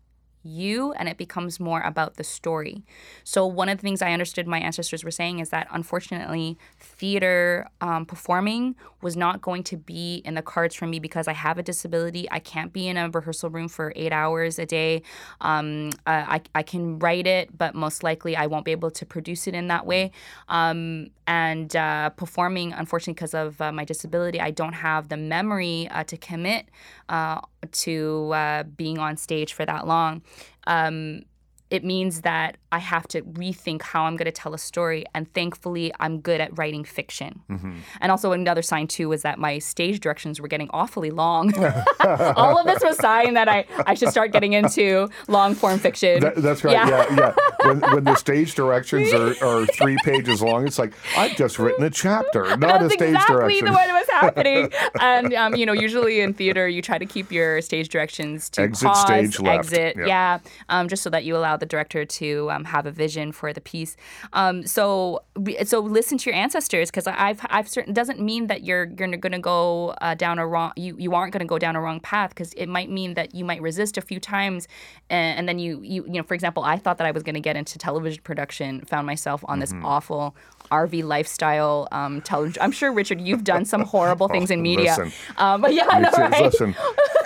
you 0.43 0.93
and 0.93 1.09
it 1.09 1.17
becomes 1.17 1.61
more 1.61 1.81
about 1.81 2.15
the 2.15 2.25
story. 2.25 2.83
So, 3.25 3.47
one 3.47 3.69
of 3.69 3.79
the 3.79 3.83
things 3.83 4.03
I 4.03 4.13
understood 4.13 4.47
my 4.47 4.59
ancestors 4.59 5.05
were 5.05 5.11
saying 5.11 5.39
is 5.39 5.51
that 5.51 5.67
unfortunately, 5.71 6.59
theater 6.79 7.69
um, 7.81 8.07
performing 8.07 8.77
was 9.03 9.17
not 9.17 9.41
going 9.41 9.63
to 9.65 9.77
be 9.77 10.23
in 10.25 10.35
the 10.35 10.43
cards 10.43 10.75
for 10.75 10.87
me 10.87 10.99
because 10.99 11.29
I 11.29 11.33
have 11.33 11.59
a 11.59 11.63
disability. 11.63 12.29
I 12.31 12.39
can't 12.39 12.73
be 12.73 12.89
in 12.89 12.97
a 12.97 13.09
rehearsal 13.09 13.51
room 13.51 13.69
for 13.69 13.93
eight 13.97 14.13
hours 14.13 14.59
a 14.59 14.67
day. 14.67 15.03
Um, 15.41 15.91
I, 16.07 16.41
I 16.55 16.63
can 16.63 16.99
write 16.99 17.27
it, 17.27 17.57
but 17.57 17.75
most 17.75 18.03
likely 18.03 18.37
I 18.37 18.47
won't 18.47 18.65
be 18.65 18.73
able 18.73 18.91
to 18.91 19.07
produce 19.07 19.47
it 19.47 19.55
in 19.55 19.69
that 19.69 19.87
way. 19.87 20.13
Um, 20.49 21.11
and 21.27 21.75
uh, 21.77 22.11
performing, 22.11 22.73
unfortunately, 22.73 23.15
because 23.15 23.35
of 23.35 23.61
uh, 23.61 23.71
my 23.73 23.85
disability, 23.85 24.41
I 24.41 24.51
don't 24.51 24.73
have 24.73 25.09
the 25.09 25.17
memory 25.17 25.89
uh, 25.91 26.05
to 26.05 26.17
commit 26.17 26.67
uh, 27.09 27.41
to 27.73 28.33
uh, 28.33 28.63
being 28.65 28.99
on 28.99 29.17
stage 29.17 29.53
for 29.53 29.65
that 29.65 29.87
long. 29.87 30.23
Um, 30.67 31.23
it 31.71 31.85
means 31.85 32.23
that 32.23 32.57
I 32.73 32.79
have 32.79 33.07
to 33.09 33.23
rethink 33.23 33.83
how 33.83 34.05
I'm 34.05 34.17
going 34.17 34.27
to 34.27 34.33
tell 34.33 34.55
a 34.55 34.59
story. 34.59 35.05
And 35.15 35.33
thankfully, 35.35 35.93
I'm 35.99 36.21
good 36.21 36.41
at 36.41 36.57
writing 36.57 36.85
fiction. 36.85 37.41
Mm-hmm. 37.51 37.79
And 38.01 38.13
also, 38.13 38.33
another 38.33 38.63
sign 38.63 38.87
too 38.87 39.09
was 39.09 39.23
that 39.23 39.39
my 39.39 39.59
stage 39.59 40.01
directions 40.01 40.41
were 40.41 40.49
getting 40.49 40.69
awfully 40.73 41.11
long. 41.11 41.53
All 42.01 42.59
of 42.59 42.67
this 42.67 42.83
was 42.83 42.97
sign 42.97 43.35
that 43.35 43.49
I, 43.49 43.65
I 43.87 43.95
should 43.95 44.11
start 44.11 44.33
getting 44.33 44.53
into 44.53 45.09
long 45.29 45.55
form 45.55 45.79
fiction. 45.79 46.21
That, 46.21 46.37
that's 46.37 46.65
right. 46.65 46.73
Yeah, 46.73 46.89
yeah. 46.89 47.17
yeah. 47.17 47.35
When, 47.67 47.81
when, 47.81 48.05
the 48.05 48.15
stage 48.17 48.55
directions 48.55 49.13
are, 49.13 49.35
are, 49.45 49.67
three 49.67 49.97
pages 50.05 50.43
long, 50.43 50.67
it's 50.67 50.79
like 50.79 50.93
I've 51.17 51.37
just 51.37 51.59
written 51.59 51.85
a 51.85 51.91
chapter, 51.91 52.45
not 52.57 52.61
that's 52.61 52.85
a 52.85 52.91
stage 52.91 53.15
exactly 53.15 53.37
direction. 53.37 53.67
the 53.67 53.73
way 53.73 53.85
it 53.89 53.93
was 53.93 54.09
happening. 54.11 54.73
and 55.01 55.35
um, 55.35 55.55
you 55.55 55.67
know, 55.67 55.73
usually 55.73 56.21
in 56.21 56.35
theater, 56.35 56.69
you 56.69 56.83
try 56.83 56.99
to 56.99 57.07
keep 57.07 57.31
your 57.31 57.61
stage 57.61 57.89
directions 57.89 58.49
to 58.51 58.63
exit 58.63 58.87
pause, 58.87 59.03
stage 59.03 59.41
left. 59.41 59.59
exit, 59.59 59.97
yep. 59.97 60.07
yeah, 60.07 60.39
um, 60.69 60.89
just 60.89 61.03
so 61.03 61.11
that 61.11 61.25
you 61.25 61.37
allow 61.37 61.57
the 61.61 61.67
director 61.67 62.05
to 62.05 62.51
um, 62.51 62.65
have 62.65 62.87
a 62.87 62.91
vision 62.91 63.33
for 63.33 63.53
the 63.53 63.61
piece. 63.61 63.97
Um, 64.33 64.67
so 64.67 65.23
so 65.65 65.81
listen 65.81 66.19
to 66.19 66.31
your 66.31 66.39
ancestors 66.39 66.91
because 66.91 67.07
I've 67.07 67.41
I've 67.49 67.69
certain 67.69 67.95
doesn't 67.95 68.21
mean 68.21 68.49
that 68.49 68.65
you're 68.65 68.85
you're 68.99 69.17
going 69.17 69.33
to 69.33 69.39
go 69.39 69.95
uh, 70.01 70.15
down 70.15 70.39
a 70.39 70.47
wrong 70.47 70.73
you 70.77 70.97
you 70.99 71.15
aren't 71.15 71.33
going 71.33 71.41
to 71.41 71.47
go 71.47 71.59
down 71.59 71.77
a 71.77 71.81
wrong 71.81 72.01
path 72.01 72.31
because 72.31 72.53
it 72.55 72.67
might 72.67 72.91
mean 72.91 73.15
that 73.15 73.35
you 73.35 73.45
might 73.45 73.63
resist 73.63 73.97
a 73.97 74.01
few 74.01 74.21
times 74.21 74.69
and, 75.09 75.39
and, 75.39 75.49
then 75.49 75.59
you 75.59 75.81
you 75.83 76.05
you 76.05 76.13
know 76.13 76.23
for 76.23 76.35
example 76.35 76.63
I 76.63 76.77
thought 76.77 76.99
that 76.99 77.07
I 77.07 77.11
was 77.11 77.23
going 77.23 77.35
to 77.35 77.41
get 77.41 77.57
into 77.57 77.79
television 77.79 78.23
production 78.23 78.81
found 78.83 79.07
myself 79.07 79.45
on 79.47 79.61
mm-hmm. 79.61 79.77
this 79.77 79.85
awful 79.85 80.35
RV 80.71 81.05
lifestyle 81.05 81.89
um, 81.91 82.21
television. 82.21 82.63
I'm 82.63 82.73
sure 82.73 82.93
Richard, 82.93 83.21
you've 83.21 83.45
done 83.45 83.65
some 83.65 83.83
horrible 83.83 84.29
things 84.29 84.51
in 84.51 84.63
media. 84.63 84.97
Listen, 84.97 85.13
um, 85.37 85.61
but 85.61 85.75
yeah, 85.75 85.85
know, 85.85 86.11
right? 86.17 86.45
listen. 86.45 86.77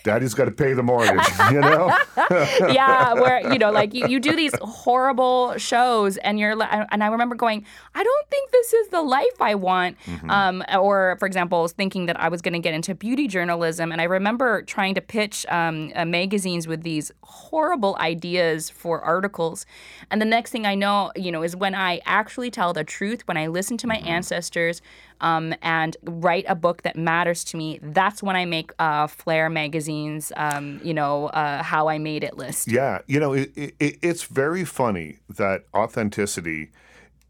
daddy's 0.05 0.35
got 0.35 0.45
to 0.45 0.51
pay 0.51 0.73
the 0.73 0.83
mortgage, 0.83 1.27
you 1.51 1.59
know? 1.59 1.91
yeah, 2.69 3.13
where, 3.13 3.41
you 3.51 3.57
know, 3.57 3.71
like 3.71 3.93
you, 3.93 4.07
you 4.07 4.19
do 4.19 4.35
these 4.35 4.53
horrible 4.61 5.57
shows 5.57 6.15
and 6.17 6.39
you're, 6.39 6.51
and 6.61 7.03
I 7.03 7.07
remember 7.07 7.35
going, 7.35 7.65
I 7.95 8.03
don't 8.03 8.29
think 8.29 8.51
this 8.51 8.73
is 8.73 8.87
the 8.89 9.01
life 9.01 9.41
I 9.41 9.55
want. 9.55 9.97
Mm-hmm. 10.05 10.29
Um, 10.29 10.63
or, 10.79 11.17
for 11.19 11.25
example, 11.25 11.67
thinking 11.67 12.05
that 12.05 12.19
I 12.19 12.29
was 12.29 12.41
going 12.41 12.53
to 12.53 12.59
get 12.59 12.73
into 12.73 12.93
beauty 12.93 13.27
journalism. 13.27 13.91
And 13.91 13.99
I 13.99 14.05
remember 14.05 14.61
trying 14.61 14.93
to 14.93 15.01
pitch 15.01 15.45
um, 15.49 15.91
uh, 15.95 16.05
magazines 16.05 16.67
with 16.67 16.83
these 16.83 17.11
horrible 17.23 17.97
ideas 17.99 18.69
for 18.69 19.01
articles. 19.01 19.65
And 20.11 20.21
the 20.21 20.25
next 20.25 20.51
thing 20.51 20.67
I 20.67 20.75
know, 20.75 21.11
you 21.15 21.31
know, 21.31 21.41
is 21.41 21.55
when 21.55 21.73
I 21.73 21.99
actually 22.05 22.51
tell 22.51 22.73
the 22.73 22.83
truth, 22.83 23.27
when 23.27 23.37
I 23.37 23.47
listen 23.47 23.75
to 23.77 23.87
my 23.87 23.97
mm-hmm. 23.97 24.07
ancestors, 24.07 24.83
um, 25.21 25.53
and 25.61 25.95
write 26.03 26.45
a 26.47 26.55
book 26.55 26.83
that 26.83 26.95
matters 26.95 27.43
to 27.45 27.57
me, 27.57 27.79
that's 27.81 28.21
when 28.21 28.35
I 28.35 28.45
make 28.45 28.71
uh, 28.79 29.07
Flare 29.07 29.49
magazine's, 29.49 30.31
um, 30.35 30.79
you 30.83 30.93
know, 30.93 31.27
uh, 31.27 31.63
how 31.63 31.87
I 31.87 31.97
made 31.97 32.23
it 32.23 32.37
list. 32.37 32.71
Yeah, 32.71 32.99
you 33.07 33.19
know, 33.19 33.33
it, 33.33 33.51
it, 33.55 33.75
it's 33.79 34.23
very 34.23 34.65
funny 34.65 35.19
that 35.29 35.63
authenticity 35.73 36.71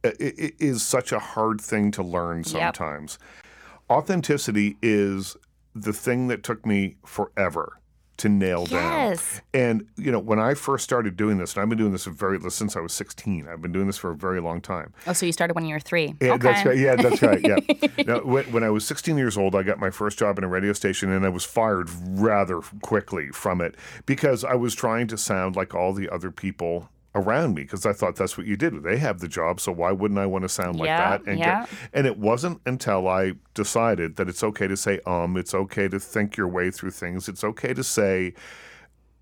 uh, 0.04 0.12
is 0.20 0.86
such 0.86 1.12
a 1.12 1.20
hard 1.20 1.62
thing 1.62 1.92
to 1.92 2.04
learn 2.04 2.44
sometimes. 2.44 3.18
Yep. 3.20 3.98
Authenticity 3.98 4.78
is 4.82 5.38
the 5.74 5.94
thing 5.94 6.28
that 6.28 6.44
took 6.44 6.66
me 6.66 6.96
forever 7.06 7.80
to 8.18 8.30
nail 8.30 8.66
yes. 8.70 9.36
down. 9.36 9.42
And 9.54 9.88
you 9.98 10.12
know, 10.12 10.20
when 10.20 10.40
I 10.40 10.54
first 10.54 10.84
started 10.84 11.18
doing 11.18 11.38
this, 11.38 11.54
and 11.54 11.62
I've 11.62 11.70
been 11.70 11.78
doing 11.78 11.92
this 11.92 12.06
very 12.06 12.40
since 12.50 12.76
I 12.76 12.80
was 12.80 12.94
16. 12.94 13.48
I've 13.48 13.62
been 13.62 13.72
doing 13.72 13.88
this 13.88 13.98
for 13.98 14.12
a 14.12 14.16
very 14.16 14.40
long 14.40 14.62
time. 14.62 14.94
Oh, 15.08 15.14
so 15.14 15.26
you 15.26 15.32
started 15.32 15.54
when 15.56 15.66
you 15.66 15.74
were 15.74 15.80
three? 15.80 16.16
Yeah, 16.22 16.34
okay. 16.34 16.44
that's 16.44 16.66
right. 16.66 16.78
Yeah, 16.78 16.96
that's 16.96 17.22
right. 17.22 17.42
Yeah. 17.44 17.58
now, 18.06 18.20
when, 18.20 18.46
when, 18.52 18.64
I 18.64 18.70
was 18.70 18.86
16 18.86 19.18
years 19.18 19.38
old, 19.38 19.56
I 19.56 19.64
got 19.64 19.80
my 19.80 19.90
first 19.90 20.18
job 20.18 20.38
in 20.38 20.44
a 20.44 20.48
radio 20.48 20.74
station, 20.74 21.12
and 21.12 21.26
I 21.26 21.30
was 21.30 21.44
fired 21.44 21.90
rather 21.90 22.62
quickly 22.82 23.30
from 23.30 23.62
it 23.62 23.76
because 24.06 24.44
I 24.44 24.56
was 24.56 24.76
trying 24.76 25.08
to 25.08 25.18
sound 25.18 25.56
like 25.56 25.74
all 25.74 25.94
the 25.94 26.10
other 26.10 26.32
people 26.32 26.90
around 27.16 27.56
me 27.56 27.64
because 27.64 27.86
I 27.86 27.94
thought 27.94 28.18
that's 28.18 28.38
what 28.38 28.46
you 28.46 28.58
did. 28.58 28.84
They 28.84 28.98
have 28.98 29.20
the 29.20 29.28
job, 29.28 29.60
so 29.60 29.72
why 29.72 29.92
wouldn't 29.92 30.20
I 30.20 30.26
want 30.26 30.44
to 30.44 30.50
sound 30.50 30.78
like 30.78 30.88
yeah, 30.88 31.18
that? 31.18 31.26
And 31.26 31.40
yeah. 31.40 31.62
Get, 31.62 31.70
and 31.94 32.08
it 32.08 32.18
wasn't 32.20 32.62
until 32.66 33.08
I 33.08 33.34
decided 33.54 34.18
that 34.18 34.28
it's 34.30 34.44
okay 34.44 34.68
to 34.68 34.78
say 34.78 35.00
um, 35.06 35.38
it's 35.38 35.54
okay 35.54 35.88
to 35.88 36.00
think 36.00 36.38
your 36.38 36.48
way 36.48 36.70
through 36.70 36.92
things, 36.92 37.28
it's 37.28 37.44
okay 37.44 37.74
to 37.74 37.84
say 37.84 38.34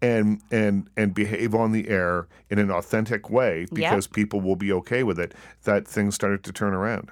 and 0.02 0.42
and 0.52 0.90
and 0.98 1.14
behave 1.14 1.56
on 1.56 1.72
the 1.72 1.88
air 1.88 2.28
in 2.50 2.60
an 2.60 2.70
authentic 2.70 3.30
way 3.30 3.66
because 3.72 4.06
yep. 4.06 4.14
people 4.14 4.42
will 4.42 4.58
be 4.58 4.72
okay 4.74 5.04
with 5.04 5.20
it. 5.20 5.34
That 5.64 5.88
things 5.88 6.16
started 6.16 6.44
to 6.44 6.52
turn 6.52 6.74
around. 6.74 7.10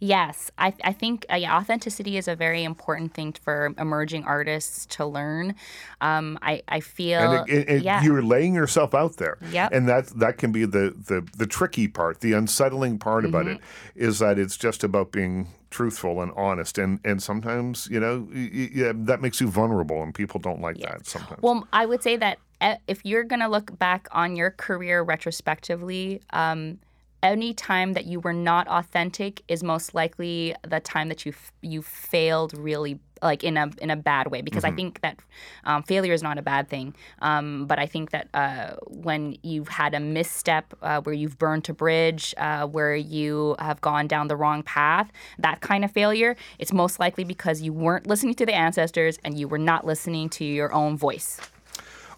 Yes, 0.00 0.50
I, 0.56 0.72
I 0.82 0.92
think 0.92 1.26
uh, 1.30 1.36
yeah, 1.36 1.56
authenticity 1.56 2.16
is 2.16 2.26
a 2.26 2.34
very 2.34 2.64
important 2.64 3.12
thing 3.12 3.34
for 3.34 3.74
emerging 3.78 4.24
artists 4.24 4.86
to 4.96 5.04
learn. 5.04 5.54
Um, 6.00 6.38
I, 6.40 6.62
I 6.68 6.80
feel 6.80 7.20
and, 7.20 7.50
it, 7.50 7.68
it, 7.68 7.82
yeah. 7.82 8.02
you're 8.02 8.22
laying 8.22 8.54
yourself 8.54 8.94
out 8.94 9.18
there, 9.18 9.36
yep. 9.52 9.72
and 9.72 9.86
that 9.90 10.06
that 10.18 10.38
can 10.38 10.52
be 10.52 10.64
the 10.64 10.94
the 10.96 11.28
the 11.36 11.46
tricky 11.46 11.86
part, 11.86 12.20
the 12.20 12.32
unsettling 12.32 12.98
part 12.98 13.24
mm-hmm. 13.24 13.34
about 13.34 13.46
it 13.46 13.60
is 13.94 14.20
that 14.20 14.38
it's 14.38 14.56
just 14.56 14.82
about 14.82 15.12
being 15.12 15.48
truthful 15.70 16.20
and 16.20 16.32
honest 16.34 16.78
and 16.78 16.98
and 17.04 17.22
sometimes 17.22 17.86
you 17.92 18.00
know 18.00 18.26
yeah, 18.32 18.90
that 18.92 19.22
makes 19.22 19.40
you 19.40 19.46
vulnerable 19.46 20.02
and 20.02 20.16
people 20.16 20.40
don't 20.40 20.60
like 20.60 20.76
that 20.78 21.06
sometimes 21.06 21.40
well 21.42 21.64
i 21.72 21.86
would 21.86 22.02
say 22.02 22.16
that 22.16 22.38
eh, 22.60 22.76
if 22.88 23.00
you're 23.04 23.22
going 23.22 23.38
to 23.38 23.46
look 23.46 23.78
back 23.78 24.08
on 24.10 24.34
your 24.34 24.50
career 24.50 25.00
retrospectively 25.02 26.20
um, 26.30 26.76
any 27.22 27.52
time 27.52 27.92
that 27.94 28.06
you 28.06 28.20
were 28.20 28.32
not 28.32 28.66
authentic 28.68 29.42
is 29.48 29.62
most 29.62 29.94
likely 29.94 30.54
the 30.66 30.80
time 30.80 31.08
that 31.08 31.26
you 31.26 31.32
you 31.62 31.82
failed 31.82 32.56
really 32.56 32.98
like 33.22 33.44
in 33.44 33.56
a 33.56 33.70
in 33.82 33.90
a 33.90 33.96
bad 33.96 34.30
way 34.30 34.40
because 34.40 34.64
mm-hmm. 34.64 34.72
I 34.72 34.76
think 34.76 35.00
that 35.02 35.18
um, 35.64 35.82
failure 35.82 36.12
is 36.12 36.22
not 36.22 36.38
a 36.38 36.42
bad 36.42 36.68
thing 36.68 36.94
um, 37.20 37.66
but 37.66 37.78
I 37.78 37.86
think 37.86 38.10
that 38.10 38.28
uh, 38.32 38.76
when 38.86 39.36
you've 39.42 39.68
had 39.68 39.94
a 39.94 40.00
misstep 40.00 40.72
uh, 40.82 41.00
where 41.02 41.14
you've 41.14 41.38
burned 41.38 41.68
a 41.68 41.74
bridge 41.74 42.34
uh, 42.38 42.66
where 42.66 42.96
you 42.96 43.56
have 43.58 43.80
gone 43.80 44.06
down 44.06 44.28
the 44.28 44.36
wrong 44.36 44.62
path 44.62 45.10
that 45.38 45.60
kind 45.60 45.84
of 45.84 45.90
failure 45.90 46.36
it's 46.58 46.72
most 46.72 46.98
likely 46.98 47.24
because 47.24 47.60
you 47.60 47.72
weren't 47.72 48.06
listening 48.06 48.34
to 48.34 48.46
the 48.46 48.54
ancestors 48.54 49.18
and 49.24 49.38
you 49.38 49.46
were 49.46 49.58
not 49.58 49.84
listening 49.84 50.28
to 50.30 50.44
your 50.44 50.72
own 50.72 50.96
voice 50.96 51.40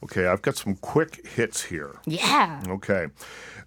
Okay, 0.04 0.26
I've 0.26 0.42
got 0.42 0.56
some 0.56 0.76
quick 0.76 1.26
hits 1.26 1.62
here. 1.62 2.00
Yeah. 2.06 2.62
Okay. 2.68 3.06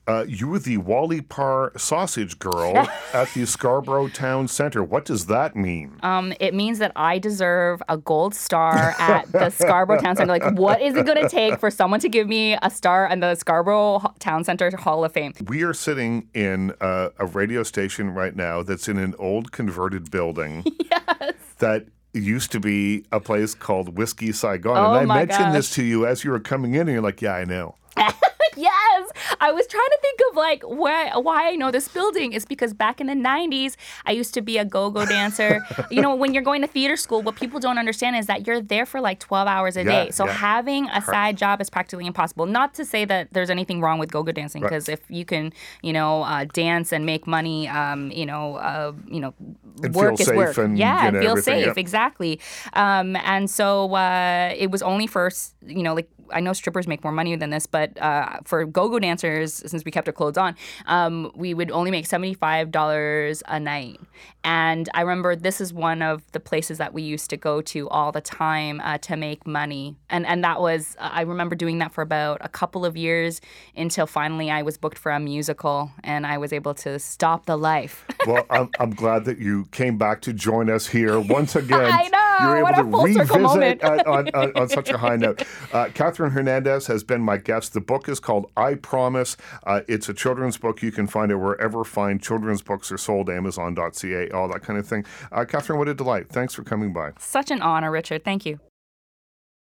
Uh, 0.07 0.23
you 0.27 0.47
were 0.47 0.59
the 0.59 0.77
Wally 0.77 1.21
Parr 1.21 1.71
sausage 1.77 2.37
girl 2.37 2.77
at 3.13 3.27
the 3.33 3.45
Scarborough 3.47 4.07
Town 4.09 4.47
Centre. 4.47 4.83
What 4.83 5.05
does 5.05 5.25
that 5.27 5.55
mean? 5.55 5.97
Um, 6.03 6.33
it 6.39 6.53
means 6.53 6.77
that 6.79 6.91
I 6.95 7.17
deserve 7.17 7.81
a 7.89 7.97
gold 7.97 8.35
star 8.35 8.93
at 8.99 9.31
the 9.31 9.49
Scarborough 9.57 9.99
Town 9.99 10.15
Center. 10.15 10.31
Like, 10.31 10.57
what 10.57 10.81
is 10.81 10.95
it 10.95 11.07
going 11.07 11.21
to 11.21 11.29
take 11.29 11.59
for 11.59 11.71
someone 11.71 11.99
to 12.01 12.09
give 12.09 12.27
me 12.27 12.55
a 12.61 12.69
star 12.69 13.07
in 13.07 13.19
the 13.19 13.33
Scarborough 13.33 14.13
Town 14.19 14.43
Center 14.43 14.75
Hall 14.77 15.03
of 15.03 15.11
Fame? 15.11 15.33
We 15.47 15.63
are 15.63 15.73
sitting 15.73 16.29
in 16.35 16.73
uh, 16.81 17.09
a 17.17 17.25
radio 17.25 17.63
station 17.63 18.11
right 18.11 18.35
now 18.35 18.61
that's 18.61 18.87
in 18.87 18.97
an 18.97 19.15
old 19.17 19.51
converted 19.51 20.11
building 20.11 20.63
yes. 20.91 21.33
that 21.57 21.87
used 22.19 22.51
to 22.53 22.59
be 22.59 23.05
a 23.11 23.19
place 23.19 23.53
called 23.53 23.97
Whiskey 23.97 24.31
Saigon. 24.31 24.77
Oh 24.77 24.93
and 24.93 25.11
I 25.11 25.25
mentioned 25.25 25.53
this 25.53 25.69
to 25.71 25.83
you 25.83 26.05
as 26.05 26.23
you 26.23 26.31
were 26.31 26.39
coming 26.39 26.73
in, 26.73 26.81
and 26.81 26.91
you're 26.91 27.01
like, 27.01 27.21
yeah, 27.21 27.33
I 27.33 27.45
know. 27.45 27.75
Yes, 28.57 29.09
I 29.41 29.51
was 29.51 29.67
trying 29.67 29.89
to 29.89 29.97
think 30.01 30.19
of 30.31 30.37
like 30.37 30.63
why 30.63 31.11
why 31.17 31.49
I 31.49 31.55
know 31.55 31.71
this 31.71 31.89
building 31.89 32.31
is 32.31 32.45
because 32.45 32.73
back 32.73 33.01
in 33.01 33.07
the 33.07 33.13
'90s 33.13 33.75
I 34.05 34.13
used 34.13 34.33
to 34.35 34.41
be 34.41 34.57
a 34.57 34.63
go-go 34.63 35.05
dancer. 35.05 35.59
you 35.91 36.01
know, 36.01 36.15
when 36.15 36.33
you're 36.33 36.43
going 36.43 36.61
to 36.61 36.67
theater 36.67 36.95
school, 36.95 37.21
what 37.21 37.35
people 37.35 37.59
don't 37.59 37.77
understand 37.77 38.15
is 38.15 38.27
that 38.27 38.47
you're 38.47 38.61
there 38.61 38.85
for 38.85 39.01
like 39.01 39.19
12 39.19 39.47
hours 39.49 39.75
a 39.75 39.83
Yeah, 39.83 40.05
day. 40.05 40.11
So 40.11 40.25
yeah. 40.25 40.31
having 40.31 40.87
a 40.91 41.01
side 41.01 41.35
job 41.37 41.59
is 41.59 41.69
practically 41.69 42.05
impossible. 42.05 42.45
Not 42.45 42.73
to 42.75 42.85
say 42.85 43.03
that 43.03 43.27
there's 43.33 43.49
anything 43.49 43.81
wrong 43.81 43.99
with 43.99 44.09
go-go 44.09 44.31
dancing, 44.31 44.61
Right. 44.61 44.69
because 44.69 44.87
if 44.87 45.01
you 45.09 45.25
can, 45.25 45.51
you 45.81 45.91
know, 45.91 46.23
uh, 46.23 46.45
dance 46.53 46.93
and 46.93 47.05
make 47.05 47.27
money, 47.27 47.67
um, 47.67 48.09
you 48.11 48.25
know, 48.25 48.55
uh, 48.55 48.93
you 49.05 49.19
know, 49.19 49.33
And 49.83 49.93
work 49.93 50.17
is 50.21 50.31
work. 50.31 50.57
and, 50.57 50.77
yeah, 50.77 51.07
you 51.07 51.11
know, 51.11 51.19
feel 51.19 51.37
safe 51.37 51.65
yep. 51.65 51.77
exactly. 51.77 52.39
Um, 52.71 53.17
and 53.17 53.49
so 53.49 53.93
uh, 53.95 54.53
it 54.55 54.71
was 54.71 54.81
only 54.81 55.07
for 55.07 55.29
you 55.67 55.83
know 55.83 55.93
like 55.93 56.07
I 56.31 56.39
know 56.39 56.53
strippers 56.53 56.87
make 56.87 57.03
more 57.03 57.11
money 57.13 57.35
than 57.35 57.49
this, 57.51 57.65
but 57.67 57.84
uh, 57.99 58.39
for 58.43 58.65
go-go 58.65 58.99
dancers, 58.99 59.53
since 59.53 59.83
we 59.85 59.91
kept 59.91 60.07
our 60.07 60.13
clothes 60.13 60.37
on, 60.37 60.55
um, 60.87 61.31
we 61.35 61.53
would 61.53 61.71
only 61.71 61.91
make 61.91 62.05
seventy-five 62.05 62.71
dollars 62.71 63.43
a 63.47 63.59
night. 63.59 63.99
And 64.43 64.89
I 64.93 65.01
remember 65.01 65.35
this 65.35 65.59
is 65.59 65.73
one 65.73 66.01
of 66.01 66.31
the 66.31 66.39
places 66.39 66.77
that 66.77 66.93
we 66.93 67.01
used 67.01 67.29
to 67.31 67.37
go 67.37 67.61
to 67.61 67.89
all 67.89 68.11
the 68.11 68.21
time 68.21 68.79
uh, 68.81 68.97
to 68.99 69.17
make 69.17 69.47
money. 69.47 69.95
And 70.09 70.25
and 70.25 70.43
that 70.43 70.61
was 70.61 70.95
I 70.99 71.21
remember 71.21 71.55
doing 71.55 71.79
that 71.79 71.91
for 71.91 72.01
about 72.01 72.39
a 72.41 72.49
couple 72.49 72.85
of 72.85 72.95
years 72.95 73.41
until 73.75 74.05
finally 74.07 74.51
I 74.51 74.61
was 74.61 74.77
booked 74.77 74.97
for 74.97 75.11
a 75.11 75.19
musical 75.19 75.91
and 76.03 76.27
I 76.27 76.37
was 76.37 76.53
able 76.53 76.73
to 76.75 76.99
stop 76.99 77.45
the 77.45 77.57
life. 77.57 78.05
Well, 78.25 78.45
I'm, 78.49 78.69
I'm 78.79 78.91
glad 78.91 79.25
that 79.25 79.39
you 79.39 79.65
came 79.71 79.97
back 79.97 80.21
to 80.21 80.33
join 80.33 80.69
us 80.69 80.87
here 80.87 81.19
once 81.37 81.55
again. 81.55 81.91
I 81.91 82.07
know, 82.07 82.24
You 82.41 82.47
were 82.47 82.57
able 82.57 82.69
a 82.69 82.73
to 82.75 82.83
revisit 82.83 83.41
moment. 83.41 83.83
on, 83.83 83.99
on, 84.01 84.29
on, 84.29 84.51
on 84.55 84.69
such 84.69 84.89
a 84.89 84.97
high 84.97 85.15
note. 85.15 85.43
Uh, 85.71 85.89
Catherine 85.93 86.31
Hernandez 86.31 86.87
has 86.87 87.03
been 87.03 87.21
my 87.21 87.37
guest. 87.37 87.73
The 87.73 87.81
book 87.81 88.09
is 88.09 88.19
called 88.19 88.51
I 88.57 88.75
Promise. 88.75 89.37
Uh, 89.65 89.81
it's 89.87 90.09
a 90.09 90.13
children's 90.13 90.57
book. 90.57 90.81
You 90.81 90.91
can 90.91 91.07
find 91.07 91.31
it 91.31 91.37
wherever 91.37 91.83
fine 91.83 92.19
children's 92.19 92.61
books 92.61 92.91
are 92.91 92.97
sold, 92.97 93.29
Amazon.ca, 93.29 94.29
all 94.31 94.47
that 94.49 94.61
kind 94.61 94.79
of 94.79 94.87
thing. 94.87 95.05
Uh, 95.31 95.45
Catherine, 95.45 95.79
what 95.79 95.87
a 95.87 95.93
delight. 95.93 96.29
Thanks 96.29 96.53
for 96.53 96.63
coming 96.63 96.93
by. 96.93 97.11
Such 97.19 97.51
an 97.51 97.61
honor, 97.61 97.91
Richard. 97.91 98.23
Thank 98.23 98.45
you. 98.45 98.59